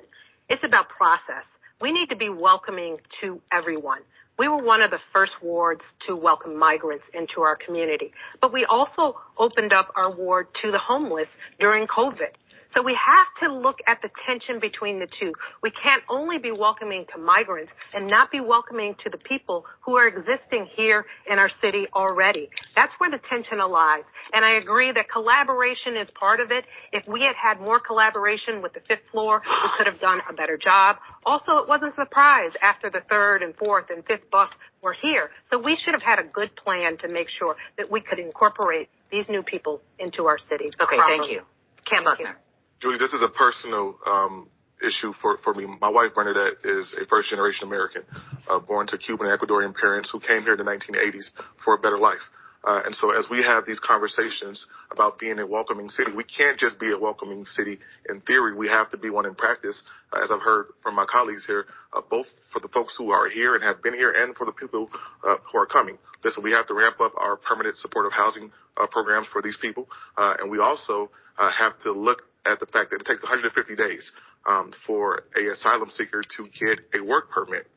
[0.49, 1.45] It's about process.
[1.81, 3.99] We need to be welcoming to everyone.
[4.37, 8.11] We were one of the first wards to welcome migrants into our community,
[8.41, 11.29] but we also opened up our ward to the homeless
[11.59, 12.31] during COVID.
[12.73, 15.33] So we have to look at the tension between the two.
[15.61, 19.95] We can't only be welcoming to migrants and not be welcoming to the people who
[19.95, 22.49] are existing here in our city already.
[22.75, 24.03] That's where the tension lies.
[24.33, 26.65] And I agree that collaboration is part of it.
[26.91, 30.33] If we had had more collaboration with the fifth floor, we could have done a
[30.33, 30.97] better job.
[31.25, 34.49] Also, it wasn't a surprise after the third and fourth and fifth bus
[34.81, 35.29] were here.
[35.51, 38.89] So we should have had a good plan to make sure that we could incorporate
[39.11, 40.71] these new people into our city.
[40.81, 41.17] Okay, properly.
[41.17, 41.41] thank you.
[41.85, 42.37] Kam Buckner.
[42.83, 44.49] Julie, this is a personal um,
[44.85, 45.65] issue for, for me.
[45.79, 48.01] My wife, Bernadette, is a first generation American,
[48.49, 51.29] uh, born to Cuban and Ecuadorian parents who came here in the 1980s
[51.63, 52.19] for a better life.
[52.61, 56.59] Uh, and so as we have these conversations about being a welcoming city, we can't
[56.59, 57.79] just be a welcoming city
[58.09, 58.53] in theory.
[58.53, 59.81] We have to be one in practice,
[60.11, 63.29] uh, as I've heard from my colleagues here, uh, both for the folks who are
[63.29, 64.89] here and have been here and for the people
[65.25, 65.97] uh, who are coming.
[66.21, 69.87] Listen, we have to ramp up our permanent supportive housing uh, programs for these people.
[70.17, 74.11] Uh, and we also have to look at the fact that it takes 150 days
[74.45, 77.67] um, for a asylum seeker to get a work permit.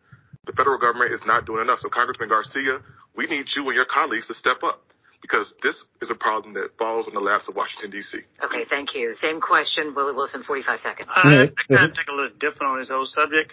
[0.46, 1.80] The federal government is not doing enough.
[1.80, 2.80] So Congressman Garcia,
[3.16, 4.82] we need you and your colleagues to step up
[5.22, 8.18] because this is a problem that falls on the laps of Washington, D.C.
[8.44, 9.14] Okay, thank you.
[9.20, 11.08] Same question, Willie Wilson, 45 seconds.
[11.12, 13.52] I, I gotta take a little different on this whole subject.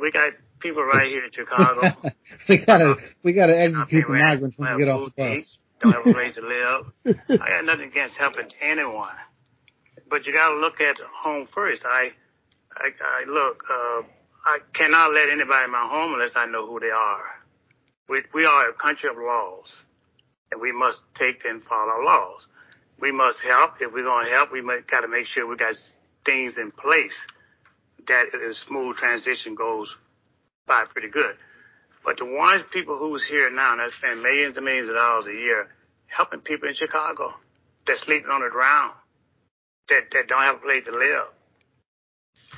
[0.00, 1.96] We got people right here in Chicago.
[2.48, 5.58] we gotta, we gotta execute the migrants when we get off the bus.
[5.80, 7.16] Don't have a place to live.
[7.40, 9.14] I got nothing against helping anyone,
[10.10, 11.82] but you gotta look at home first.
[11.84, 12.10] I,
[12.76, 14.02] I, I look, uh,
[14.44, 17.24] I cannot let anybody in my home unless I know who they are.
[18.08, 19.66] We, we are a country of laws,
[20.50, 22.46] and we must take and follow laws.
[23.00, 23.74] We must help.
[23.80, 25.74] If we're going to help, we got to make sure we got
[26.24, 27.14] things in place
[28.06, 29.88] that a smooth transition goes
[30.66, 31.36] by pretty good.
[32.04, 35.32] But the ones people who's here now that spend millions and millions of dollars a
[35.32, 35.68] year
[36.06, 37.34] helping people in Chicago
[37.86, 38.92] that sleeping on the ground,
[39.88, 41.32] that, that don't have a place to live,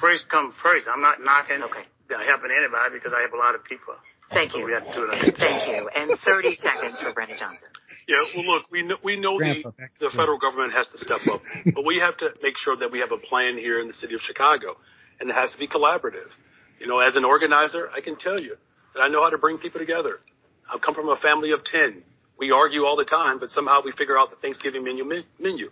[0.01, 0.87] first come first.
[0.89, 1.87] I'm not knocking okay.
[2.11, 3.95] Uh, helping anybody because I have a lot of people.
[4.35, 4.67] Thank you.
[4.67, 5.91] Thank you.
[5.95, 7.69] And 30 seconds for Brandon Johnson.
[8.09, 9.63] Yeah, well, look, we know, we know the,
[9.99, 11.43] the federal government has to step up,
[11.75, 14.15] but we have to make sure that we have a plan here in the city
[14.15, 14.75] of Chicago,
[15.21, 16.31] and it has to be collaborative.
[16.79, 18.57] You know, as an organizer, I can tell you
[18.95, 20.19] that I know how to bring people together.
[20.67, 22.03] I come from a family of 10.
[22.39, 25.05] We argue all the time, but somehow we figure out the Thanksgiving menu
[25.39, 25.71] menu.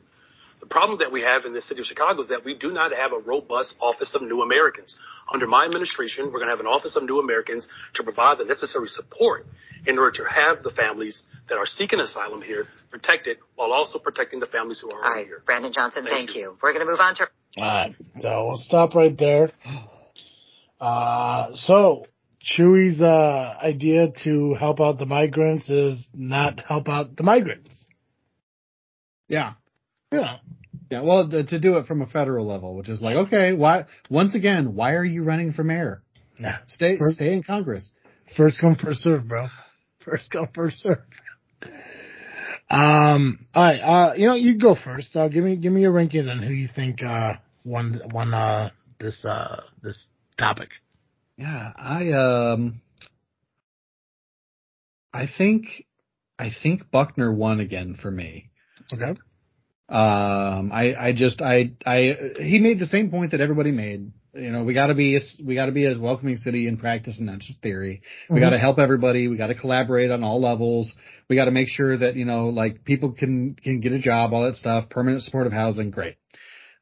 [0.61, 2.91] The problem that we have in the city of Chicago is that we do not
[2.93, 4.97] have a robust Office of New Americans.
[5.33, 8.45] Under my administration, we're going to have an Office of New Americans to provide the
[8.45, 9.47] necessary support
[9.87, 14.41] in order to have the families that are seeking asylum here protected while also protecting
[14.41, 15.43] the families who are already here.
[15.47, 16.43] Brandon Johnson, thank, thank you.
[16.43, 16.59] you.
[16.63, 17.29] We're going to move on to.
[17.59, 17.95] All right.
[18.21, 19.53] So we'll stop right there.
[20.81, 22.07] Uh, so
[22.43, 27.87] Chuy's, uh, idea to help out the migrants is not help out the migrants.
[29.29, 29.55] Yeah.
[30.13, 30.39] Yeah.
[30.91, 33.85] Yeah, well, to, to do it from a federal level, which is like, okay, why?
[34.09, 36.03] Once again, why are you running for mayor?
[36.39, 37.93] Yeah, stay, first, stay in Congress.
[38.37, 39.49] First come, first serve, bro.
[40.05, 40.99] First come, first serve.
[42.71, 45.15] Um, all right, uh, you know, you go first.
[45.15, 48.71] Uh, give me, give me your rankings and who you think uh won won uh
[48.99, 50.07] this uh this
[50.39, 50.69] topic.
[51.37, 52.81] Yeah, I um,
[55.13, 55.87] I think,
[56.39, 58.51] I think Buckner won again for me.
[58.93, 59.19] Okay.
[59.89, 64.13] Um, I, I just, I, I, he made the same point that everybody made.
[64.35, 67.39] You know, we gotta be, we gotta be as welcoming city in practice and not
[67.39, 68.03] just theory.
[68.29, 68.45] We mm-hmm.
[68.45, 69.29] gotta help everybody.
[69.29, 70.93] We gotta collaborate on all levels.
[71.29, 74.45] We gotta make sure that, you know, like people can, can get a job, all
[74.45, 76.17] that stuff, permanent supportive housing, great.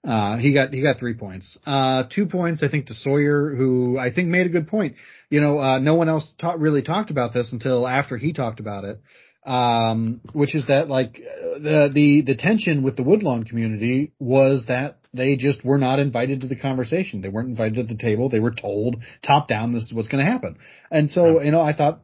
[0.06, 1.56] Uh, he got, he got three points.
[1.64, 4.96] Uh, two points, I think, to Sawyer, who I think made a good point.
[5.30, 8.60] You know, uh, no one else ta- really talked about this until after he talked
[8.60, 9.00] about it
[9.46, 14.98] um, which is that like the the the tension with the Woodlawn community was that
[15.14, 17.20] they just were not invited to the conversation.
[17.20, 18.28] They weren't invited to the table.
[18.28, 20.58] They were told top down this is what's going to happen.
[20.90, 22.00] And so you know I thought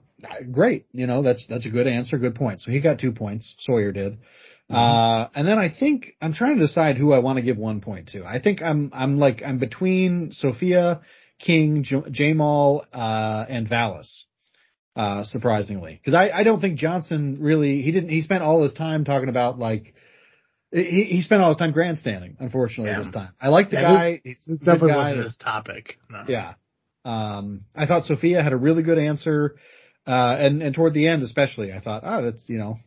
[0.52, 2.60] great, you know that's that's a good answer, good point.
[2.60, 3.56] So he got two points.
[3.58, 4.12] Sawyer did.
[4.70, 4.74] Mm-hmm.
[4.76, 7.80] Uh, and then I think I'm trying to decide who I want to give one
[7.80, 8.24] point to.
[8.24, 11.00] I think I'm I'm like I'm between Sophia
[11.40, 14.26] King, J- Ja'Mal, uh, and Vallas
[14.94, 18.74] uh, surprisingly, because I, I don't think Johnson really he didn't he spent all his
[18.74, 19.94] time talking about like
[20.70, 22.36] he, he spent all his time grandstanding.
[22.38, 22.98] Unfortunately, yeah.
[22.98, 24.20] this time I like the yeah, guy.
[24.22, 24.96] He's, he's definitely guy.
[24.96, 25.98] wasn't his topic.
[26.10, 26.24] No.
[26.28, 26.54] Yeah,
[27.04, 29.56] um, I thought Sophia had a really good answer,
[30.06, 32.78] uh, and and toward the end especially, I thought, oh, that's you know,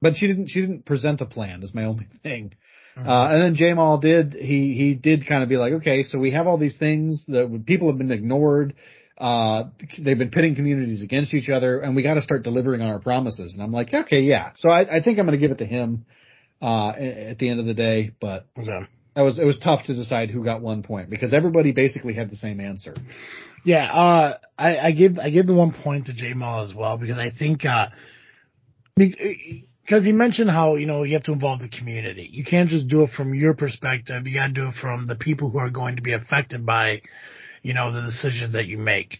[0.00, 1.62] but she didn't she didn't present a plan.
[1.62, 2.54] Is my only thing.
[2.96, 3.08] Mm-hmm.
[3.08, 6.32] Uh, and then Ja'Mal did, he, he did kind of be like, okay, so we
[6.32, 8.74] have all these things that people have been ignored
[9.18, 9.64] uh,
[9.98, 13.00] they've been pitting communities against each other, and we got to start delivering on our
[13.00, 13.54] promises.
[13.54, 14.52] And I'm like, okay, yeah.
[14.56, 16.06] So I, I think I'm going to give it to him
[16.62, 18.12] uh, at the end of the day.
[18.20, 18.86] But okay.
[19.14, 22.30] that was it was tough to decide who got one point because everybody basically had
[22.30, 22.94] the same answer.
[23.64, 27.18] Yeah, uh, I, I give I give the one point to Ja'Mal as well because
[27.18, 27.88] I think uh,
[28.96, 32.28] because he mentioned how you know you have to involve the community.
[32.30, 34.28] You can't just do it from your perspective.
[34.28, 37.02] You got to do it from the people who are going to be affected by
[37.62, 39.18] you know, the decisions that you make.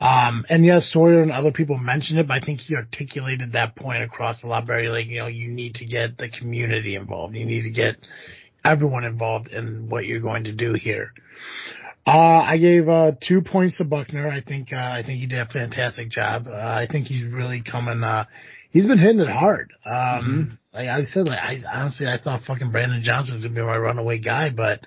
[0.00, 3.74] Um, and yes, Sawyer and other people mentioned it, but I think he articulated that
[3.76, 7.34] point across a lot very like, you know, you need to get the community involved.
[7.34, 7.96] You need to get
[8.64, 11.12] everyone involved in what you're going to do here.
[12.06, 14.28] Uh, I gave, uh, two points to Buckner.
[14.30, 16.46] I think, uh, I think he did a fantastic job.
[16.48, 18.24] Uh, I think he's really coming, uh,
[18.70, 19.72] he's been hitting it hard.
[19.84, 20.54] Um, Mm-hmm.
[20.74, 23.76] like I said, like I honestly I thought fucking Brandon Johnson was gonna be my
[23.76, 24.80] runaway guy, but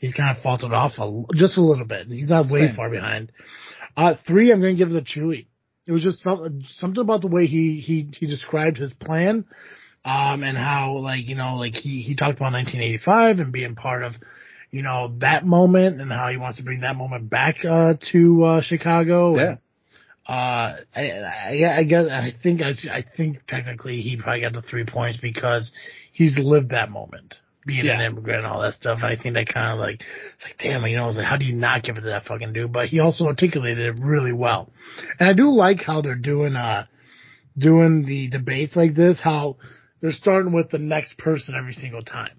[0.00, 2.08] he's kind of faltered off a, just a little bit.
[2.08, 2.74] He's not way Same.
[2.74, 3.30] far behind.
[3.96, 5.46] Uh, three, I'm gonna give it to Chuy.
[5.86, 9.44] It was just something something about the way he he he described his plan,
[10.04, 14.02] um, and how like you know like he he talked about 1985 and being part
[14.02, 14.14] of
[14.70, 18.44] you know that moment and how he wants to bring that moment back uh, to
[18.44, 19.36] uh, Chicago.
[19.36, 19.42] Yeah.
[19.42, 19.58] And,
[20.28, 24.62] uh, I, I, I guess I think I, I think technically he probably got the
[24.62, 25.72] three points because
[26.12, 27.36] he's lived that moment,
[27.70, 29.00] being an immigrant and all that stuff.
[29.02, 30.02] And I think that kind of like
[30.34, 32.26] it's like damn, you know, it's like how do you not give it to that
[32.26, 32.72] fucking dude?
[32.72, 34.70] But he also articulated it really well,
[35.18, 36.86] and I do like how they're doing uh
[37.56, 39.18] doing the debates like this.
[39.20, 39.56] How
[40.00, 42.36] they're starting with the next person every single time.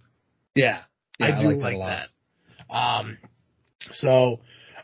[0.56, 0.82] Yeah.
[1.20, 2.08] Yeah, I do like like,
[2.70, 2.76] that.
[2.76, 3.18] Um,
[3.92, 4.40] so,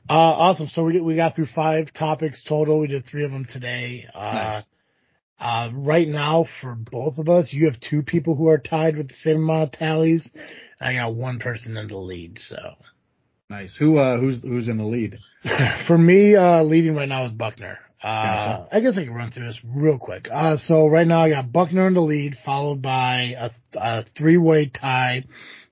[0.09, 0.67] uh, awesome.
[0.67, 2.79] So we get, we got through five topics total.
[2.79, 4.05] We did three of them today.
[4.13, 4.63] Uh, Nice.
[5.39, 9.09] Uh, right now for both of us, you have two people who are tied with
[9.09, 10.27] the same amount of tallies.
[10.81, 12.39] I got one person in the lead.
[12.39, 12.57] So
[13.49, 13.75] Nice.
[13.79, 15.19] Who uh who's who's in the lead?
[15.87, 17.79] for me, uh, leading right now is Buckner.
[18.03, 18.67] Uh, Gotcha.
[18.75, 20.27] I guess I can run through this real quick.
[20.31, 24.67] Uh, so right now I got Buckner in the lead, followed by a, a three-way
[24.69, 25.23] tie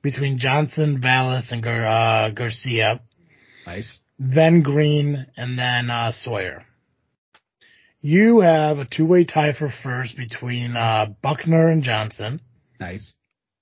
[0.02, 3.02] between Johnson, Vallas, and Gar- uh, Garcia.
[3.68, 4.00] Nice.
[4.18, 6.66] Then Green, and then uh, Sawyer.
[8.08, 12.40] You have a two-way tie for first between uh, Buckner and Johnson,
[12.80, 13.16] Nice.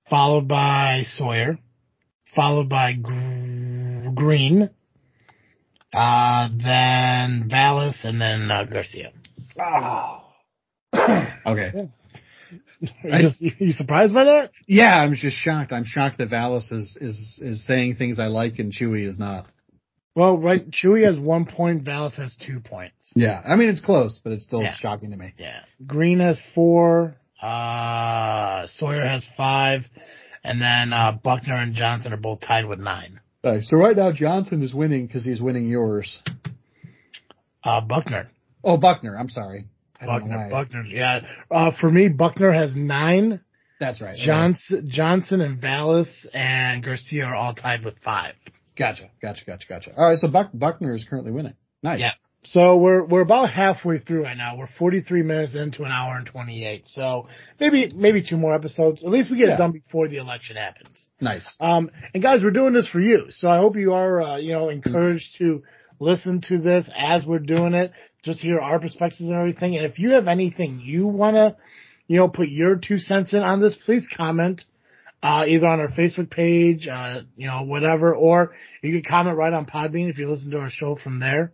[0.10, 1.58] followed by Sawyer,
[2.36, 4.70] followed by Gr- Green,
[5.94, 9.14] uh, then Vallas, and then uh, Garcia.
[11.46, 11.72] Okay.
[13.10, 14.52] Are you, just- you surprised by that?
[14.68, 15.72] Yeah, I'm just shocked.
[15.72, 19.46] I'm shocked that Vallas is is is saying things I like and Chuy is not.
[20.16, 23.12] Well, right, Chuy has one point, Vallas has two points.
[23.16, 24.76] Yeah, I mean it's close, but it's still Yeah.
[24.76, 25.34] shocking to me.
[25.38, 25.62] Yeah.
[25.88, 29.82] Green has four, uh, Sawyer has five,
[30.44, 33.20] and then uh, Buckner and Johnson are both tied with nine.
[33.44, 33.70] Nice.
[33.70, 36.20] So right now Johnson is winning because he's winning yours.
[37.64, 38.30] Uh, Buckner.
[38.64, 39.18] Oh, Buckner.
[39.18, 39.66] I'm sorry.
[40.00, 40.48] I Buckner.
[40.52, 40.84] Buckner.
[40.84, 41.22] Yeah.
[41.50, 43.42] Uh, for me, Buckner has nine.
[43.80, 44.16] That's right.
[44.16, 48.36] Johnson, Johnson and Vallas and Garcia are all tied with five.
[48.78, 49.10] Gotcha.
[49.22, 49.46] Gotcha.
[49.46, 49.68] Gotcha.
[49.68, 49.92] Gotcha.
[49.96, 50.18] All right.
[50.18, 51.54] So Buck, Buckner is currently winning.
[51.82, 52.00] Nice.
[52.00, 52.12] Yeah.
[52.46, 54.58] So we're we're about halfway through right now.
[54.58, 56.88] We're 43 minutes into an hour and 28.
[56.90, 57.28] So
[57.60, 59.02] maybe maybe two more episodes.
[59.04, 59.56] At least we get Yeah.
[59.56, 61.08] it done before the election happens.
[61.22, 61.50] Nice.
[61.62, 63.28] Um, and guys, we're doing this for you.
[63.30, 65.64] So I hope you are, uh, you know, encouraged to
[66.00, 67.94] listen to this as we're doing it,
[68.24, 69.78] just hear our perspectives and everything.
[69.78, 71.56] And if you have anything you want to,
[72.08, 74.66] you know, put your two cents in on this, please comment,
[75.24, 78.52] uh, either on our Facebook page, uh, you know, whatever, or
[78.82, 81.54] you can comment right on Podbean if you listen to our show from there.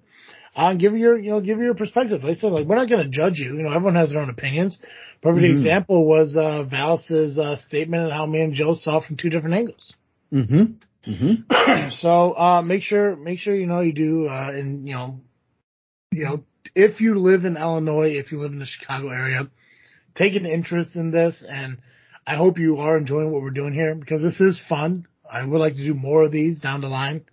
[0.55, 2.23] Uh, give your, you know, give your perspective.
[2.23, 3.55] Like I said, like, we're not going to judge you.
[3.55, 4.79] You know, everyone has their own opinions.
[5.21, 5.51] Perfect Mhm.
[5.57, 9.55] example was, uh, Vallas's, uh, statement and how me and Joe saw from two different
[9.55, 9.93] angles.
[10.33, 11.11] Mm-hmm.
[11.11, 11.89] Mm-hmm.
[11.91, 15.21] so uh make sure make sure you know you do uh and you know
[16.11, 16.43] you know
[16.75, 19.49] if you live in Illinois, if you live in the Chicago area,
[20.15, 21.77] take an interest in this and
[22.29, 25.07] I hope you are enjoying what we're doing here because this is fun.
[25.31, 27.25] I would like to do more of these down the line.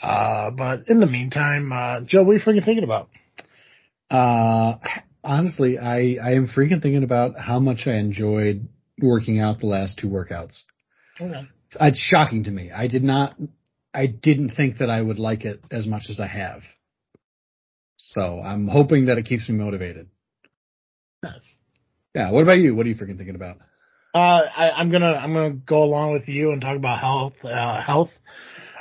[0.00, 3.08] Uh but in the meantime, uh Joe, what are you freaking thinking about?
[4.08, 4.76] Uh,
[5.24, 8.68] honestly, I I am freaking thinking about how much I enjoyed
[9.02, 10.62] working out the last two workouts.
[11.20, 11.48] Okay.
[11.80, 12.70] It's shocking to me.
[12.70, 13.36] I did not.
[13.92, 16.62] I didn't think that I would like it as much as I have.
[17.96, 20.08] So I'm hoping that it keeps me motivated.
[21.22, 21.40] Nice.
[22.14, 22.30] Yeah.
[22.30, 22.76] What about you?
[22.76, 23.56] What are you freaking thinking about?
[24.16, 27.34] Uh, I, I'm gonna I'm gonna go along with you and talk about health.
[27.44, 28.08] Uh, health.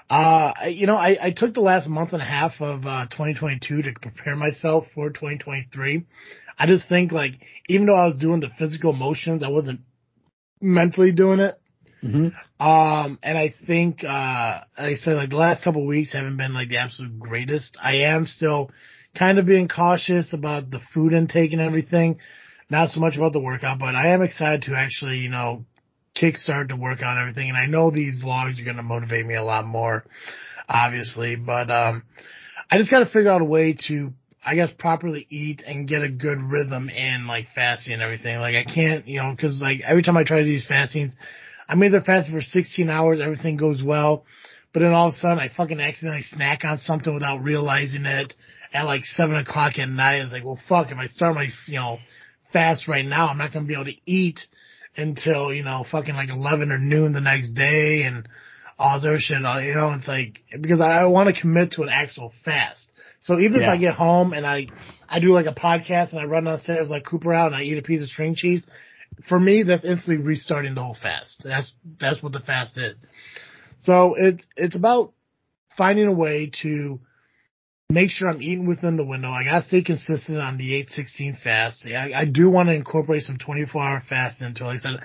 [0.10, 3.82] Uh, you know, I, I took the last month and a half of uh, 2022
[3.82, 6.06] to prepare myself for 2023.
[6.58, 7.34] I just think like
[7.68, 9.82] even though I was doing the physical motions, I wasn't
[10.62, 11.60] mentally doing it.
[12.02, 12.66] Mm-hmm.
[12.66, 16.38] Um, and I think, uh, like I said, like the last couple of weeks haven't
[16.38, 17.76] been like the absolute greatest.
[17.84, 18.72] I am still
[19.18, 22.20] kind of being cautious about the food intake and everything.
[22.70, 25.66] Not so much about the workout, but I am excited to actually, you know,
[26.16, 27.50] kickstart the workout and everything.
[27.50, 30.04] And I know these vlogs are going to motivate me a lot more,
[30.68, 32.04] obviously, but, um,
[32.70, 34.12] I just got to figure out a way to,
[34.44, 38.40] I guess, properly eat and get a good rhythm in like fasting and everything.
[38.40, 41.14] Like I can't, you know, cause like every time I try to do these fastings,
[41.70, 44.26] I'm either fasting for 16 hours, everything goes well,
[44.74, 48.34] but then all of a sudden I fucking accidentally snack on something without realizing it
[48.74, 50.22] at like seven o'clock at night.
[50.22, 52.00] It's like, well, fuck, if I start my, you know,
[52.56, 54.40] fast right now, I'm not going to be able to eat
[54.96, 58.28] until, you know, fucking like 11 or noon the next day and
[58.80, 59.38] all this other shit.
[59.40, 62.88] You know, it's like, because I, I want to commit to an actual fast.
[63.20, 63.68] So even Yeah.
[63.68, 64.68] if I get home and I,
[65.10, 67.78] I do like a podcast and I run downstairs like Cooper out and I eat
[67.78, 68.66] a piece of string cheese,
[69.28, 71.42] for me, that's instantly restarting the whole fast.
[71.44, 72.96] That's, that's what the fast is.
[73.80, 75.12] So it's, it's about
[75.78, 77.00] finding a way to
[77.92, 79.30] make sure I'm eating within the window.
[79.30, 81.86] I gotta stay consistent on the 816 fast.
[81.86, 84.68] I, I do want to incorporate some 24 hour fast into it.
[84.68, 85.00] Like I said,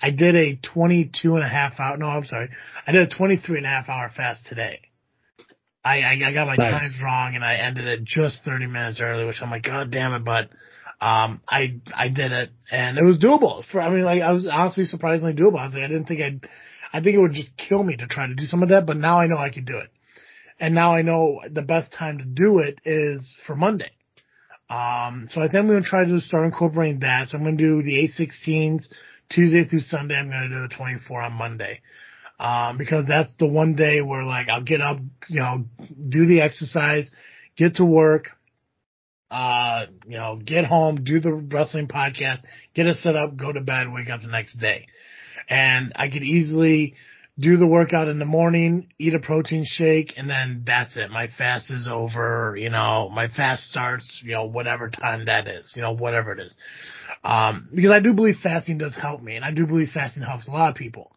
[0.00, 2.50] I did a 22 and a half hour, no, I'm sorry.
[2.86, 4.80] I did a 23 and a half hour fast today.
[5.84, 6.72] I, I, I got my Nice.
[6.72, 10.14] times wrong and I ended it just 30 minutes early, which I'm like, God damn
[10.14, 10.50] it, but,
[11.00, 13.64] um, I, I did it and it was doable.
[13.70, 15.58] For, I mean, like, I was honestly surprisingly doable.
[15.58, 16.48] I was like, I didn't think I'd,
[16.92, 18.96] I think it would just kill me to try to do some of that, but
[18.96, 19.90] now I know I can do it.
[20.58, 23.90] And now I know the best time to do it is for Monday.
[24.68, 27.28] Um, so I think I'm going to try to start incorporating that.
[27.28, 28.88] So I'm going to do the 816s
[29.28, 30.16] Tuesday through Sunday.
[30.16, 31.80] I'm going to do the 24 on Monday.
[32.38, 35.64] Um, because that's the one day where like I'll get up, you know,
[36.08, 37.10] do the exercise,
[37.56, 38.30] get to work,
[39.30, 42.40] uh, you know, get home, do the wrestling podcast,
[42.74, 44.86] get it set up, go to bed, wake up the next day.
[45.48, 46.94] And I could easily
[47.38, 51.10] do the workout in the morning, eat a protein shake, and then that's it.
[51.10, 55.74] My fast is over, you know, my fast starts, you know, whatever time that is,
[55.76, 56.54] you know, whatever it is.
[57.22, 60.48] Um, because I do believe fasting does help me, and I do believe fasting helps
[60.48, 61.12] a lot of people.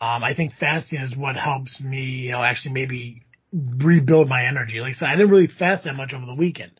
[0.00, 3.22] Um, I think fasting is what helps me, you know, actually maybe
[3.52, 4.80] rebuild my energy.
[4.80, 6.72] Like I said, I didn't really fast that much over the weekend.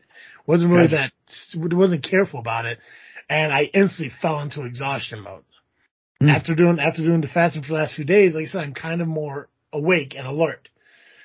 [0.46, 1.12] Wasn't really Gotcha.
[1.54, 2.78] that, wasn't careful about it.
[3.28, 5.44] And I instantly fell into exhaustion mode.
[6.22, 6.30] Hmm.
[6.30, 8.74] After doing, after doing the fasting for the last few days, like I said, I'm
[8.74, 10.68] kind of more awake and alert.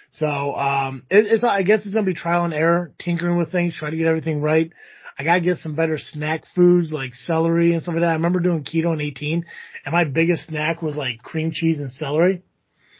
[0.09, 0.25] So,
[0.55, 3.75] um, it, it's, I guess it's going to be trial and error, tinkering with things,
[3.75, 4.71] try to get everything right.
[5.19, 8.09] I gotta get some better snack foods like celery and stuff like that.
[8.09, 9.45] I remember doing keto in 18
[9.85, 12.43] and my biggest snack was like cream cheese and celery.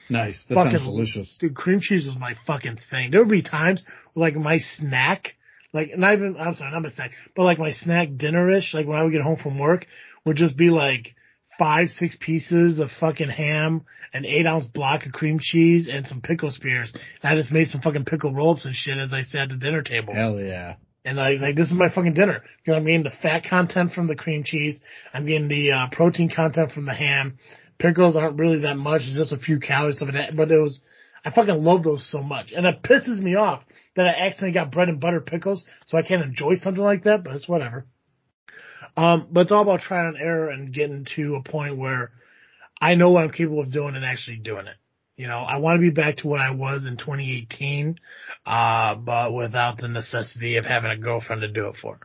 [0.09, 0.45] Nice.
[0.49, 1.37] That Fucking- sounds delicious.
[1.39, 3.11] Dude, cream cheese was my fucking thing.
[3.11, 5.35] There would be times where like my snack,
[5.73, 8.97] like not even, I'm sorry, not my snack, but like my snack dinner-ish, like when
[8.97, 9.85] I would get home from work,
[10.25, 11.13] would just be like
[11.57, 16.21] five, six pieces of fucking ham, an eight ounce block of cream cheese, and some
[16.21, 16.93] pickle spears.
[17.21, 19.57] And I just made some fucking pickle roll-ups and shit as I sat at the
[19.57, 20.13] dinner table.
[20.13, 20.75] Hell yeah.
[21.05, 22.43] And I was like, this is my fucking dinner.
[22.65, 23.03] You know what I mean?
[23.03, 24.81] The fat content from the cream cheese.
[25.13, 27.37] I'm getting the uh, protein content from the ham.
[27.79, 29.03] Pickles aren't really that much.
[29.05, 30.35] It's just a few calories of it.
[30.35, 30.81] But it was,
[31.23, 32.51] I fucking love those so much.
[32.51, 33.63] And it pisses me off
[33.95, 37.23] that I accidentally got bread and butter pickles, so I can't enjoy something like that,
[37.23, 37.85] but it's whatever.
[38.97, 42.11] Um, but it's all about trial and error and getting to a point where
[42.81, 44.75] I know what I'm capable of doing and actually doing it.
[45.15, 47.99] You know, I want to be back to what I was in 2018,
[48.45, 51.99] uh, but without the necessity of having a girlfriend to do it for.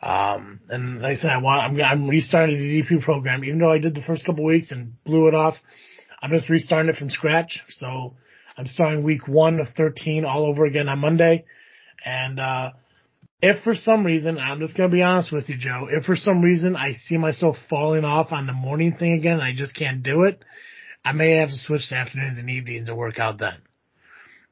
[0.00, 3.72] Um, and like I said, I want, I'm, I'm restarting the DP program, even though
[3.72, 5.56] I did the first couple weeks and blew it off.
[6.22, 7.60] I'm just restarting it from scratch.
[7.70, 8.14] So
[8.56, 11.44] I'm starting week one of 13 all over again on Monday.
[12.04, 12.72] And, uh,
[13.40, 16.16] if for some reason, I'm just going to be honest with you, Joe, if for
[16.16, 19.74] some reason I see myself falling off on the morning thing again, and I just
[19.76, 20.42] can't do it,
[21.04, 23.58] I may have to switch to afternoons and evenings and work out then.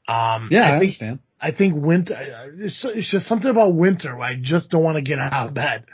[0.08, 1.18] Um, Yeah, I, I think, understand.
[1.40, 5.02] I think winter, it's, it's just something about winter where I just don't want to
[5.02, 5.84] get out of bed.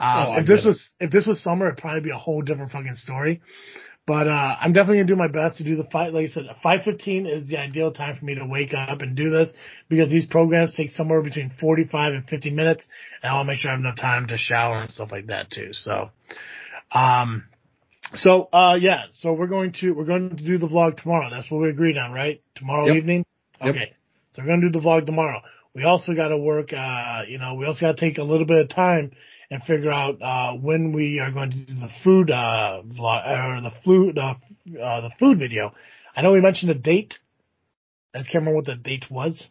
[0.00, 0.68] Um, Oh, if this it.
[0.68, 3.42] was, if this was summer, it'd probably be a whole different fucking story.
[4.10, 6.12] But, uh, I'm definitely gonna do my best to do the fight.
[6.12, 9.30] like I said, 515 is the ideal time for me to wake up and do
[9.30, 9.54] this
[9.88, 12.88] because these programs take somewhere between 45 and 50 minutes
[13.22, 15.28] and I want to make sure I have enough time to shower and stuff like
[15.28, 15.68] that too.
[15.70, 16.10] So,
[16.90, 17.44] um,
[18.14, 21.30] so, uh, yeah, so we're going to, we're going to do the vlog tomorrow.
[21.30, 22.42] That's what we agreed on, right?
[22.56, 22.96] Tomorrow Yep.
[22.96, 23.24] evening?
[23.62, 23.76] Yep.
[23.76, 23.92] Okay.
[24.32, 25.40] So we're going to do the vlog tomorrow.
[25.72, 28.44] We also got to work, uh, you know, we also got to take a little
[28.46, 29.12] bit of time
[29.50, 33.60] and figure out, uh, when we are going to do the food, uh, vlog, or
[33.62, 34.34] the food, uh,
[34.80, 35.72] uh, the food video.
[36.14, 37.14] I know we mentioned a date.
[38.14, 39.46] I just can't remember what the date was.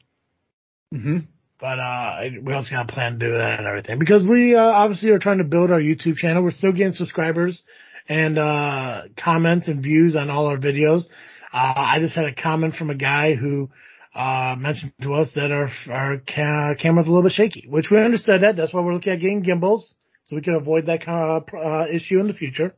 [0.93, 1.19] Mm-hmm.
[1.59, 4.61] But uh, we also got a plan to do that and everything because we uh,
[4.61, 6.41] obviously are trying to build our YouTube channel.
[6.41, 7.61] We're still getting subscribers
[8.07, 11.03] and uh, comments and views on all our videos.
[11.51, 13.69] Uh, I just had a comment from a guy who
[14.15, 17.97] uh, mentioned to us that our our ca- camera's a little bit shaky, which we
[17.97, 18.55] understood that.
[18.55, 19.93] That's why we're looking at getting gimbals
[20.25, 22.73] so we can avoid that kind of uh, issue in the future.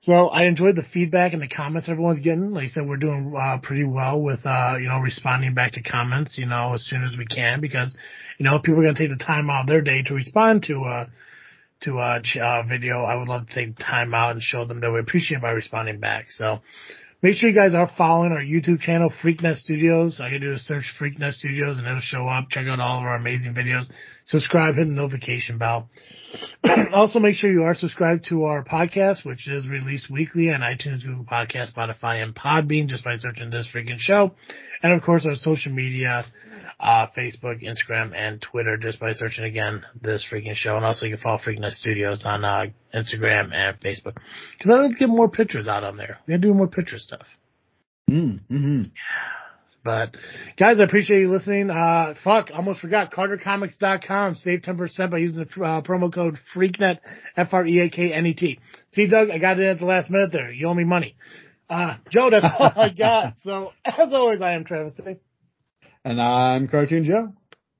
[0.00, 2.52] So I enjoyed the feedback and the comments everyone's getting.
[2.52, 5.82] Like I said, we're doing uh, pretty well with uh, you know responding back to
[5.82, 7.94] comments, you know, as soon as we can because
[8.38, 10.62] you know people are going to take the time out of their day to respond
[10.64, 11.06] to uh
[11.82, 13.04] to a uh, video.
[13.04, 16.00] I would love to take time out and show them that we appreciate by responding
[16.00, 16.30] back.
[16.30, 16.60] So
[17.22, 20.20] make sure you guys are following our YouTube channel, FreakNet Studios.
[20.20, 22.48] All you do is search FreakNet Studios and it'll show up.
[22.50, 23.84] Check out all of our amazing videos.
[24.24, 25.88] Subscribe, hit the notification bell.
[26.92, 31.04] also, make sure you are subscribed to our podcast, which is released weekly on iTunes,
[31.04, 34.32] Google Podcast, Spotify, and Podbean just by searching this freaking show.
[34.82, 36.26] And of course, our social media,
[36.78, 40.76] uh, Facebook, Instagram, and Twitter just by searching again this freaking show.
[40.76, 44.16] And also, you can follow FreakNet Studios on uh, Instagram and Facebook
[44.58, 46.18] because I would get more pictures out on there.
[46.26, 47.26] We're gonna do more picture stuff.
[48.10, 48.82] Mm, hmm
[49.82, 50.16] But
[50.58, 51.70] guys, I appreciate you listening.
[51.70, 53.10] Uh, fuck, almost forgot.
[53.10, 54.36] CarterComics.com.
[54.36, 56.98] Save 10% by using the uh, promo code FREAKNET,
[57.36, 58.60] F-R-E-A-K-N-E-T.
[58.92, 60.52] See, Doug, I got it at the last minute there.
[60.52, 61.16] You owe me money.
[61.68, 63.34] Uh, Joe, that's all I got.
[63.42, 65.18] So as always, I am Travis Day.
[66.06, 67.32] And I'm Cartoon Joe.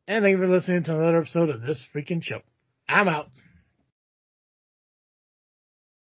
[0.08, 2.40] And thank you for listening to another episode of this freaking show.
[2.88, 3.28] I'm out.